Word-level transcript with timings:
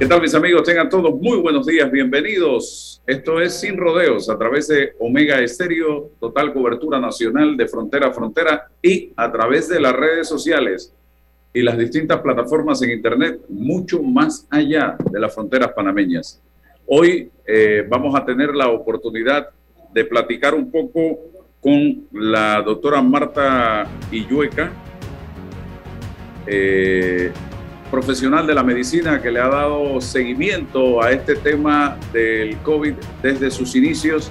¿Qué 0.00 0.06
tal 0.06 0.22
mis 0.22 0.34
amigos? 0.34 0.62
Tengan 0.62 0.88
todos 0.88 1.14
muy 1.20 1.36
buenos 1.40 1.66
días, 1.66 1.90
bienvenidos. 1.90 3.02
Esto 3.06 3.38
es 3.38 3.60
Sin 3.60 3.76
Rodeos 3.76 4.30
a 4.30 4.38
través 4.38 4.66
de 4.68 4.94
Omega 4.98 5.38
Estéreo, 5.40 6.12
total 6.18 6.54
cobertura 6.54 6.98
nacional 6.98 7.54
de 7.54 7.68
frontera 7.68 8.06
a 8.06 8.10
frontera 8.10 8.70
y 8.80 9.12
a 9.14 9.30
través 9.30 9.68
de 9.68 9.78
las 9.78 9.92
redes 9.92 10.26
sociales 10.26 10.94
y 11.52 11.60
las 11.60 11.76
distintas 11.76 12.18
plataformas 12.22 12.80
en 12.80 12.92
Internet, 12.92 13.42
mucho 13.50 14.02
más 14.02 14.46
allá 14.48 14.96
de 15.12 15.20
las 15.20 15.34
fronteras 15.34 15.72
panameñas. 15.72 16.40
Hoy 16.86 17.30
eh, 17.46 17.84
vamos 17.86 18.18
a 18.18 18.24
tener 18.24 18.54
la 18.54 18.70
oportunidad 18.70 19.50
de 19.92 20.04
platicar 20.06 20.54
un 20.54 20.70
poco 20.70 21.18
con 21.60 22.06
la 22.12 22.62
doctora 22.62 23.02
Marta 23.02 23.86
Illueca. 24.10 24.72
Eh, 26.46 27.30
profesional 27.90 28.46
de 28.46 28.54
la 28.54 28.62
medicina 28.62 29.20
que 29.20 29.30
le 29.30 29.40
ha 29.40 29.48
dado 29.48 30.00
seguimiento 30.00 31.02
a 31.02 31.10
este 31.10 31.34
tema 31.34 31.98
del 32.12 32.56
COVID 32.58 32.94
desde 33.22 33.50
sus 33.50 33.74
inicios. 33.74 34.30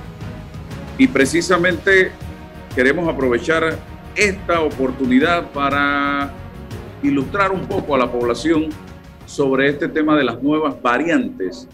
Y 0.97 1.07
precisamente 1.07 2.11
queremos 2.73 3.07
aprovechar 3.07 3.77
esta 4.15 4.61
oportunidad 4.61 5.51
para 5.51 6.33
ilustrar 7.03 7.51
un 7.51 7.67
poco 7.67 7.95
a 7.95 7.97
la 7.97 8.11
población 8.11 8.69
sobre 9.25 9.69
este 9.69 9.87
tema 9.87 10.17
de 10.17 10.23
las 10.23 10.41
nuevas 10.41 10.81
variantes 10.81 11.67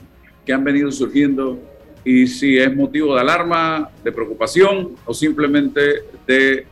que 0.46 0.54
han 0.54 0.64
venido 0.64 0.92
surgiendo 0.92 1.60
y 2.04 2.28
si 2.28 2.58
es 2.58 2.76
motivo 2.76 3.16
de 3.16 3.22
alarma, 3.22 3.90
de 4.04 4.12
preocupación 4.12 4.92
o 5.06 5.14
simplemente 5.14 6.04
de 6.28 6.68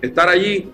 estar 0.00 0.28
allí 0.28 0.70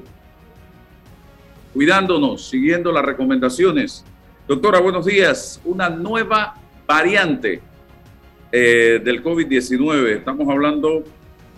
cuidándonos, 1.74 2.48
siguiendo 2.48 2.92
las 2.92 3.04
recomendaciones. 3.04 4.04
Doctora, 4.46 4.80
buenos 4.80 5.04
días. 5.04 5.60
Una 5.64 5.90
nueva 5.90 6.54
variante 6.86 7.60
eh, 8.52 9.00
del 9.04 9.22
COVID-19. 9.22 10.18
Estamos 10.18 10.48
hablando 10.48 11.02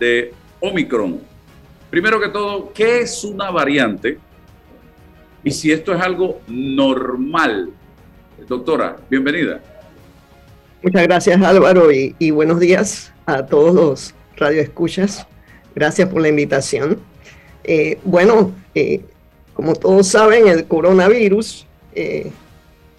de 0.00 0.33
Omicron. 0.61 1.20
Primero 1.91 2.19
que 2.19 2.31
todo, 2.31 2.72
¿qué 2.72 3.00
es 3.00 3.22
una 3.25 3.50
variante? 3.50 4.19
Y 5.44 5.50
si 5.50 5.70
esto 5.70 5.94
es 5.94 6.00
algo 6.00 6.41
normal. 6.48 7.71
Doctora, 8.48 8.97
bienvenida. 9.10 9.60
Muchas 10.83 11.03
gracias 11.03 11.43
Álvaro 11.43 11.91
y, 11.93 12.31
buenos 12.31 12.60
días 12.60 13.12
a 13.27 13.44
todos 13.44 13.75
los 13.75 14.15
radioescuchas. 14.37 15.27
Gracias 15.75 16.09
por 16.09 16.22
la 16.22 16.28
invitación. 16.28 17.00
Eh, 17.65 17.98
bueno, 18.04 18.53
eh, 18.75 19.03
como 19.56 19.75
todos 19.75 20.09
saben, 20.09 20.49
el 20.49 20.67
coronavirus 20.67 21.67
eh, 21.94 22.31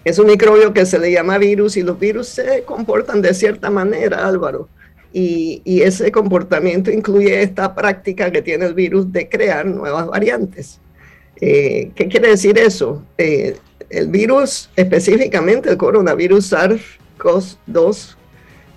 es 0.04 0.18
un 0.18 0.26
microbio 0.26 0.72
que 0.72 0.84
se 0.86 0.98
le 0.98 1.12
llama 1.12 1.38
virus 1.38 1.76
y 1.76 1.82
los 1.82 2.00
virus 2.00 2.26
se 2.26 2.64
comportan 2.64 3.22
de 3.22 3.32
cierta 3.32 3.70
manera, 3.70 4.26
Álvaro. 4.26 4.68
Y, 5.12 5.62
ese 5.64 6.10
comportamiento 6.10 6.90
incluye 6.90 7.42
esta 7.42 7.74
práctica 7.74 8.32
que 8.32 8.42
tiene 8.42 8.66
el 8.66 8.74
virus 8.74 9.10
de 9.12 9.28
crear 9.28 9.66
nuevas 9.66 10.08
variantes. 10.08 10.80
Eh, 11.40 11.92
¿Qué 11.94 12.08
quiere 12.08 12.30
decir 12.30 12.58
eso? 12.58 13.04
Eh, 13.16 13.56
el 13.88 14.08
virus, 14.08 14.68
específicamente 14.74 15.70
el 15.70 15.76
coronavirus 15.76 16.52
SARS-CoV-2, 16.52 18.16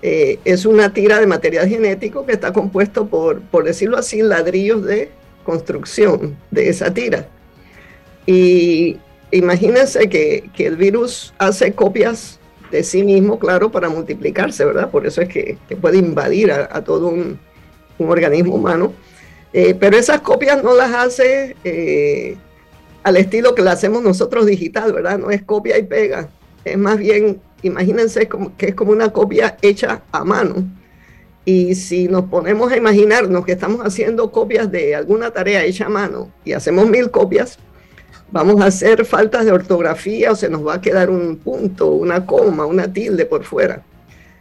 es 0.04 0.66
una 0.66 0.94
tira 0.94 1.20
de 1.20 1.28
material 1.28 1.68
genético 1.68 2.26
que 2.26 2.34
está 2.34 2.54
compuesto 2.54 3.08
por, 3.08 3.42
por 3.42 3.64
decirlo 3.64 3.98
así, 3.98 4.22
ladrillos 4.22 4.84
de 4.86 5.12
construcción 5.44 6.38
de 6.52 6.70
esa 6.70 6.94
tira. 6.94 7.28
Y 8.26 8.98
imagínense 9.32 10.10
que, 10.10 10.50
el 10.58 10.76
virus 10.76 11.34
hace 11.38 11.74
copias 11.74 12.40
de 12.72 12.84
sí 12.84 13.04
mismo, 13.04 13.40
claro, 13.40 13.72
para 13.72 13.90
multiplicarse, 13.90 14.64
¿verdad? 14.64 14.90
Por 14.90 15.06
eso 15.06 15.22
es 15.22 15.30
que, 15.30 15.58
puede 15.80 15.98
invadir 15.98 16.52
a, 16.52 16.84
todo 16.84 17.08
un, 17.08 17.40
organismo 18.00 18.56
humano. 18.56 18.94
Eh, 19.54 19.76
pero 19.80 19.98
esas 19.98 20.22
copias 20.22 20.64
no 20.64 20.74
las 20.74 20.94
hace 20.94 21.56
eh, 21.64 22.38
al 23.04 23.18
estilo 23.18 23.54
que 23.54 23.62
las 23.62 23.76
hacemos 23.76 24.02
nosotros 24.02 24.46
digital, 24.46 24.94
¿verdad? 24.94 25.20
No 25.20 25.30
es 25.30 25.44
copia 25.44 25.78
y 25.78 25.84
pega. 25.84 26.30
Es 26.64 26.78
más 26.78 26.98
bien, 26.98 27.42
imagínense 27.62 28.28
como, 28.28 28.56
que 28.58 28.68
es 28.68 28.76
como 28.76 28.92
una 28.92 29.12
copia 29.12 29.58
hecha 29.62 30.02
a 30.12 30.24
mano. 30.24 30.64
Y 31.44 31.76
si 31.76 32.08
nos 32.08 32.26
ponemos 32.26 32.72
a 32.72 32.78
imaginarnos 32.78 33.46
que 33.46 33.54
estamos 33.54 33.82
haciendo 33.82 34.32
copias 34.32 34.72
de 34.72 34.96
alguna 34.96 35.32
tarea 35.32 35.64
hecha 35.64 35.88
a 35.88 35.90
mano 35.90 36.32
y 36.46 36.54
hacemos 36.54 36.88
mil 36.88 37.10
copias, 37.10 37.58
vamos 38.32 38.62
a 38.62 38.66
hacer 38.66 39.06
faltas 39.06 39.46
de 39.46 39.52
ortografía 39.52 40.32
o 40.32 40.36
se 40.36 40.50
nos 40.50 40.66
va 40.66 40.76
a 40.76 40.82
quedar 40.82 41.10
un 41.10 41.38
punto, 41.38 41.92
una 41.92 42.26
coma, 42.26 42.66
una 42.66 42.92
tilde 42.92 43.26
por 43.26 43.44
fuera. 43.44 43.84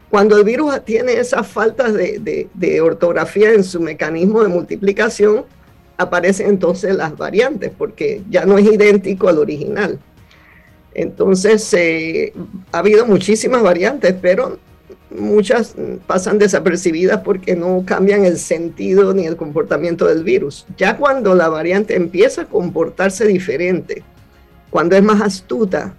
Cuando 0.09 0.37
el 0.37 0.45
virus 0.45 0.85
tiene 0.85 1.13
esas 1.15 1.47
faltas 1.47 1.95
de, 1.95 2.81
ortografía 2.83 3.53
en 3.53 3.63
su 3.63 3.81
mecanismo 3.81 4.43
de 4.43 4.49
multiplicación, 4.49 5.45
aparecen 5.97 6.49
entonces 6.49 6.97
las 6.97 7.17
variantes, 7.17 7.71
porque 7.77 8.23
ya 8.29 8.45
no 8.45 8.59
es 8.59 8.67
idéntico 8.67 9.29
al 9.29 9.39
original. 9.39 9.99
Entonces, 10.95 11.73
eh, 11.75 12.33
ha 12.73 12.79
habido 12.79 13.07
muchísimas 13.07 13.63
variantes, 13.63 14.15
pero 14.21 14.59
muchas 15.11 15.75
pasan 16.07 16.39
desapercibidas 16.39 17.21
porque 17.23 17.57
no 17.57 17.85
cambian 17.85 18.25
el 18.25 18.39
sentido 18.39 19.13
ni 19.13 19.27
el 19.27 19.37
comportamiento 19.37 20.07
del 20.07 20.25
virus. 20.25 20.67
Ya 20.77 20.97
cuando 20.97 21.35
la 21.35 21.49
variante 21.49 21.97
empieza 21.97 22.43
a 22.43 22.47
comportarse 22.47 23.27
diferente, 23.27 24.03
cuando 24.71 24.97
es 24.97 25.03
más 25.03 25.21
astuta, 25.21 25.95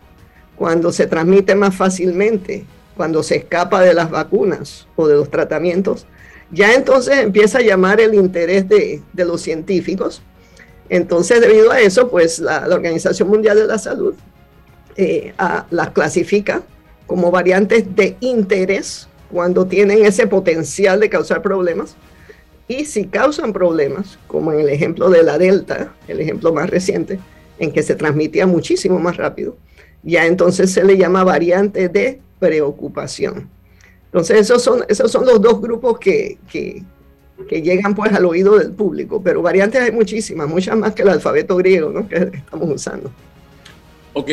cuando 0.56 0.92
se 0.92 1.08
transmite 1.08 1.56
más 1.56 1.76
fácilmente, 1.76 2.66
cuando 2.96 3.24
se 3.24 3.38
escapa 3.38 3.82
de 3.82 3.94
las 3.94 4.10
vacunas 4.10 4.88
o 4.96 5.08
de 5.08 5.16
los 5.16 5.30
tratamientos, 5.30 6.06
ya 6.52 6.74
entonces 6.74 7.18
empieza 7.20 7.60
a 7.60 7.62
llamar 7.62 8.02
el 8.02 8.14
interés 8.14 8.68
de, 8.68 9.02
los 9.16 9.42
científicos. 9.42 10.22
Entonces, 10.90 11.40
debido 11.40 11.72
a 11.72 11.80
eso, 11.80 12.10
pues 12.10 12.40
la, 12.40 12.68
Organización 12.70 13.30
Mundial 13.30 13.58
de 13.58 13.68
la 13.68 13.78
Salud 13.78 14.14
eh, 14.98 15.34
las 15.70 15.92
clasifica 15.92 16.64
como 17.12 17.30
variantes 17.30 17.94
de 17.94 18.16
interés 18.22 19.06
cuando 19.30 19.66
tienen 19.66 20.06
ese 20.06 20.28
potencial 20.28 21.02
de 21.02 21.10
causar 21.10 21.42
problemas. 21.42 21.98
Y 22.70 22.86
si 22.86 23.04
causan 23.04 23.52
problemas, 23.52 24.18
como 24.28 24.54
en 24.54 24.62
el 24.62 24.70
ejemplo 24.70 25.10
de 25.10 25.22
la 25.22 25.38
Delta, 25.38 25.94
el 26.08 26.22
ejemplo 26.22 26.54
más 26.54 26.70
reciente, 26.70 27.20
en 27.60 27.74
que 27.74 27.84
se 27.84 27.96
transmitía 27.96 28.48
muchísimo 28.48 28.98
más 28.98 29.18
rápido, 29.18 29.58
ya 30.04 30.26
entonces 30.26 30.72
se 30.72 30.86
le 30.86 30.98
llama 30.98 31.26
variante 31.26 31.90
de 31.90 32.22
preocupación. 32.40 33.50
Entonces 34.06 34.40
esos 34.40 34.64
son, 34.64 34.86
esos 34.88 35.12
son 35.12 35.26
los 35.26 35.42
dos 35.42 35.60
grupos 35.60 36.00
que, 36.00 36.38
que, 36.50 36.82
que 37.50 37.62
llegan 37.62 37.94
pues 37.94 38.14
al 38.14 38.24
oído 38.24 38.58
del 38.58 38.72
público, 38.72 39.22
pero 39.22 39.42
variantes 39.42 39.82
hay 39.82 39.92
muchísimas, 39.92 40.48
muchas 40.48 40.78
más 40.78 40.94
que 40.94 41.02
el 41.02 41.10
alfabeto 41.10 41.58
griego 41.58 41.90
¿no? 41.90 42.08
que 42.08 42.32
estamos 42.34 42.70
usando. 42.70 43.12
Ok, 44.14 44.30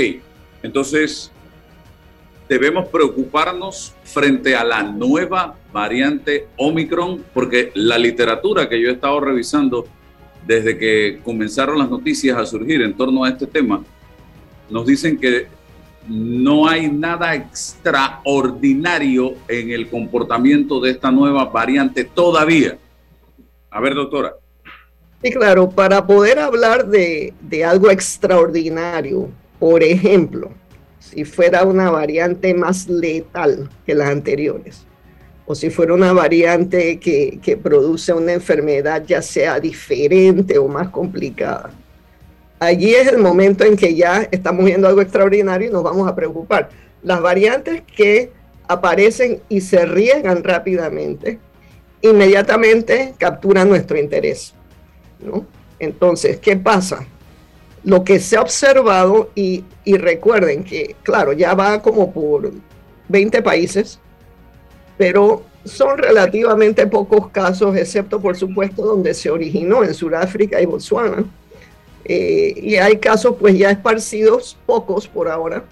entonces 0.62 1.32
debemos 2.48 2.88
preocuparnos 2.88 3.94
frente 4.04 4.56
a 4.56 4.64
la 4.64 4.82
nueva 4.82 5.56
variante 5.72 6.46
Omicron, 6.56 7.24
porque 7.34 7.70
la 7.74 7.98
literatura 7.98 8.68
que 8.68 8.80
yo 8.80 8.88
he 8.88 8.92
estado 8.92 9.20
revisando 9.20 9.86
desde 10.46 10.78
que 10.78 11.20
comenzaron 11.22 11.78
las 11.78 11.90
noticias 11.90 12.38
a 12.38 12.46
surgir 12.46 12.80
en 12.80 12.96
torno 12.96 13.24
a 13.24 13.28
este 13.28 13.46
tema, 13.46 13.84
nos 14.70 14.86
dicen 14.86 15.18
que 15.18 15.46
no 16.08 16.66
hay 16.66 16.90
nada 16.90 17.34
extraordinario 17.34 19.34
en 19.46 19.70
el 19.70 19.90
comportamiento 19.90 20.80
de 20.80 20.92
esta 20.92 21.10
nueva 21.10 21.44
variante 21.46 22.04
todavía. 22.04 22.78
A 23.70 23.80
ver, 23.80 23.94
doctora. 23.94 24.32
Sí, 25.22 25.32
claro, 25.32 25.68
para 25.68 26.06
poder 26.06 26.38
hablar 26.38 26.86
de, 26.86 27.34
de 27.42 27.64
algo 27.64 27.90
extraordinario, 27.90 29.28
por 29.58 29.82
ejemplo, 29.82 30.50
si 30.98 31.24
fuera 31.24 31.64
una 31.64 31.90
variante 31.90 32.54
más 32.54 32.88
letal 32.88 33.68
que 33.86 33.94
las 33.94 34.08
anteriores, 34.08 34.84
o 35.46 35.54
si 35.54 35.70
fuera 35.70 35.94
una 35.94 36.12
variante 36.12 36.98
que, 36.98 37.38
que, 37.42 37.56
produce 37.56 38.12
una 38.12 38.34
enfermedad 38.34 39.02
ya 39.06 39.22
sea 39.22 39.58
diferente 39.58 40.58
o 40.58 40.68
más 40.68 40.88
complicada. 40.88 41.70
Allí 42.60 42.94
es 42.94 43.08
el 43.08 43.18
momento 43.18 43.64
en 43.64 43.76
que 43.76 43.94
ya 43.94 44.28
estamos 44.30 44.64
viendo 44.64 44.88
algo 44.88 45.00
extraordinario 45.00 45.68
y 45.68 45.72
nos 45.72 45.82
vamos 45.82 46.08
a 46.08 46.14
preocupar. 46.14 46.68
Las 47.02 47.22
variantes 47.22 47.82
que 47.82 48.32
aparecen 48.66 49.40
y 49.48 49.60
se 49.60 49.86
riegan 49.86 50.44
rápidamente, 50.44 51.38
inmediatamente 52.02 53.14
capturan 53.16 53.68
nuestro 53.68 53.98
interés. 53.98 54.54
¿no? 55.20 55.46
Entonces, 55.78 56.38
¿qué 56.38 56.56
pasa? 56.56 57.06
Lo 57.84 58.04
que 58.04 58.20
se 58.20 58.36
ha 58.36 58.42
observado, 58.42 59.30
y, 59.34 59.64
recuerden 59.86 60.64
que, 60.64 60.96
claro, 61.02 61.32
ya 61.32 61.54
va 61.54 61.80
como 61.80 62.12
por 62.12 62.52
20 63.08 63.42
países, 63.42 63.98
pero 64.96 65.42
son 65.64 65.98
relativamente 65.98 66.86
pocos 66.86 67.30
casos, 67.30 67.76
excepto 67.76 68.20
por 68.20 68.36
supuesto 68.36 68.82
donde 68.82 69.14
se 69.14 69.30
originó 69.30 69.84
en 69.84 69.94
Sudáfrica 69.94 70.60
y 70.60 70.66
Botswana. 70.66 71.24
Eh, 72.04 72.54
y 72.56 72.76
hay 72.76 72.98
casos 72.98 73.36
pues 73.38 73.56
ya 73.56 73.70
esparcidos, 73.70 74.56
pocos 74.66 75.06
por 75.06 75.28
ahora, 75.28 75.64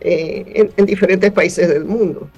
eh, 0.00 0.70
en, 0.76 0.86
diferentes 0.86 1.30
países 1.32 1.68
del 1.68 1.84
mundo. 1.84 2.28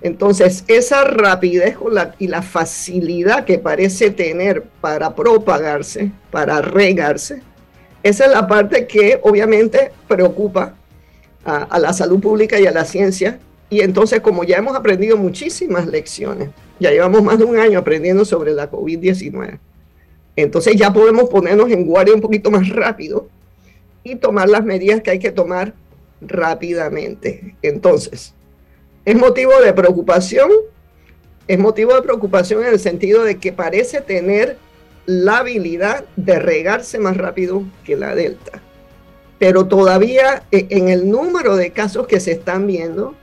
Entonces, 0.00 0.64
esa 0.68 1.04
rapidez 1.04 1.76
y 2.18 2.28
la 2.28 2.42
facilidad 2.42 3.44
que 3.44 3.58
parece 3.58 4.10
tener 4.10 4.62
para 4.80 5.14
propagarse, 5.14 6.12
para 6.30 6.60
regarse, 6.62 7.42
esa 8.02 8.24
es 8.26 8.30
la 8.30 8.46
parte 8.46 8.86
que 8.86 9.18
obviamente 9.22 9.90
preocupa 10.06 10.74
a, 11.44 11.78
la 11.78 11.92
salud 11.92 12.20
pública 12.20 12.58
y 12.60 12.66
a 12.66 12.72
la 12.72 12.84
ciencia. 12.84 13.38
Y 13.70 13.80
entonces, 13.80 14.20
como 14.20 14.44
ya 14.44 14.58
hemos 14.58 14.76
aprendido 14.76 15.16
muchísimas 15.16 15.86
lecciones, 15.86 16.50
ya 16.80 16.90
llevamos 16.90 17.22
más 17.22 17.38
de 17.38 17.44
un 17.44 17.58
año 17.58 17.78
aprendiendo 17.78 18.24
sobre 18.24 18.52
la 18.52 18.70
COVID-19, 18.70 19.58
entonces 20.36 20.76
ya 20.76 20.92
podemos 20.92 21.28
ponernos 21.28 21.68
en 21.70 21.84
guardia 21.84 22.14
un 22.14 22.20
poquito 22.20 22.50
más 22.50 22.68
rápido 22.68 23.28
y 24.04 24.14
tomar 24.14 24.48
las 24.48 24.64
medidas 24.64 25.02
que 25.02 25.10
hay 25.10 25.18
que 25.18 25.32
tomar 25.32 25.74
rápidamente. 26.20 27.56
Entonces, 27.60 28.34
es 29.04 29.16
motivo 29.16 29.52
de 29.60 29.72
preocupación, 29.72 30.48
es 31.48 31.58
motivo 31.58 31.94
de 31.94 32.02
preocupación 32.02 32.62
en 32.62 32.72
el 32.72 32.78
sentido 32.78 33.24
de 33.24 33.38
que 33.38 33.52
parece 33.52 34.00
tener 34.00 34.58
la 35.08 35.38
habilidad 35.38 36.04
de 36.16 36.38
regarse 36.38 36.98
más 36.98 37.16
rápido 37.16 37.62
que 37.82 37.96
la 37.96 38.14
delta. 38.14 38.60
Pero 39.38 39.66
todavía 39.66 40.42
eh, 40.50 40.66
en 40.68 40.90
el 40.90 41.10
número 41.10 41.56
de 41.56 41.70
casos 41.70 42.06
que 42.06 42.20
se 42.20 42.32
están 42.32 42.66
viendo, 42.66 43.14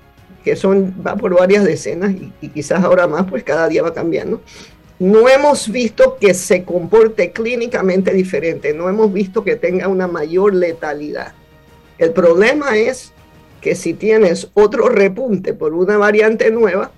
que 0.44 0.56
son, 0.56 0.96
va 1.06 1.16
por 1.16 1.38
varias 1.38 1.64
decenas 1.64 2.16
y, 2.42 2.50
quizás 2.50 2.84
ahora 2.84 3.06
más, 3.06 3.30
pues 3.30 3.44
cada 3.44 3.68
día 3.68 3.84
va 3.84 3.94
cambiando, 3.94 4.42
no 4.98 5.30
hemos 5.30 5.70
visto 5.70 6.18
que 6.20 6.34
se 6.34 6.64
comporte 6.64 7.32
clínicamente 7.32 8.12
diferente, 8.16 8.74
no 8.74 8.90
hemos 8.90 9.14
visto 9.14 9.44
que 9.44 9.56
tenga 9.56 9.88
una 9.88 10.08
mayor 10.08 10.56
letalidad. 10.56 11.34
El 12.00 12.14
problema 12.14 12.78
es 12.78 13.14
que 13.62 13.76
si 13.76 13.94
tienes 13.94 14.50
otro 14.56 14.90
repunte 14.90 15.54
por 15.54 15.76
una 15.76 15.98
variante 15.98 16.50
nueva, 16.50 16.90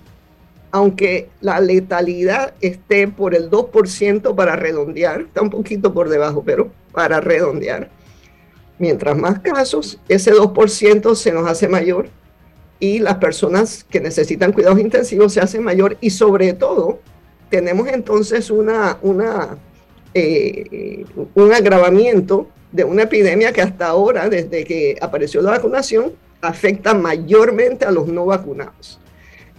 aunque 0.70 1.28
la 1.40 1.60
letalidad 1.60 2.54
esté 2.60 3.08
por 3.08 3.34
el 3.34 3.50
2% 3.50 4.34
para 4.34 4.56
redondear, 4.56 5.22
está 5.22 5.42
un 5.42 5.50
poquito 5.50 5.94
por 5.94 6.08
debajo, 6.08 6.42
pero 6.44 6.70
para 6.92 7.20
redondear. 7.20 7.90
Mientras 8.78 9.16
más 9.16 9.40
casos, 9.40 9.98
ese 10.08 10.32
2% 10.32 11.14
se 11.14 11.32
nos 11.32 11.48
hace 11.48 11.68
mayor 11.68 12.08
y 12.78 13.00
las 13.00 13.16
personas 13.16 13.84
que 13.84 14.00
necesitan 14.00 14.52
cuidados 14.52 14.78
intensivos 14.78 15.32
se 15.32 15.40
hacen 15.40 15.64
mayor 15.64 15.96
y 16.00 16.10
sobre 16.10 16.52
todo 16.52 17.00
tenemos 17.50 17.88
entonces 17.88 18.50
una, 18.50 18.98
eh, 20.14 21.04
un 21.34 21.52
agravamiento 21.52 22.46
de 22.70 22.84
una 22.84 23.04
epidemia 23.04 23.52
que 23.52 23.62
hasta 23.62 23.86
ahora, 23.86 24.28
desde 24.28 24.64
que 24.64 24.96
apareció 25.00 25.40
la 25.40 25.52
vacunación, 25.52 26.12
afecta 26.40 26.94
mayormente 26.94 27.84
a 27.84 27.90
los 27.90 28.06
no 28.06 28.26
vacunados 28.26 29.00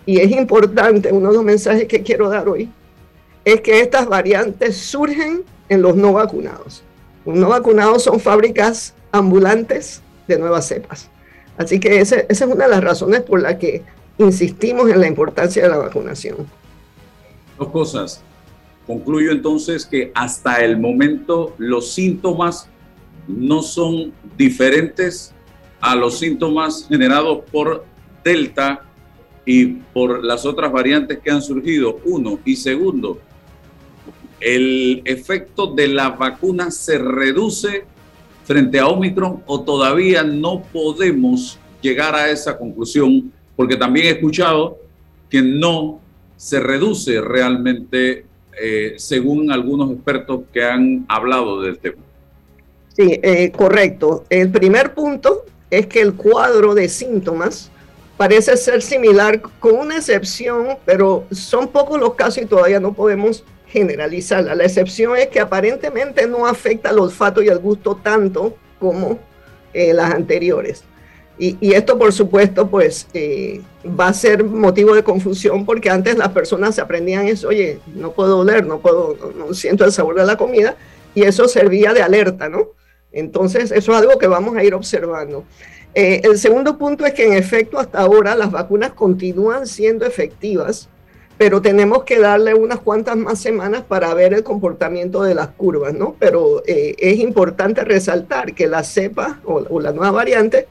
y 0.10 0.20
es 0.20 0.32
importante, 0.32 1.14
uno 1.14 1.30
de 1.30 1.36
los 1.36 1.44
mensajes 1.44 1.88
que 1.88 2.02
quiero 2.02 2.30
dar 2.30 2.50
hoy, 2.50 2.68
es 3.46 3.62
que 3.62 3.80
estas 3.80 4.08
variantes 4.08 4.76
surgen 4.76 5.44
en 5.70 5.84
los 5.84 5.96
no 5.96 6.14
vacunados. 6.14 6.82
Los 7.28 7.36
no 7.36 7.50
vacunados 7.50 8.06
son 8.06 8.20
fábricas 8.20 8.96
ambulantes 9.12 10.02
de 10.28 10.40
nuevas 10.40 10.68
cepas. 10.68 11.12
Así 11.60 11.80
que 11.80 12.02
esa, 12.02 12.22
esa 12.22 12.46
es 12.46 12.52
una 12.52 12.64
de 12.64 12.72
las 12.72 12.84
razones 12.84 13.22
por 13.22 13.40
las 13.40 13.58
que 13.58 13.84
insistimos 14.18 14.90
en 14.90 15.00
la 15.00 15.06
importancia 15.06 15.62
de 15.62 15.70
la 15.70 15.78
vacunación. 15.78 16.38
Dos 17.60 17.68
cosas. 17.68 18.24
Concluyo 18.88 19.32
entonces 19.32 19.86
que 19.86 20.12
hasta 20.16 20.66
el 20.66 20.80
momento 20.80 21.54
los 21.60 21.92
síntomas 21.92 22.68
no 23.28 23.62
son 23.62 24.12
diferentes 24.36 25.36
a 25.80 25.94
los 25.94 26.18
síntomas 26.18 26.88
generados 26.90 27.44
por 27.52 27.86
Delta 28.24 28.89
y 29.52 29.66
por 29.66 30.24
las 30.24 30.46
otras 30.46 30.72
variantes 30.72 31.18
que 31.24 31.32
han 31.32 31.42
surgido, 31.42 32.00
uno. 32.06 32.38
Y 32.46 32.56
segundo, 32.56 33.18
el 34.40 35.02
efecto 35.06 35.74
de 35.74 35.88
la 35.88 36.12
vacuna 36.12 36.70
se 36.70 37.00
reduce 37.00 37.84
frente 38.44 38.78
a 38.78 38.86
Omicron 38.86 39.42
o 39.48 39.62
todavía 39.62 40.22
no 40.22 40.62
podemos 40.72 41.58
llegar 41.82 42.14
a 42.14 42.30
esa 42.30 42.60
conclusión, 42.60 43.34
porque 43.56 43.76
también 43.76 44.06
he 44.06 44.10
escuchado 44.12 44.78
que 45.32 45.42
no 45.42 46.00
se 46.38 46.60
reduce 46.60 47.20
realmente 47.20 48.26
eh, 48.62 48.94
según 48.98 49.52
algunos 49.52 49.92
expertos 49.92 50.42
que 50.54 50.64
han 50.64 51.06
hablado 51.08 51.64
del 51.64 51.80
tema. 51.80 52.04
Sí, 52.96 53.20
eh, 53.24 53.52
correcto. 53.52 54.26
El 54.30 54.52
primer 54.52 54.94
punto 54.94 55.46
es 55.72 55.88
que 55.88 56.02
el 56.02 56.14
cuadro 56.14 56.76
de 56.76 56.88
síntomas 56.88 57.72
parece 58.20 58.58
ser 58.58 58.82
similar, 58.82 59.40
con 59.62 59.78
una 59.78 59.96
excepción, 59.96 60.78
pero 60.84 61.24
son 61.32 61.70
pocos 61.70 61.98
los 61.98 62.16
casos 62.16 62.44
y 62.44 62.46
todavía 62.46 62.82
no 62.82 62.92
podemos 62.92 63.46
generalizarla. 63.68 64.56
La 64.56 64.66
excepción 64.66 65.16
es 65.16 65.28
que 65.28 65.40
aparentemente 65.40 66.28
no 66.28 66.46
afecta 66.46 66.90
al 66.90 67.00
olfato 67.00 67.42
y 67.42 67.48
al 67.48 67.60
gusto 67.60 67.96
tanto 68.04 68.58
como 68.78 69.18
eh, 69.74 69.94
las 69.94 70.14
anteriores. 70.14 70.84
Y, 71.38 71.72
esto, 71.72 71.98
por 71.98 72.12
supuesto, 72.12 72.70
pues 72.70 73.08
eh, 73.14 73.62
va 73.98 74.10
a 74.10 74.14
ser 74.14 74.44
motivo 74.44 74.94
de 74.96 75.04
confusión 75.06 75.66
porque 75.66 75.90
antes 75.90 76.18
las 76.18 76.28
personas 76.34 76.76
se 76.76 76.82
aprendían 76.82 77.26
eso, 77.26 77.48
oye, 77.48 77.80
no 77.96 78.12
puedo 78.12 78.40
oler, 78.40 78.66
no 78.66 78.80
puedo, 78.80 79.16
no 79.38 79.54
siento 79.54 79.86
el 79.86 79.94
sabor 79.94 80.16
de 80.16 80.26
la 80.26 80.36
comida, 80.36 80.76
y 81.16 81.24
eso 81.24 81.48
servía 81.48 81.94
de 81.94 82.02
alerta, 82.02 82.50
¿no? 82.50 82.72
Entonces, 83.14 83.72
eso 83.72 83.94
es 83.94 83.98
algo 83.98 84.20
que 84.20 84.28
vamos 84.28 84.58
a 84.58 84.64
ir 84.66 84.74
observando. 84.74 85.46
Eh, 85.96 86.22
el 86.24 86.38
segundo 86.38 86.78
punto 86.78 87.06
es 87.06 87.14
que 87.14 87.26
en 87.26 87.34
efecto 87.34 87.80
hasta 87.80 88.00
ahora 88.00 88.36
las 88.36 88.52
vacunas 88.52 88.92
continúan 88.92 89.66
siendo 89.66 90.06
efectivas, 90.06 90.88
pero 91.38 91.62
tenemos 91.62 92.04
que 92.04 92.20
darle 92.20 92.54
unas 92.54 92.80
cuantas 92.80 93.18
más 93.18 93.40
semanas 93.40 93.84
para 93.88 94.14
ver 94.14 94.34
el 94.34 94.44
comportamiento 94.44 95.24
de 95.24 95.34
las 95.34 95.50
curvas, 95.50 95.94
¿no? 95.94 96.16
Pero 96.20 96.62
eh, 96.68 96.96
es 97.00 97.20
importante 97.20 97.84
resaltar 97.84 98.54
que 98.54 98.68
la 98.68 98.84
cepa 98.84 99.40
o, 99.46 99.80
la 99.80 99.92
nueva 99.92 100.12
variante 100.12 100.68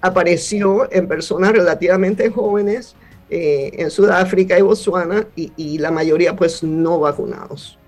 apareció 0.00 0.90
en 0.92 1.08
personas 1.08 1.52
relativamente 1.52 2.30
jóvenes 2.30 2.94
eh, 3.28 3.70
en 3.74 3.90
Sudáfrica 3.90 4.58
y 4.58 4.62
Botswana 4.62 5.26
y, 5.34 5.52
y, 5.56 5.78
la 5.78 5.90
mayoría 5.90 6.36
pues 6.36 6.62
no 6.62 7.00
vacunados. 7.00 7.78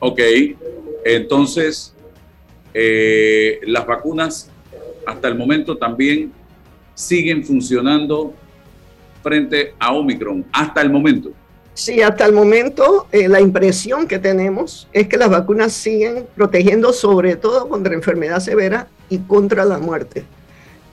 Ok, 0.00 0.20
entonces 1.04 1.94
las 3.66 3.86
vacunas 3.86 4.50
hasta 5.06 5.28
el 5.28 5.36
momento 5.36 5.76
también 5.76 6.32
siguen 6.94 7.44
funcionando 7.44 8.34
frente 9.22 9.74
a 9.78 9.92
Omicron, 9.92 10.44
hasta 10.52 10.82
el 10.82 10.90
momento. 10.90 11.32
Sí, 11.74 12.00
hasta 12.02 12.24
el 12.26 12.32
momento 12.32 13.08
eh, 13.10 13.26
la 13.26 13.40
impresión 13.40 14.06
que 14.06 14.20
tenemos 14.20 14.86
es 14.92 15.08
que 15.08 15.16
las 15.16 15.28
vacunas 15.28 15.72
siguen 15.72 16.24
protegiendo 16.36 16.92
sobre 16.92 17.34
todo 17.34 17.68
contra 17.68 17.94
enfermedad 17.94 18.38
severa 18.38 18.86
y 19.08 19.18
contra 19.18 19.64
la 19.64 19.78
muerte. 19.78 20.24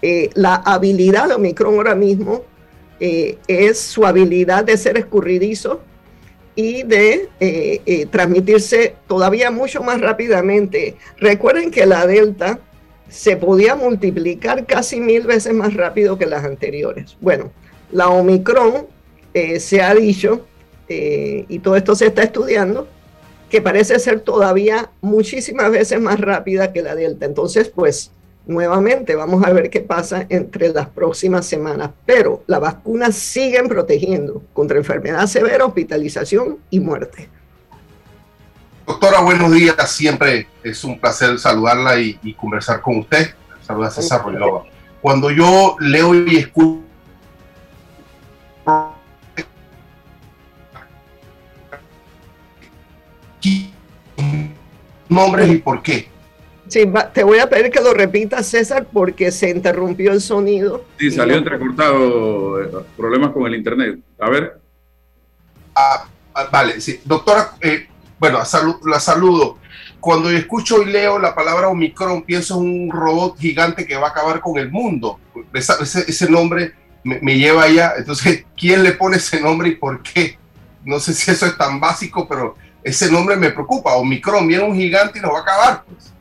Eh, 0.02 0.32
la 0.34 0.56
habilidad 0.56 1.28
de 1.28 1.36
Omicron 1.36 1.76
ahora 1.76 1.94
mismo 1.94 2.44
eh, 3.00 3.38
es 3.48 3.80
su 3.80 4.08
habilidad 4.08 4.64
de 4.66 4.76
ser 4.76 4.98
escurridizo 4.98 5.82
y 6.56 6.84
de 6.84 7.30
transmitirse 8.12 8.96
todavía 9.08 9.52
mucho 9.52 9.82
más 9.84 10.02
rápidamente. 10.02 10.98
Recuerden 11.18 11.72
que 11.72 11.86
la 11.86 12.06
Delta 12.06 12.60
se 13.12 13.36
podía 13.36 13.76
multiplicar 13.76 14.66
casi 14.66 15.02
mil 15.02 15.24
veces 15.24 15.54
más 15.54 15.74
rápido 15.74 16.18
que 16.18 16.26
las 16.26 16.46
anteriores. 16.46 17.18
Bueno, 17.20 17.52
la 17.92 18.08
Omicron 18.08 18.88
eh, 19.34 19.60
se 19.60 19.82
ha 19.82 19.94
dicho, 19.94 20.48
eh, 20.88 21.46
y 21.50 21.60
todo 21.60 21.76
esto 21.76 21.94
se 21.94 22.08
está 22.08 22.24
estudiando, 22.24 22.88
que 23.50 23.62
parece 23.62 24.00
ser 24.00 24.22
todavía 24.22 24.90
muchísimas 25.02 25.70
veces 25.72 26.00
más 26.00 26.22
rápida 26.22 26.72
que 26.72 26.82
la 26.82 26.96
Delta. 26.96 27.26
Entonces, 27.26 27.68
pues, 27.68 28.12
nuevamente 28.46 29.14
vamos 29.16 29.46
a 29.46 29.52
ver 29.52 29.70
qué 29.70 29.82
pasa 29.82 30.26
entre 30.30 30.70
las 30.70 30.88
próximas 30.88 31.46
semanas. 31.46 31.92
Pero 32.06 32.44
las 32.48 32.62
vacunas 32.62 33.16
siguen 33.16 33.68
protegiendo 33.68 34.42
contra 34.54 34.78
enfermedad 34.78 35.28
severa, 35.28 35.66
hospitalización 35.66 36.60
y 36.70 36.80
muerte. 36.80 37.28
Doctora, 38.86 39.22
buenos 39.22 39.52
días. 39.52 39.76
Siempre 39.92 40.48
es 40.64 40.84
un 40.84 41.00
placer 41.00 41.38
saludarla 41.40 42.00
y, 42.00 42.34
conversar 42.34 42.82
con 42.82 43.00
usted. 43.00 43.34
Saluda 43.62 43.90
César 43.92 44.24
Ruilova. 44.24 44.64
Cuando 45.02 45.32
yo 45.32 45.76
leo 45.80 46.14
y 46.14 46.38
escucho 46.38 46.82
nombres 55.10 55.50
y 55.50 55.58
por 55.58 55.82
qué. 55.82 56.08
Sí, 56.68 56.90
te 57.14 57.24
voy 57.24 57.40
a 57.40 57.50
pedir 57.50 57.70
que 57.70 57.82
lo 57.82 57.94
repitas, 57.94 58.48
César, 58.48 58.88
porque 58.92 59.32
se 59.32 59.50
interrumpió 59.50 60.14
el 60.14 60.22
sonido. 60.22 60.86
Sí, 60.98 61.12
salió 61.12 61.36
entrecortado, 61.36 62.62
eh, 62.62 62.86
problemas 62.96 63.32
con 63.32 63.46
el 63.46 63.56
internet. 63.56 64.00
A 64.18 64.30
ver. 64.30 64.58
Ah, 65.76 66.08
ah 66.34 66.48
vale, 66.50 66.80
sí. 66.80 67.02
Doctora, 67.04 67.56
eh, 67.60 67.90
bueno, 68.22 68.38
la 68.86 69.00
saludo. 69.00 69.58
Cuando 70.00 70.30
escucho 70.30 70.84
y 70.84 70.92
leo 70.92 71.18
la 71.18 71.34
palabra 71.34 71.70
Omicron, 71.70 72.22
pienso 72.22 72.62
en 72.62 72.68
un 72.68 72.92
robot 72.92 73.40
gigante 73.40 73.88
que 73.88 73.96
va 73.96 74.10
a 74.10 74.12
acabar 74.12 74.40
con 74.42 74.60
el 74.60 74.70
mundo. 74.70 75.20
ese, 75.52 76.30
nombre 76.30 76.76
me, 77.04 77.20
me, 77.20 77.40
lleva 77.40 77.64
allá. 77.64 77.94
Entonces, 77.98 78.46
¿quién 78.56 78.84
le 78.84 78.92
pone 78.92 79.18
ese 79.18 79.42
nombre 79.42 79.70
y 79.70 79.76
por 79.76 80.04
qué? 80.04 80.38
No 80.86 81.00
sé 81.00 81.16
si 81.16 81.32
eso 81.32 81.48
es 81.48 81.58
tan 81.58 81.80
básico, 81.80 82.28
pero 82.28 82.56
ese 82.84 83.12
nombre 83.12 83.36
me 83.38 83.50
preocupa. 83.50 83.96
Omicron 83.96 84.48
viene 84.48 84.66
un 84.66 84.76
gigante 84.76 85.18
y 85.18 85.22
nos 85.24 85.34
va 85.34 85.40
a 85.40 85.42
acabar. 85.42 85.84
Pues. 85.86 86.14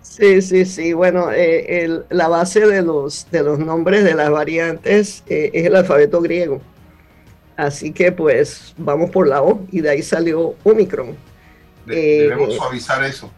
Sí, 0.00 0.42
sí, 0.42 0.64
sí. 0.64 0.92
Bueno, 0.92 1.32
eh, 1.32 2.04
la 2.08 2.28
base 2.28 2.60
de 2.60 2.82
los, 2.82 3.28
de 3.32 3.42
los 3.42 3.58
nombres 3.58 4.04
de 4.04 4.14
las 4.14 4.30
variantes 4.30 5.24
eh, 5.26 5.50
es 5.52 5.66
el 5.66 5.74
alfabeto 5.74 6.20
griego. 6.20 6.60
Así 7.56 7.90
que 7.90 8.12
pues 8.12 8.74
vamos 8.78 9.10
por 9.10 9.26
la 9.26 9.42
O 9.42 9.66
y 9.72 9.80
de 9.80 9.90
ahí 9.90 10.02
salió 10.02 10.54
Omicron. 10.62 11.31
Eh, 11.88 12.28
debemos 12.28 12.54
suavizar 12.54 13.04
eso. 13.04 13.30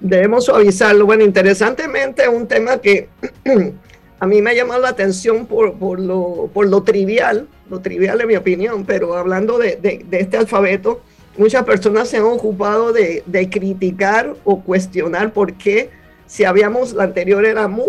Debemos 0.00 0.44
suavizarlo. 0.44 1.06
Bueno, 1.06 1.24
interesantemente, 1.24 2.28
un 2.28 2.46
tema 2.46 2.78
que 2.78 3.08
a 4.20 4.26
mí 4.26 4.42
me 4.42 4.50
ha 4.50 4.54
llamado 4.54 4.82
la 4.82 4.88
atención 4.88 5.46
por, 5.46 5.74
por, 5.74 6.00
lo, 6.00 6.50
por 6.52 6.66
lo 6.66 6.82
trivial, 6.82 7.48
lo 7.68 7.80
trivial 7.80 8.20
en 8.20 8.28
mi 8.28 8.36
opinión, 8.36 8.84
pero 8.84 9.14
hablando 9.14 9.58
de, 9.58 9.76
de, 9.76 10.04
de 10.08 10.20
este 10.20 10.36
alfabeto, 10.36 11.02
muchas 11.36 11.64
personas 11.64 12.08
se 12.08 12.18
han 12.18 12.24
ocupado 12.24 12.92
de, 12.92 13.22
criticar 13.50 14.34
o 14.44 14.60
cuestionar 14.62 15.32
por 15.32 15.54
qué, 15.54 15.90
si 16.26 16.44
habíamos, 16.44 16.92
la 16.92 17.04
anterior 17.04 17.44
era 17.44 17.66
mu, 17.66 17.86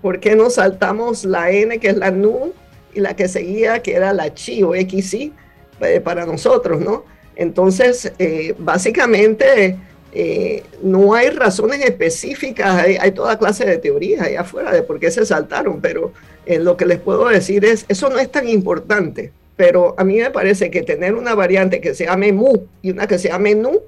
por 0.00 0.20
qué 0.20 0.36
no 0.36 0.48
saltamos 0.48 1.24
la 1.24 1.50
N, 1.50 1.78
que 1.80 1.88
es 1.88 1.96
la 1.96 2.10
NU, 2.10 2.52
y 2.94 3.00
la 3.00 3.16
que 3.16 3.28
seguía, 3.28 3.82
que 3.82 3.94
era 3.94 4.12
la 4.12 4.32
chi 4.32 4.62
o 4.62 4.74
XI, 4.74 5.32
eh, 5.80 6.00
para 6.00 6.24
nosotros, 6.24 6.80
¿no? 6.80 7.04
Entonces, 7.38 8.12
eh, 8.18 8.54
básicamente, 8.58 9.78
eh, 10.12 10.62
no 10.82 11.14
hay 11.14 11.30
razones 11.30 11.80
específicas, 11.82 12.84
hay, 12.84 13.10
toda 13.12 13.38
clase 13.38 13.64
de 13.64 13.78
teorías 13.78 14.20
ahí 14.20 14.36
afuera 14.36 14.72
de 14.72 14.82
por 14.82 15.00
qué 15.00 15.10
se 15.10 15.24
saltaron, 15.24 15.80
pero 15.80 16.12
lo 16.46 16.76
que 16.76 16.84
les 16.84 16.98
puedo 16.98 17.28
decir 17.28 17.64
es, 17.64 17.86
eso 17.88 18.10
no 18.10 18.18
es 18.18 18.30
tan 18.30 18.48
importante 18.48 19.32
pero 19.58 19.96
a 19.98 20.04
mí 20.04 20.18
me 20.18 20.30
parece 20.30 20.70
que 20.70 20.82
tener 20.82 21.16
una 21.16 21.34
variante 21.34 21.80
que 21.80 21.92
se 21.92 22.04
llame 22.04 22.32
mu 22.32 22.68
y 22.80 22.92
una 22.92 23.08
que 23.08 23.18
se 23.18 23.28
llame 23.28 23.56
nu, 23.56 23.80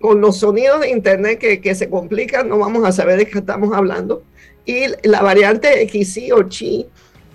con 0.00 0.20
los 0.20 0.38
sonidos 0.38 0.80
de 0.80 0.90
internet 0.90 1.38
que, 1.38 1.74
se 1.76 1.88
complican, 1.88 2.48
no 2.48 2.58
vamos 2.58 2.84
a 2.84 2.90
saber 2.90 3.16
de 3.16 3.26
qué 3.26 3.38
estamos 3.38 3.72
hablando. 3.72 4.24
Y 4.66 4.86
la 5.04 5.22
variante 5.22 5.88
XI 5.88 6.32
o 6.32 6.42
Chi 6.48 6.84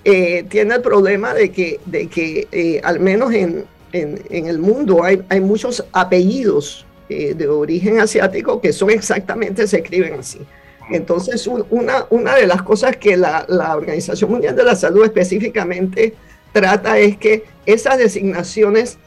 eh, 0.03 0.43
tiene 0.49 0.75
el 0.75 0.81
problema 0.81 1.33
de 1.33 1.51
que, 1.51 1.79
de 1.85 2.07
que 2.07 2.49
eh, 2.51 2.81
al 2.83 2.99
menos 2.99 3.33
en, 3.33 3.63
el 3.95 4.59
mundo 4.59 5.03
hay, 5.03 5.23
hay 5.29 5.41
muchos 5.41 5.83
apellidos 5.91 6.85
eh, 7.09 7.33
de 7.33 7.47
origen 7.47 7.99
asiático 7.99 8.59
que 8.59 8.73
son 8.73 8.89
exactamente, 8.89 9.67
se 9.67 9.77
escriben 9.77 10.19
así. 10.19 10.39
Entonces, 10.91 11.47
una, 11.47 12.05
una 12.09 12.35
de 12.35 12.45
las 12.45 12.61
cosas 12.61 12.97
que 12.97 13.17
la, 13.17 13.45
la 13.47 13.75
Organización 13.75 14.29
Mundial 14.29 14.55
de 14.55 14.63
la 14.63 14.75
Salud 14.75 15.03
específicamente 15.03 16.13
trata 16.51 16.99
es 16.99 17.17
que 17.17 17.43
esas 17.65 17.97
designaciones 17.97 18.97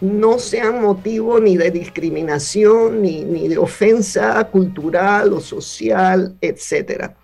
no 0.00 0.38
sean 0.38 0.82
motivo 0.82 1.40
ni 1.40 1.56
de 1.56 1.70
discriminación, 1.70 3.02
ni, 3.02 3.22
ni 3.24 3.48
de 3.48 3.58
ofensa 3.58 4.42
cultural 4.44 5.32
o 5.32 5.40
social, 5.40 6.34
etcétera. 6.40 7.14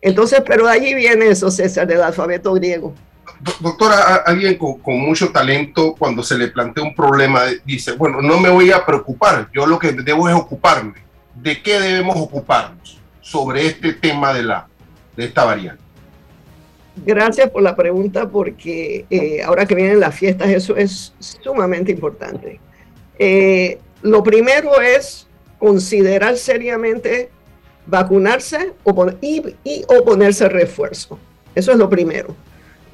Entonces, 0.00 0.42
pero 0.46 0.66
de 0.66 0.72
allí 0.72 0.94
viene 0.94 1.28
eso, 1.28 1.50
César, 1.50 1.86
del 1.86 2.02
alfabeto 2.02 2.52
griego. 2.54 2.94
Doctora, 3.60 4.16
alguien 4.24 4.56
con, 4.56 4.98
mucho 4.98 5.30
talento, 5.30 5.94
cuando 5.98 6.22
se 6.22 6.38
le 6.38 6.48
plantea 6.48 6.82
un 6.82 6.94
problema, 6.94 7.42
dice, 7.64 7.92
bueno, 7.92 8.22
no 8.22 8.40
me 8.40 8.48
voy 8.48 8.70
a 8.70 8.84
preocupar, 8.84 9.48
yo 9.52 9.66
lo 9.66 9.78
que 9.78 9.92
debo 9.92 10.28
es 10.28 10.34
ocuparme. 10.34 10.94
¿De 11.34 11.62
qué 11.62 11.78
debemos 11.78 12.16
ocuparnos 12.16 12.98
sobre 13.20 13.66
este 13.66 13.92
tema 13.92 14.32
de, 14.32 14.42
la, 14.42 14.66
de 15.16 15.24
esta 15.26 15.44
variante? 15.44 15.82
Gracias 17.04 17.50
por 17.50 17.62
la 17.62 17.76
pregunta 17.76 18.26
porque 18.26 19.04
eh, 19.10 19.42
ahora 19.42 19.66
que 19.66 19.74
vienen 19.74 20.00
las 20.00 20.14
fiestas 20.14 20.48
eso 20.48 20.76
es 20.76 21.12
sumamente 21.18 21.92
importante. 21.92 22.58
Eh, 23.18 23.78
lo 24.00 24.22
primero 24.22 24.80
es 24.80 25.26
considerar 25.58 26.38
seriamente 26.38 27.30
vacunarse 27.86 28.72
y, 29.20 29.42
y 29.62 29.84
o 29.88 30.04
ponerse 30.04 30.48
refuerzo. 30.48 31.18
Eso 31.54 31.72
es 31.72 31.78
lo 31.78 31.88
primero. 31.90 32.34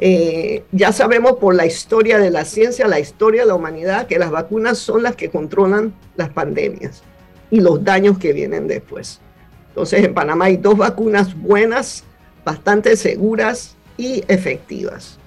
Eh, 0.04 0.64
ya 0.72 0.90
sabemos 0.90 1.34
por 1.34 1.54
la 1.54 1.64
historia 1.64 2.18
de 2.18 2.32
la 2.32 2.44
ciencia, 2.44 2.88
la 2.88 2.98
historia 2.98 3.42
de 3.42 3.46
la 3.46 3.54
humanidad, 3.54 4.08
que 4.08 4.18
las 4.18 4.32
vacunas 4.32 4.78
son 4.78 5.04
las 5.04 5.14
que 5.14 5.30
controlan 5.30 5.94
las 6.16 6.28
pandemias 6.30 7.04
y 7.52 7.60
los 7.60 7.84
daños 7.84 8.18
que 8.18 8.32
vienen 8.32 8.66
después. 8.66 9.20
Entonces, 9.68 10.02
en 10.02 10.12
Panamá 10.12 10.46
hay 10.46 10.56
dos 10.56 10.76
vacunas 10.76 11.40
buenas, 11.40 12.02
bastante 12.44 12.96
seguras, 12.96 13.76
y 13.96 14.24
efectivas. 14.26 15.18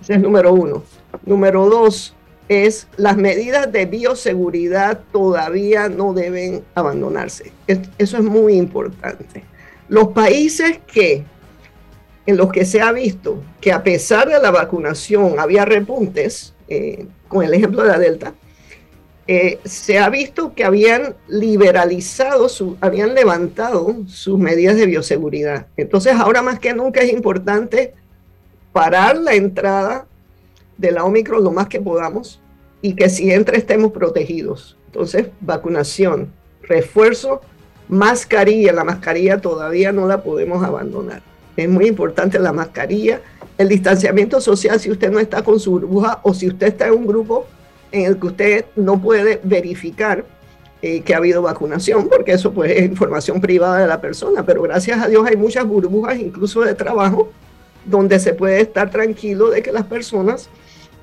Ese 0.00 0.14
es 0.14 0.20
número 0.20 0.54
uno. 0.54 0.82
Número 1.26 1.68
dos 1.68 2.14
es 2.48 2.88
las 2.96 3.18
medidas 3.18 3.70
de 3.70 3.84
bioseguridad 3.84 5.00
todavía 5.12 5.90
no 5.90 6.14
deben 6.14 6.64
abandonarse. 6.74 7.52
Eso 7.66 8.16
es 8.16 8.24
muy 8.24 8.54
importante. 8.54 9.44
Los 9.90 10.08
países 10.08 10.78
que 10.86 11.24
en 12.26 12.36
los 12.36 12.52
que 12.52 12.64
se 12.64 12.80
ha 12.80 12.92
visto 12.92 13.42
que 13.60 13.72
a 13.72 13.82
pesar 13.82 14.28
de 14.28 14.38
la 14.38 14.50
vacunación 14.50 15.38
había 15.38 15.64
repuntes, 15.64 16.54
eh, 16.68 17.06
con 17.28 17.44
el 17.44 17.54
ejemplo 17.54 17.82
de 17.82 17.88
la 17.88 17.98
Delta, 17.98 18.34
eh, 19.26 19.58
se 19.64 19.98
ha 19.98 20.08
visto 20.08 20.54
que 20.54 20.64
habían 20.64 21.14
liberalizado, 21.28 22.48
habían 22.80 23.14
levantado 23.14 23.96
sus 24.06 24.38
medidas 24.38 24.76
de 24.76 24.86
bioseguridad. 24.86 25.66
Entonces 25.76 26.14
ahora 26.14 26.42
más 26.42 26.58
que 26.58 26.74
nunca 26.74 27.00
es 27.00 27.12
importante 27.12 27.94
parar 28.72 29.16
la 29.16 29.34
entrada 29.34 30.06
de 30.76 30.90
la 30.90 31.04
Omicron 31.04 31.44
lo 31.44 31.52
más 31.52 31.68
que 31.68 31.80
podamos 31.80 32.40
y 32.80 32.94
que 32.94 33.08
si 33.08 33.30
entra 33.30 33.56
estemos 33.56 33.92
protegidos. 33.92 34.76
Entonces, 34.86 35.28
vacunación, 35.40 36.32
refuerzo, 36.62 37.40
mascarilla. 37.88 38.72
La 38.72 38.84
mascarilla 38.84 39.40
todavía 39.40 39.92
no 39.92 40.06
la 40.06 40.22
podemos 40.22 40.64
abandonar. 40.64 41.22
Es 41.56 41.68
muy 41.68 41.86
importante 41.86 42.38
la 42.38 42.52
mascarilla, 42.52 43.20
el 43.58 43.68
distanciamiento 43.68 44.40
social 44.40 44.80
si 44.80 44.90
usted 44.90 45.10
no 45.10 45.18
está 45.18 45.42
con 45.42 45.60
su 45.60 45.72
burbuja 45.72 46.20
o 46.22 46.32
si 46.34 46.48
usted 46.48 46.68
está 46.68 46.86
en 46.86 46.94
un 46.94 47.06
grupo 47.06 47.46
en 47.90 48.06
el 48.06 48.18
que 48.18 48.26
usted 48.26 48.64
no 48.76 49.00
puede 49.00 49.40
verificar 49.44 50.24
eh, 50.80 51.02
que 51.02 51.14
ha 51.14 51.18
habido 51.18 51.42
vacunación, 51.42 52.08
porque 52.08 52.32
eso 52.32 52.52
pues 52.52 52.72
es 52.72 52.82
información 52.82 53.40
privada 53.40 53.78
de 53.78 53.86
la 53.86 54.00
persona, 54.00 54.44
pero 54.44 54.62
gracias 54.62 55.00
a 55.00 55.06
Dios 55.06 55.24
hay 55.24 55.36
muchas 55.36 55.64
burbujas, 55.64 56.18
incluso 56.18 56.62
de 56.62 56.74
trabajo, 56.74 57.30
donde 57.84 58.18
se 58.18 58.34
puede 58.34 58.60
estar 58.60 58.90
tranquilo 58.90 59.50
de 59.50 59.62
que 59.62 59.70
las 59.70 59.84
personas 59.84 60.48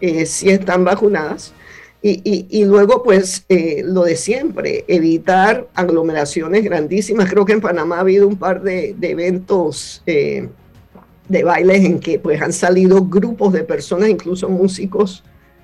eh, 0.02 0.26
sí 0.26 0.50
están 0.50 0.84
vacunadas. 0.84 1.54
Y, 2.02 2.64
luego, 2.64 3.04
pues, 3.04 3.44
eh, 3.50 3.82
lo 3.86 4.04
de 4.04 4.16
siempre, 4.16 4.86
evitar 4.88 5.68
aglomeraciones 5.74 6.64
grandísimas. 6.64 7.30
Creo 7.30 7.44
que 7.44 7.54
en 7.54 7.62
Panamá 7.62 7.98
ha 7.98 8.02
habido 8.02 8.28
un 8.28 8.38
par 8.38 8.62
de, 8.62 8.96
eventos 9.02 10.02
de 10.06 11.44
bailes 11.44 11.86
en 11.86 12.00
que 12.00 12.20
pues 12.20 12.42
han 12.42 12.52
salido 12.52 13.06
grupos 13.06 13.54
de 13.54 13.64
personas, 13.64 14.10
incluso 14.10 14.50
músicos, 14.50 15.24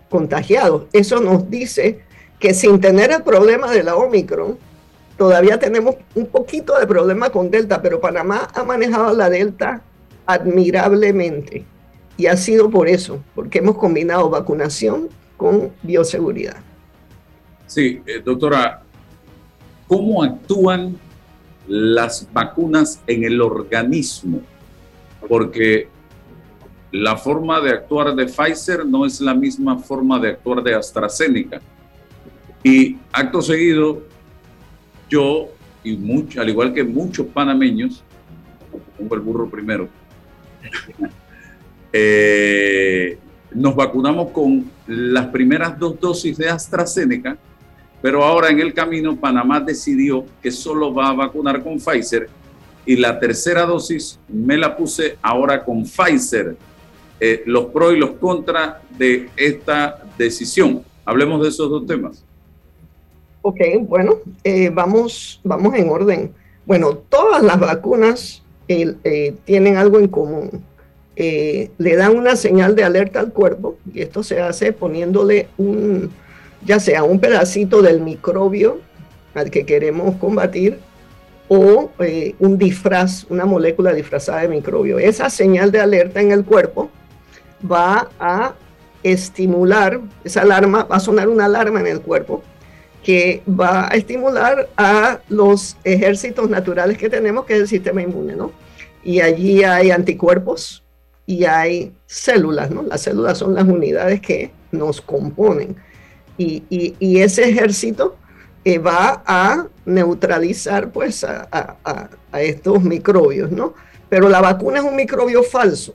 contagiados. 0.09 0.83
Eso 0.93 1.19
nos 1.19 1.49
dice 1.49 1.99
que 2.39 2.53
sin 2.53 2.79
tener 2.79 3.11
el 3.11 3.23
problema 3.23 3.71
de 3.71 3.83
la 3.83 3.95
Omicron, 3.95 4.57
todavía 5.17 5.59
tenemos 5.59 5.95
un 6.13 6.27
poquito 6.27 6.77
de 6.79 6.85
problema 6.85 7.29
con 7.29 7.49
Delta, 7.49 7.81
pero 7.81 7.99
Panamá 7.99 8.47
ha 8.53 8.63
manejado 8.63 9.15
la 9.15 9.29
Delta 9.29 9.81
admirablemente. 10.25 11.65
Y 12.17 12.27
ha 12.27 12.37
sido 12.37 12.69
por 12.69 12.87
eso, 12.87 13.19
porque 13.33 13.59
hemos 13.59 13.77
combinado 13.77 14.29
vacunación 14.29 15.09
con 15.37 15.71
bioseguridad. 15.83 16.57
Sí, 17.67 18.01
eh, 18.05 18.21
doctora, 18.23 18.83
¿cómo 19.87 20.23
actúan 20.23 20.97
las 21.67 22.27
vacunas 22.31 23.01
en 23.07 23.23
el 23.23 23.41
organismo? 23.41 24.41
Porque 25.27 25.89
la 26.91 27.17
forma 27.17 27.59
de 27.59 27.71
actuar 27.71 28.15
de 28.15 28.25
Pfizer 28.25 28.85
no 28.85 29.05
es 29.05 29.19
la 29.19 29.33
misma 29.33 29.77
forma 29.79 30.19
de 30.19 30.29
actuar 30.29 30.63
de 30.63 30.75
AstraZeneca. 30.75 31.59
Y 32.63 32.97
acto 33.11 33.41
seguido, 33.41 34.03
yo, 35.09 35.49
y 35.83 35.97
mucho, 35.97 36.41
al 36.41 36.49
igual 36.49 36.73
que 36.73 36.83
muchos 36.83 37.27
panameños, 37.27 38.03
pongo 38.97 39.15
el 39.15 39.21
burro 39.21 39.49
primero, 39.49 39.89
eh, 41.93 43.17
nos 43.51 43.75
vacunamos 43.75 44.31
con 44.31 44.65
las 44.87 45.27
primeras 45.27 45.77
dos 45.77 45.99
dosis 45.99 46.37
de 46.37 46.49
AstraZeneca, 46.49 47.37
pero 48.01 48.23
ahora 48.23 48.49
en 48.49 48.59
el 48.59 48.73
camino 48.73 49.15
Panamá 49.15 49.59
decidió 49.59 50.25
que 50.41 50.51
solo 50.51 50.93
va 50.93 51.09
a 51.09 51.13
vacunar 51.13 51.63
con 51.63 51.77
Pfizer 51.77 52.29
y 52.85 52.95
la 52.97 53.19
tercera 53.19 53.65
dosis 53.65 54.19
me 54.27 54.57
la 54.57 54.77
puse 54.77 55.17
ahora 55.21 55.63
con 55.63 55.83
Pfizer. 55.83 56.55
Eh, 57.19 57.43
los 57.45 57.65
pros 57.65 57.93
y 57.93 57.97
los 57.97 58.11
contras 58.11 58.75
de 58.97 59.29
esta 59.35 60.03
decisión. 60.17 60.83
Hablemos 61.05 61.41
de 61.41 61.49
esos 61.49 61.69
dos 61.69 61.85
temas. 61.85 62.23
Ok, 63.41 63.59
bueno, 63.81 64.15
eh, 64.43 64.69
vamos, 64.69 65.39
vamos 65.43 65.73
en 65.75 65.89
orden. 65.89 66.33
Bueno, 66.65 66.97
todas 66.97 67.41
las 67.41 67.59
vacunas 67.59 68.43
eh, 68.67 69.35
tienen 69.45 69.77
algo 69.77 69.99
en 69.99 70.07
común. 70.07 70.63
Le 71.15 71.95
dan 71.95 72.17
una 72.17 72.35
señal 72.35 72.75
de 72.75 72.83
alerta 72.83 73.19
al 73.19 73.31
cuerpo 73.31 73.77
y 73.93 74.01
esto 74.01 74.21
se 74.21 74.41
hace 74.41 74.73
poniéndole 74.73 75.47
un, 75.57 76.11
ya 76.65 76.79
sea 76.79 77.03
un 77.03 77.19
pedacito 77.19 77.81
del 77.81 78.01
microbio 78.01 78.79
al 79.33 79.49
que 79.51 79.65
queremos 79.65 80.15
combatir 80.17 80.79
o 81.47 81.91
un 82.39 82.57
disfraz, 82.57 83.25
una 83.29 83.45
molécula 83.45 83.93
disfrazada 83.93 84.41
de 84.41 84.47
microbio. 84.47 84.97
Esa 84.97 85.29
señal 85.29 85.71
de 85.71 85.79
alerta 85.79 86.21
en 86.21 86.31
el 86.31 86.43
cuerpo 86.43 86.89
va 87.69 88.09
a 88.19 88.55
estimular, 89.03 89.99
esa 90.23 90.41
alarma, 90.41 90.83
va 90.85 90.95
a 90.95 90.99
sonar 90.99 91.29
una 91.29 91.45
alarma 91.45 91.79
en 91.79 91.87
el 91.87 92.01
cuerpo 92.01 92.43
que 93.03 93.43
va 93.47 93.87
a 93.87 93.95
estimular 93.95 94.67
a 94.77 95.19
los 95.29 95.77
ejércitos 95.83 96.49
naturales 96.49 96.97
que 96.97 97.07
tenemos, 97.07 97.45
que 97.45 97.53
es 97.53 97.59
el 97.59 97.67
sistema 97.67 98.01
inmune, 98.01 98.35
¿no? 98.35 98.51
Y 99.03 99.21
allí 99.21 99.63
hay 99.63 99.91
anticuerpos 99.91 100.83
y 101.25 101.45
hay 101.45 101.93
células, 102.05 102.71
¿no? 102.71 102.83
Las 102.83 103.01
células 103.01 103.37
son 103.37 103.53
las 103.53 103.65
unidades 103.65 104.21
que 104.21 104.51
nos 104.71 105.01
componen. 105.01 105.75
Y, 106.37 106.63
y, 106.69 107.19
ese 107.19 107.49
ejército 107.49 108.17
eh, 108.65 108.77
va 108.77 109.23
a 109.25 109.67
neutralizar, 109.85 110.91
pues, 110.91 111.23
a, 111.23 111.47
a, 111.51 112.41
estos 112.41 112.83
microbios, 112.83 113.51
¿no? 113.51 113.73
Pero 114.09 114.27
la 114.27 114.41
vacuna 114.41 114.79
es 114.79 114.83
un 114.83 114.97
microbio 114.97 115.43
falso 115.43 115.93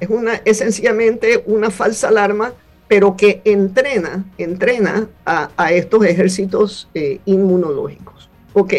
es, 0.00 0.08
una, 0.08 0.40
sencillamente 0.52 1.44
una 1.46 1.70
falsa 1.70 2.08
alarma, 2.08 2.52
pero 2.88 3.16
que 3.16 3.40
entrena, 3.44 4.24
entrena 4.36 5.08
a, 5.24 5.72
estos 5.72 6.04
ejércitos 6.04 6.88
eh, 6.94 7.20
inmunológicos. 7.26 8.28
Ok, 8.52 8.74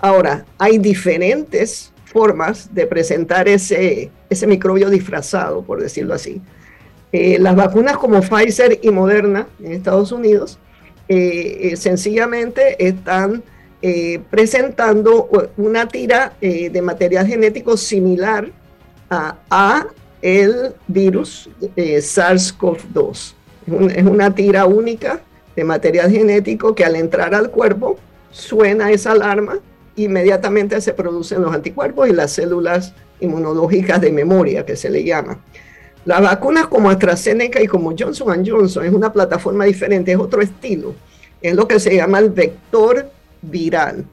ahora 0.00 0.44
hay 0.58 0.78
diferentes 0.78 1.92
formas 2.08 2.74
de 2.74 2.86
presentar 2.86 3.48
ese, 3.48 4.10
ese 4.30 4.46
microbio 4.46 4.90
disfrazado, 4.90 5.62
por 5.62 5.80
decirlo 5.80 6.14
así. 6.14 6.40
Eh, 7.12 7.38
las 7.38 7.56
vacunas 7.56 7.96
como 7.96 8.20
Pfizer 8.20 8.80
y 8.82 8.90
Moderna 8.90 9.46
en 9.62 9.72
Estados 9.72 10.12
Unidos 10.12 10.58
eh, 11.08 11.74
sencillamente 11.76 12.86
están 12.86 13.42
presentando 14.28 15.30
una 15.56 15.86
tira 15.86 16.32
de 16.40 16.82
material 16.82 17.28
genético 17.28 17.76
similar 17.76 18.50
a, 19.10 19.86
el 20.20 20.74
virus 20.88 21.48
eh, 21.76 21.98
SARS-CoV-2. 21.98 23.34
Es, 23.94 24.04
una 24.04 24.34
tira 24.34 24.66
única 24.66 25.20
de 25.54 25.64
material 25.64 26.10
genético 26.10 26.74
que 26.74 26.84
al 26.84 26.96
entrar 26.96 27.34
al 27.34 27.50
cuerpo 27.50 27.98
suena 28.30 28.90
esa 28.90 29.12
alarma, 29.12 29.58
inmediatamente 30.04 30.80
se 30.80 30.92
producen 30.92 31.42
los 31.42 31.54
anticuerpos 31.54 32.08
y 32.08 32.12
las 32.12 32.32
células 32.32 32.94
inmunológicas 33.20 34.00
de 34.00 34.12
memoria, 34.12 34.64
que 34.64 34.76
se 34.76 34.90
le 34.90 35.04
llama. 35.04 35.38
Las 36.04 36.22
vacunas 36.22 36.66
como 36.68 36.90
AstraZeneca 36.90 37.62
y 37.62 37.66
como 37.66 37.94
Johnson 37.98 38.44
Johnson 38.46 38.84
es 38.84 38.92
una 38.92 39.12
plataforma 39.12 39.64
diferente, 39.64 40.12
es 40.12 40.18
otro 40.18 40.40
estilo. 40.40 40.94
Es 41.42 41.54
lo 41.54 41.68
que 41.68 41.78
se 41.78 41.94
llama 41.94 42.18
el 42.18 42.30
vector 42.30 43.10
viral 43.42 44.04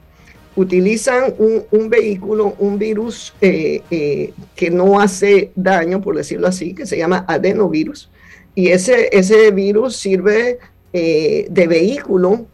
utilizan 0.56 1.34
un, 1.38 1.90
vehículo, 1.90 2.54
un 2.58 2.78
virus 2.78 3.34
eh, 3.40 3.82
eh, 3.90 4.32
que 4.54 4.70
no 4.70 4.98
hace 4.98 5.52
daño, 5.54 6.00
por 6.00 6.16
decirlo 6.16 6.48
así, 6.48 6.74
que 6.74 6.86
se 6.86 6.96
llama 6.96 7.24
adenovirus. 7.28 8.10
Y 8.54 8.68
ese, 8.68 9.10
ese 9.12 9.50
virus 9.50 9.96
sirve 9.96 10.58
eh, 10.92 11.46
de 11.50 11.66
vehículo 11.66 12.46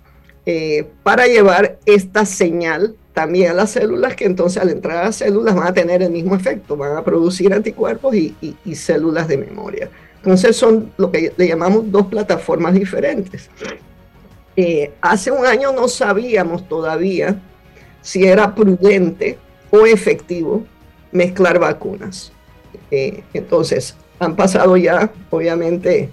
para 1.05 1.29
llevar 1.29 1.79
esta 1.87 2.27
señal 2.27 2.97
también 3.13 3.51
a 3.51 3.55
las 3.55 3.71
células, 3.71 4.17
que 4.17 4.25
entonces 4.25 4.63
al 4.63 4.71
entrar 4.71 4.99
a 4.99 5.05
las 5.05 5.17
células 5.17 5.55
van 5.55 5.69
a 5.69 5.75
tener 5.75 6.03
el 6.03 6.11
mismo 6.11 6.35
efecto, 6.35 6.77
van 6.77 6.97
a 6.97 7.05
producir 7.05 7.53
anticuerpos 7.53 8.15
y, 8.15 8.35
y 8.65 8.75
células 8.75 9.29
de 9.29 9.37
memoria. 9.37 9.91
Entonces 10.17 10.57
son 10.57 10.93
lo 10.97 11.11
que 11.11 11.33
le 11.37 11.49
llamamos 11.49 11.91
dos 11.91 12.07
plataformas 12.07 12.75
diferentes. 12.75 13.51
hace 15.01 15.31
un 15.31 15.45
año 15.45 15.73
no 15.73 15.89
sabíamos 15.89 16.69
todavía 16.69 17.41
si 18.03 18.25
era 18.25 18.55
prudente 18.55 19.39
o 19.71 19.87
efectivo 19.87 20.65
mezclar 21.13 21.59
vacunas. 21.59 22.33
Eh, 22.91 23.23
entonces, 23.33 23.97
han 24.19 24.37
pasado 24.37 24.77
ya, 24.77 25.11
obviamente, 25.31 26.11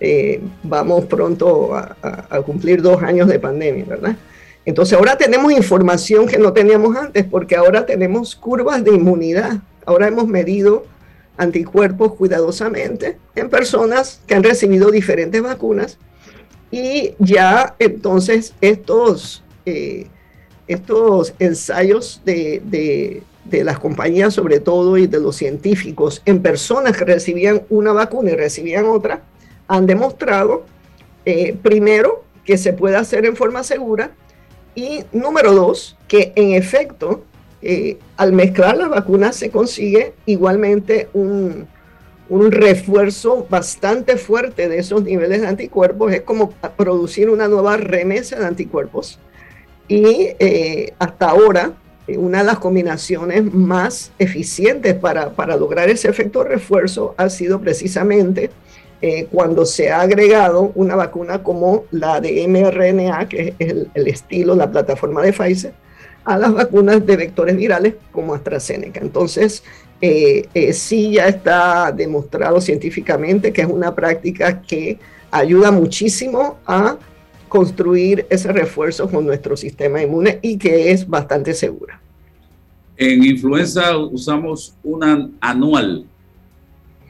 eh, 0.00 0.40
vamos 0.62 1.04
pronto 1.04 1.74
a, 1.74 2.42
cumplir 2.44 2.82
dos 2.82 3.02
años 3.02 3.28
de 3.28 3.38
pandemia, 3.38 3.84
¿verdad? 3.84 4.16
Entonces, 4.66 4.96
ahora 4.96 5.16
tenemos 5.16 5.52
información 5.52 6.26
que 6.26 6.38
no 6.38 6.52
teníamos 6.52 6.96
antes, 6.96 7.24
porque 7.24 7.56
ahora 7.56 7.84
tenemos 7.84 8.34
curvas 8.34 8.82
de 8.82 8.92
inmunidad. 8.92 9.58
Ahora 9.84 10.08
hemos 10.08 10.26
medido 10.26 10.84
anticuerpos 11.36 12.14
cuidadosamente 12.14 13.18
en 13.34 13.50
personas 13.50 14.20
que 14.26 14.34
han 14.34 14.42
recibido 14.42 14.90
diferentes 14.90 15.42
vacunas 15.42 15.98
y 16.70 17.14
ya 17.18 17.74
entonces 17.80 18.54
estos 18.60 19.42
eh, 19.66 20.06
estos 20.66 21.34
ensayos 21.38 22.22
de, 22.24 23.22
las 23.50 23.78
compañías 23.78 24.34
sobre 24.34 24.60
todo 24.60 24.96
y 24.96 25.06
de 25.06 25.20
los 25.20 25.36
científicos 25.36 26.22
en 26.24 26.40
personas 26.40 26.96
que 26.96 27.04
recibían 27.04 27.62
una 27.68 27.92
vacuna 27.92 28.30
y 28.30 28.34
recibían 28.34 28.86
otra, 28.86 29.22
han 29.68 29.86
demostrado, 29.86 30.64
eh, 31.26 31.54
primero, 31.62 32.24
que 32.44 32.56
se 32.56 32.72
puede 32.72 32.96
hacer 32.96 33.26
en 33.26 33.36
forma 33.36 33.62
segura 33.62 34.10
y 34.74 35.04
número 35.12 35.52
dos, 35.52 35.96
que 36.08 36.32
en 36.36 36.52
efecto, 36.52 37.24
eh, 37.62 37.98
al 38.16 38.32
mezclar 38.32 38.76
las 38.76 38.90
vacunas 38.90 39.36
se 39.36 39.50
consigue 39.50 40.14
igualmente 40.26 41.08
un, 41.14 41.66
un 42.28 42.52
refuerzo 42.52 43.46
bastante 43.48 44.16
fuerte 44.16 44.68
de 44.68 44.78
esos 44.78 45.02
niveles 45.02 45.40
de 45.42 45.48
anticuerpos. 45.48 46.12
Es 46.12 46.22
como 46.22 46.50
producir 46.76 47.30
una 47.30 47.48
nueva 47.48 47.76
remesa 47.76 48.38
de 48.38 48.46
anticuerpos 48.46 49.18
y 49.88 50.28
eh, 50.38 50.94
hasta 50.98 51.30
ahora, 51.30 51.72
una 52.08 52.38
de 52.38 52.44
las 52.44 52.58
combinaciones 52.58 53.44
más 53.52 54.12
eficientes 54.18 54.94
para, 54.94 55.56
lograr 55.56 55.88
ese 55.88 56.08
efecto 56.08 56.44
refuerzo 56.44 57.14
ha 57.16 57.28
sido 57.28 57.60
precisamente 57.60 58.50
eh, 59.06 59.28
cuando 59.30 59.66
se 59.66 59.90
ha 59.90 60.00
agregado 60.00 60.72
una 60.74 60.96
vacuna 60.96 61.42
como 61.42 61.84
la 61.90 62.22
de 62.22 62.48
mRNA, 62.48 63.28
que 63.28 63.54
es 63.58 63.74
el, 63.94 64.06
estilo, 64.06 64.54
la 64.54 64.70
plataforma 64.70 65.20
de 65.20 65.32
Pfizer, 65.32 65.74
a 66.24 66.38
las 66.38 66.54
vacunas 66.54 67.04
de 67.04 67.16
vectores 67.16 67.54
virales 67.54 67.96
como 68.12 68.32
AstraZeneca. 68.34 69.00
Entonces, 69.00 69.62
sí 70.72 71.12
ya 71.12 71.28
está 71.28 71.92
demostrado 71.92 72.62
científicamente 72.62 73.52
que 73.52 73.60
es 73.60 73.68
una 73.68 73.94
práctica 73.94 74.62
que 74.62 74.98
ayuda 75.30 75.70
muchísimo 75.70 76.58
a 76.66 76.96
construir 77.54 78.26
ese 78.30 78.52
refuerzo 78.52 79.08
con 79.10 79.26
nuestro 79.26 79.54
sistema 79.54 80.02
inmune 80.02 80.38
y 80.40 80.56
que 80.56 80.92
es 80.92 81.06
bastante 81.06 81.52
segura. 81.52 82.00
En 82.96 83.22
influenza 83.22 83.96
usamos 83.98 84.74
una 84.82 85.28
anual, 85.40 86.06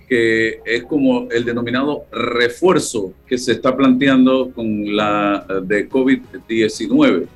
que 0.09 0.61
es 0.65 0.85
como 0.85 1.29
el 1.31 1.45
denominado 1.45 2.05
refuerzo 2.13 3.13
que 3.27 3.39
se 3.39 3.53
está 3.53 3.77
planteando 3.77 4.51
con 4.55 4.97
la 4.97 5.47
de 5.63 5.89
COVID-19. 5.89 7.27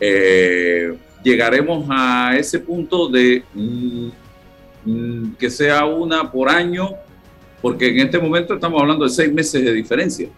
eh, 0.00 0.94
llegaremos 1.22 1.86
a 1.90 2.36
ese 2.36 2.60
punto 2.60 3.08
de 3.08 3.42
mm, 3.52 4.08
mm, 4.84 5.34
que 5.36 5.50
sea 5.50 5.84
una 5.84 6.30
por 6.30 6.48
año, 6.48 6.90
porque 7.60 7.88
en 7.88 7.98
este 7.98 8.18
momento 8.18 8.54
estamos 8.54 8.80
hablando 8.80 9.04
de 9.04 9.10
seis 9.10 9.32
meses 9.32 9.64
de 9.64 9.72
diferencia. 9.72 10.28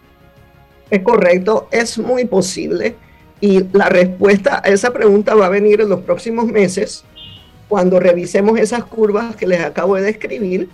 Es 0.90 1.02
correcto, 1.02 1.68
es 1.70 1.98
muy 1.98 2.24
posible. 2.24 2.96
Y 3.40 3.64
la 3.72 3.88
respuesta 3.88 4.60
a 4.62 4.68
esa 4.68 4.92
pregunta 4.92 5.34
va 5.34 5.46
a 5.46 5.50
venir 5.50 5.80
en 5.80 5.88
los 5.88 6.00
próximos 6.00 6.46
meses, 6.46 7.04
cuando 7.68 8.00
revisemos 8.00 8.58
esas 8.58 8.84
curvas 8.84 9.36
que 9.36 9.46
les 9.46 9.60
acabo 9.60 9.94
de 9.94 10.02
describir 10.02 10.68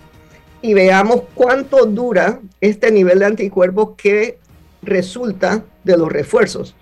y 0.61 0.73
veamos 0.73 1.23
cuánto 1.35 1.85
dura 1.85 2.39
este 2.61 2.91
nivel 2.91 3.19
de 3.19 3.25
anticuerpos 3.25 3.91
que 3.97 4.39
resulta 4.81 5.63
de 5.83 5.97
los 5.97 6.11
refuerzos 6.11 6.75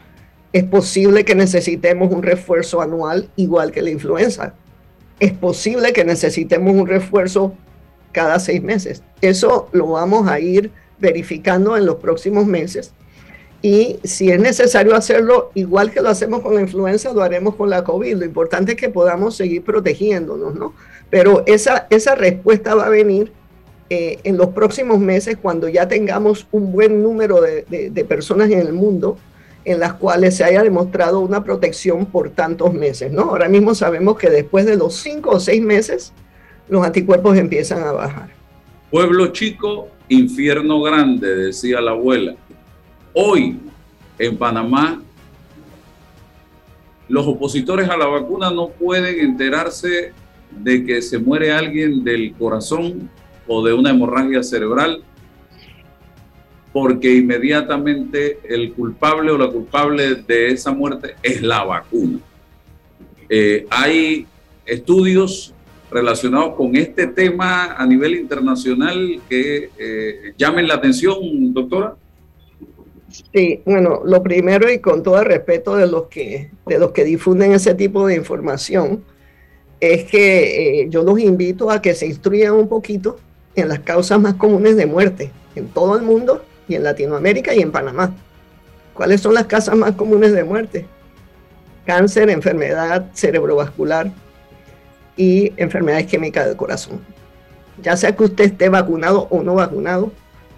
es 0.56 0.64
posible 0.64 1.26
que 1.26 1.36
necesitemos 1.36 2.14
un 2.14 2.24
refuerzo 2.24 2.82
anual 2.82 3.30
igual 3.36 3.74
que 3.74 3.82
la 3.82 3.90
influenza. 3.90 4.54
Es 5.20 5.34
posible 5.34 5.92
que 5.92 6.06
necesitemos 6.06 6.74
un 6.74 6.88
refuerzo 6.88 7.54
cada 8.14 8.40
seis 8.40 8.64
meses. 8.64 9.04
Eso 9.20 9.68
lo 9.74 9.88
vamos 9.88 10.30
a 10.30 10.40
ir 10.40 10.72
verificando 10.98 11.76
en 11.76 11.86
los 11.86 11.98
próximos 11.98 12.46
meses. 12.46 12.94
Y 13.62 14.00
si 14.06 14.32
es 14.32 14.40
necesario 14.40 14.96
hacerlo, 14.96 15.52
igual 15.56 15.92
que 15.92 16.00
lo 16.00 16.08
hacemos 16.08 16.40
con 16.40 16.56
la 16.56 16.62
influenza, 16.62 17.12
lo 17.12 17.22
haremos 17.22 17.56
con 17.56 17.70
la 17.70 17.84
COVID. 17.84 18.16
Lo 18.16 18.24
importante 18.24 18.72
es 18.72 18.78
que 18.78 18.88
podamos 18.88 19.36
seguir 19.36 19.62
protegiéndonos, 19.62 20.56
¿no? 20.56 20.74
Pero 21.10 21.44
esa, 21.48 21.86
esa 21.90 22.16
respuesta 22.16 22.76
va 22.76 22.86
a 22.86 22.90
venir 22.90 23.34
eh, 23.90 24.20
en 24.24 24.38
los 24.38 24.50
próximos 24.50 25.00
meses 25.00 25.38
cuando 25.42 25.70
ya 25.70 25.88
tengamos 25.88 26.48
un 26.52 26.72
buen 26.72 27.04
número 27.04 27.42
de, 27.42 27.90
de 27.92 28.06
personas 28.06 28.50
en 28.50 28.60
el 28.60 28.74
mundo 28.74 29.18
en 29.66 29.80
las 29.80 29.96
cuales 29.96 30.38
se 30.38 30.44
haya 30.44 30.62
demostrado 30.62 31.20
una 31.20 31.44
protección 31.44 32.06
por 32.06 32.30
tantos 32.30 32.74
meses, 32.74 33.12
¿no? 33.12 33.24
Ahora 33.24 33.50
mismo 33.50 33.74
sabemos 33.74 34.18
que 34.18 34.30
después 34.30 34.66
de 34.66 34.78
los 34.78 34.96
cinco 34.96 35.32
o 35.32 35.40
seis 35.40 35.62
meses, 35.62 36.14
los 36.70 36.86
anticuerpos 36.86 37.36
empiezan 37.36 37.84
a 37.84 37.92
bajar. 37.92 38.30
Pueblo 38.92 39.28
chico, 39.28 39.90
infierno 40.08 40.82
grande, 40.82 41.36
decía 41.36 41.82
la 41.82 41.92
abuela. 41.92 42.36
Hoy, 43.14 43.60
en 44.20 44.38
Panamá, 44.38 45.02
los 47.08 47.28
opositores 47.28 47.90
a 47.90 47.98
la 47.98 48.06
vacuna 48.06 48.52
no 48.52 48.70
pueden 48.70 49.20
enterarse 49.20 50.14
de 50.52 50.86
que 50.86 51.02
se 51.02 51.18
muere 51.18 51.52
alguien 51.52 52.04
del 52.04 52.34
corazón 52.34 53.10
o 53.48 53.66
de 53.66 53.74
una 53.74 53.92
hemorragia 53.92 54.44
cerebral 54.44 55.04
porque 56.76 57.10
inmediatamente 57.16 58.40
el 58.44 58.74
culpable 58.74 59.32
o 59.32 59.38
la 59.38 59.48
culpable 59.48 60.16
de 60.16 60.50
esa 60.50 60.74
muerte 60.74 61.16
es 61.24 61.42
la 61.42 61.64
vacuna. 61.64 62.20
Eh, 63.30 63.66
hay 63.70 64.28
estudios 64.66 65.54
relacionados 65.90 66.54
con 66.56 66.76
este 66.76 67.08
tema 67.08 67.76
a 67.76 67.86
nivel 67.86 68.16
internacional 68.16 69.22
que 69.30 69.70
eh, 69.78 70.34
llamen 70.38 70.68
la 70.68 70.74
atención, 70.74 71.54
doctora. 71.54 71.96
Sí, 73.34 73.62
bueno, 73.66 74.02
lo 74.04 74.22
primero 74.22 74.70
y 74.70 74.80
con 74.80 75.02
todo 75.02 75.24
respeto 75.24 75.78
de 75.78 75.88
los 75.88 76.08
que, 76.08 76.52
de 76.66 76.78
los 76.78 76.92
que 76.92 77.06
difunden 77.06 77.54
ese 77.54 77.74
tipo 77.74 78.06
de 78.06 78.16
información, 78.16 79.02
es 79.80 80.04
que 80.04 80.82
eh, 80.82 80.88
yo 80.90 81.04
los 81.04 81.20
invito 81.22 81.72
a 81.72 81.82
que 81.82 81.94
se 81.94 82.06
instruyan 82.06 82.54
un 82.54 82.68
poquito 82.68 83.16
en 83.56 83.70
las 83.70 83.80
causas 83.80 84.20
más 84.20 84.36
comunes 84.36 84.76
de 84.76 84.86
muerte 84.86 85.32
en 85.56 85.68
todo 85.70 85.96
el 85.96 86.04
mundo 86.04 86.44
y 86.68 86.76
en 86.76 86.84
Latinoamérica 86.84 87.54
y 87.54 87.62
en 87.62 87.72
Panamá. 87.72 88.14
¿Cuáles 88.94 89.22
son 89.22 89.34
las 89.34 89.46
causas 89.46 89.76
más 89.76 89.94
comunes 89.94 90.34
de 90.34 90.44
muerte? 90.44 90.86
Cáncer, 91.86 92.30
enfermedad 92.30 93.06
cerebrovascular 93.14 94.12
y 95.18 95.54
enfermedad 95.58 96.00
isquémica 96.00 96.46
del 96.46 96.56
corazón. 96.56 97.00
Ya 97.82 97.98
sea 97.98 98.16
que 98.16 98.24
usted 98.24 98.46
esté 98.46 98.70
vacunado 98.70 99.28
o 99.30 99.44
no 99.44 99.56
vacunado, 99.56 100.12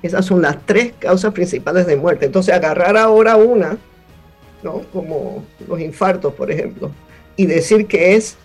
esas 0.04 0.26
son 0.26 0.44
las 0.44 0.64
tres 0.66 0.94
causas 1.00 1.34
principales 1.34 1.88
de 1.88 1.96
muerte. 1.96 2.28
Entonces, 2.28 2.54
agarrar 2.54 2.96
ahora 2.96 3.36
una, 3.36 3.78
¿no? 4.64 4.82
como 4.94 5.44
los 5.68 5.80
infartos, 5.80 6.34
por 6.34 6.52
ejemplo, 6.52 6.92
y 7.36 7.48
decir 7.48 7.88
que 7.88 8.16
es 8.16 8.38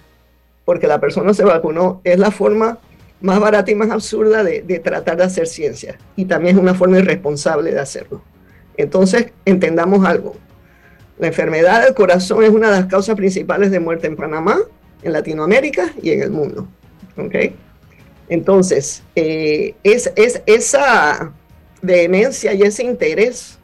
porque 0.64 0.86
la 0.86 1.00
persona 1.00 1.34
se 1.34 1.44
vacunó, 1.44 2.00
es 2.04 2.18
la 2.18 2.30
forma 2.30 2.78
más 3.22 3.40
barata 3.40 3.70
y 3.70 3.74
más 3.74 3.90
absurda 3.90 4.44
de, 4.44 4.60
tratar 4.80 5.16
de 5.16 5.24
hacer 5.24 5.46
ciencia. 5.46 5.98
Y 6.16 6.24
también 6.24 6.56
es 6.56 6.62
una 6.62 6.74
forma 6.74 6.98
irresponsable 6.98 7.72
de 7.72 7.80
hacerlo. 7.80 8.22
Entonces, 8.76 9.26
entendamos 9.44 10.04
algo. 10.04 10.36
La 11.18 11.28
enfermedad 11.28 11.84
del 11.84 11.94
corazón 11.94 12.42
es 12.42 12.50
una 12.50 12.70
de 12.70 12.80
las 12.80 12.86
causas 12.86 13.14
principales 13.14 13.70
de 13.70 13.80
muerte 13.80 14.08
en 14.08 14.16
Panamá, 14.16 14.58
en 15.02 15.12
Latinoamérica 15.12 15.92
y 16.02 16.10
en 16.10 16.22
el 16.22 16.30
mundo. 16.30 16.66
¿Ok? 17.16 17.34
Entonces, 18.28 19.02
eh, 19.14 19.74
es, 19.82 20.10
es, 20.16 20.42
esa 20.46 21.32
vehemencia 21.80 22.54
y 22.54 22.62
ese 22.62 22.82
interés 22.84 23.58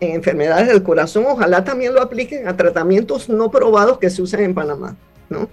en 0.00 0.14
enfermedades 0.14 0.68
del 0.68 0.82
corazón, 0.82 1.24
ojalá 1.26 1.64
también 1.64 1.92
lo 1.92 2.00
apliquen 2.00 2.46
a 2.46 2.56
tratamientos 2.56 3.28
no 3.28 3.50
probados 3.50 3.98
que 3.98 4.10
se 4.10 4.22
usan 4.22 4.42
en 4.42 4.54
Panamá, 4.54 4.96
¿no? 5.28 5.48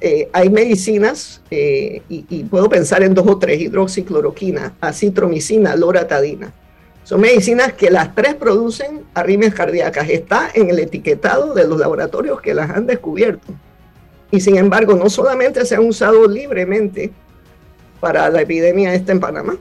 Eh, 0.00 0.28
hay 0.32 0.48
medicinas, 0.48 1.40
eh, 1.50 2.02
y, 2.08 2.44
puedo 2.44 2.68
pensar 2.68 3.02
en 3.02 3.14
dos 3.14 3.26
o 3.26 3.38
tres, 3.38 3.60
hidroxicloroquina, 3.60 4.74
acitromicina, 4.80 5.74
loratadina. 5.74 6.52
Son 7.02 7.20
medicinas 7.20 7.72
que 7.72 7.90
las 7.90 8.14
tres 8.14 8.34
producen 8.34 9.02
arritmias 9.14 9.54
cardíacas. 9.54 10.08
Está 10.08 10.50
en 10.54 10.70
el 10.70 10.78
etiquetado 10.78 11.54
de 11.54 11.66
los 11.66 11.78
laboratorios 11.78 12.40
que 12.40 12.54
las 12.54 12.70
han 12.70 12.86
descubierto. 12.86 13.52
Y 14.30 14.40
sin 14.40 14.56
embargo, 14.56 14.94
no 14.94 15.08
solamente 15.08 15.64
se 15.64 15.74
han 15.74 15.86
usado 15.86 16.28
libremente 16.28 17.10
para 17.98 18.28
la 18.28 18.42
epidemia 18.42 18.94
esta 18.94 19.12
en 19.12 19.20
Panamá 19.20 19.56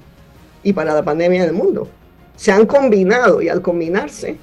y 0.62 0.74
para 0.74 0.94
la 0.94 1.04
pandemia 1.04 1.46
del 1.46 1.54
mundo. 1.54 1.88
Se 2.36 2.52
han 2.52 2.66
combinado 2.66 3.42
y 3.42 3.50
al 3.50 3.62
combinarse 3.62 4.36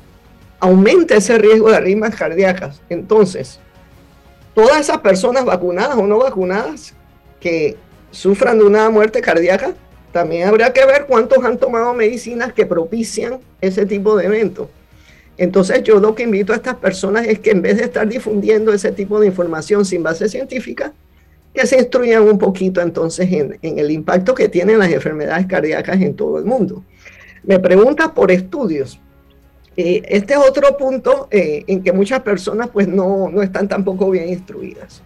aumenta 0.59 1.17
ese 1.17 1.37
riesgo 1.39 1.71
de 1.71 1.77
arritmias 1.77 2.17
cardíacas. 2.17 2.81
Entonces, 2.89 3.61
todas 4.55 4.81
esas 4.81 4.99
personas 4.99 5.45
vacunadas 5.45 5.97
o 5.97 6.07
no 6.07 6.19
vacunadas 6.19 6.95
que 7.41 7.77
sufran 8.11 8.59
de 8.59 8.65
una 8.65 8.89
muerte 8.91 9.21
cardíaca, 9.21 9.75
también 10.13 10.49
habría 10.49 10.73
que 10.73 10.87
ver 10.87 11.07
cuántos 11.07 11.45
han 11.45 11.59
tomado 11.59 11.93
medicinas 11.93 12.53
que 12.53 12.65
propician 12.65 13.41
ese 13.61 13.85
tipo 13.85 14.17
de 14.17 14.27
eventos. 14.27 14.69
Entonces 15.37 15.83
yo 15.83 15.99
lo 15.99 16.15
que 16.15 16.23
invito 16.23 16.53
a 16.53 16.57
estas 16.57 16.77
personas 16.77 17.27
es 17.27 17.41
que 17.41 17.51
en 17.51 17.63
vez 17.63 17.79
de 17.79 17.85
estar 17.85 18.07
difundiendo 18.07 18.73
ese 18.73 18.93
tipo 18.93 19.19
de 19.19 19.27
información 19.27 19.85
sin 19.85 20.05
base 20.05 20.29
científica, 20.29 20.93
que 21.53 21.67
se 21.67 21.77
instruyan 21.77 22.23
un 22.23 22.39
poquito 22.39 22.81
entonces 22.81 23.31
en, 23.33 23.59
en 23.63 23.79
el 23.79 23.91
impacto 23.91 24.35
que 24.35 24.49
tienen 24.49 24.79
las 24.79 24.91
enfermedades 24.91 25.47
cardíacas 25.47 26.01
en 26.01 26.15
todo 26.15 26.39
el 26.39 26.45
mundo. 26.45 26.85
Me 27.43 27.59
preguntas 27.59 28.11
por 28.11 28.31
estudios. 28.31 29.01
Eh, 29.77 30.03
este 30.09 30.35
es 30.35 30.39
otro 30.39 30.77
punto 30.77 31.27
eh, 31.31 31.65
en 31.67 31.83
que 31.83 31.93
muchas 31.93 32.21
personas 32.21 32.69
pues 32.73 32.87
no, 32.87 33.29
no 33.29 33.43
están 33.43 33.69
tampoco 33.69 34.11
bien 34.11 34.29
instruidas. 34.29 35.03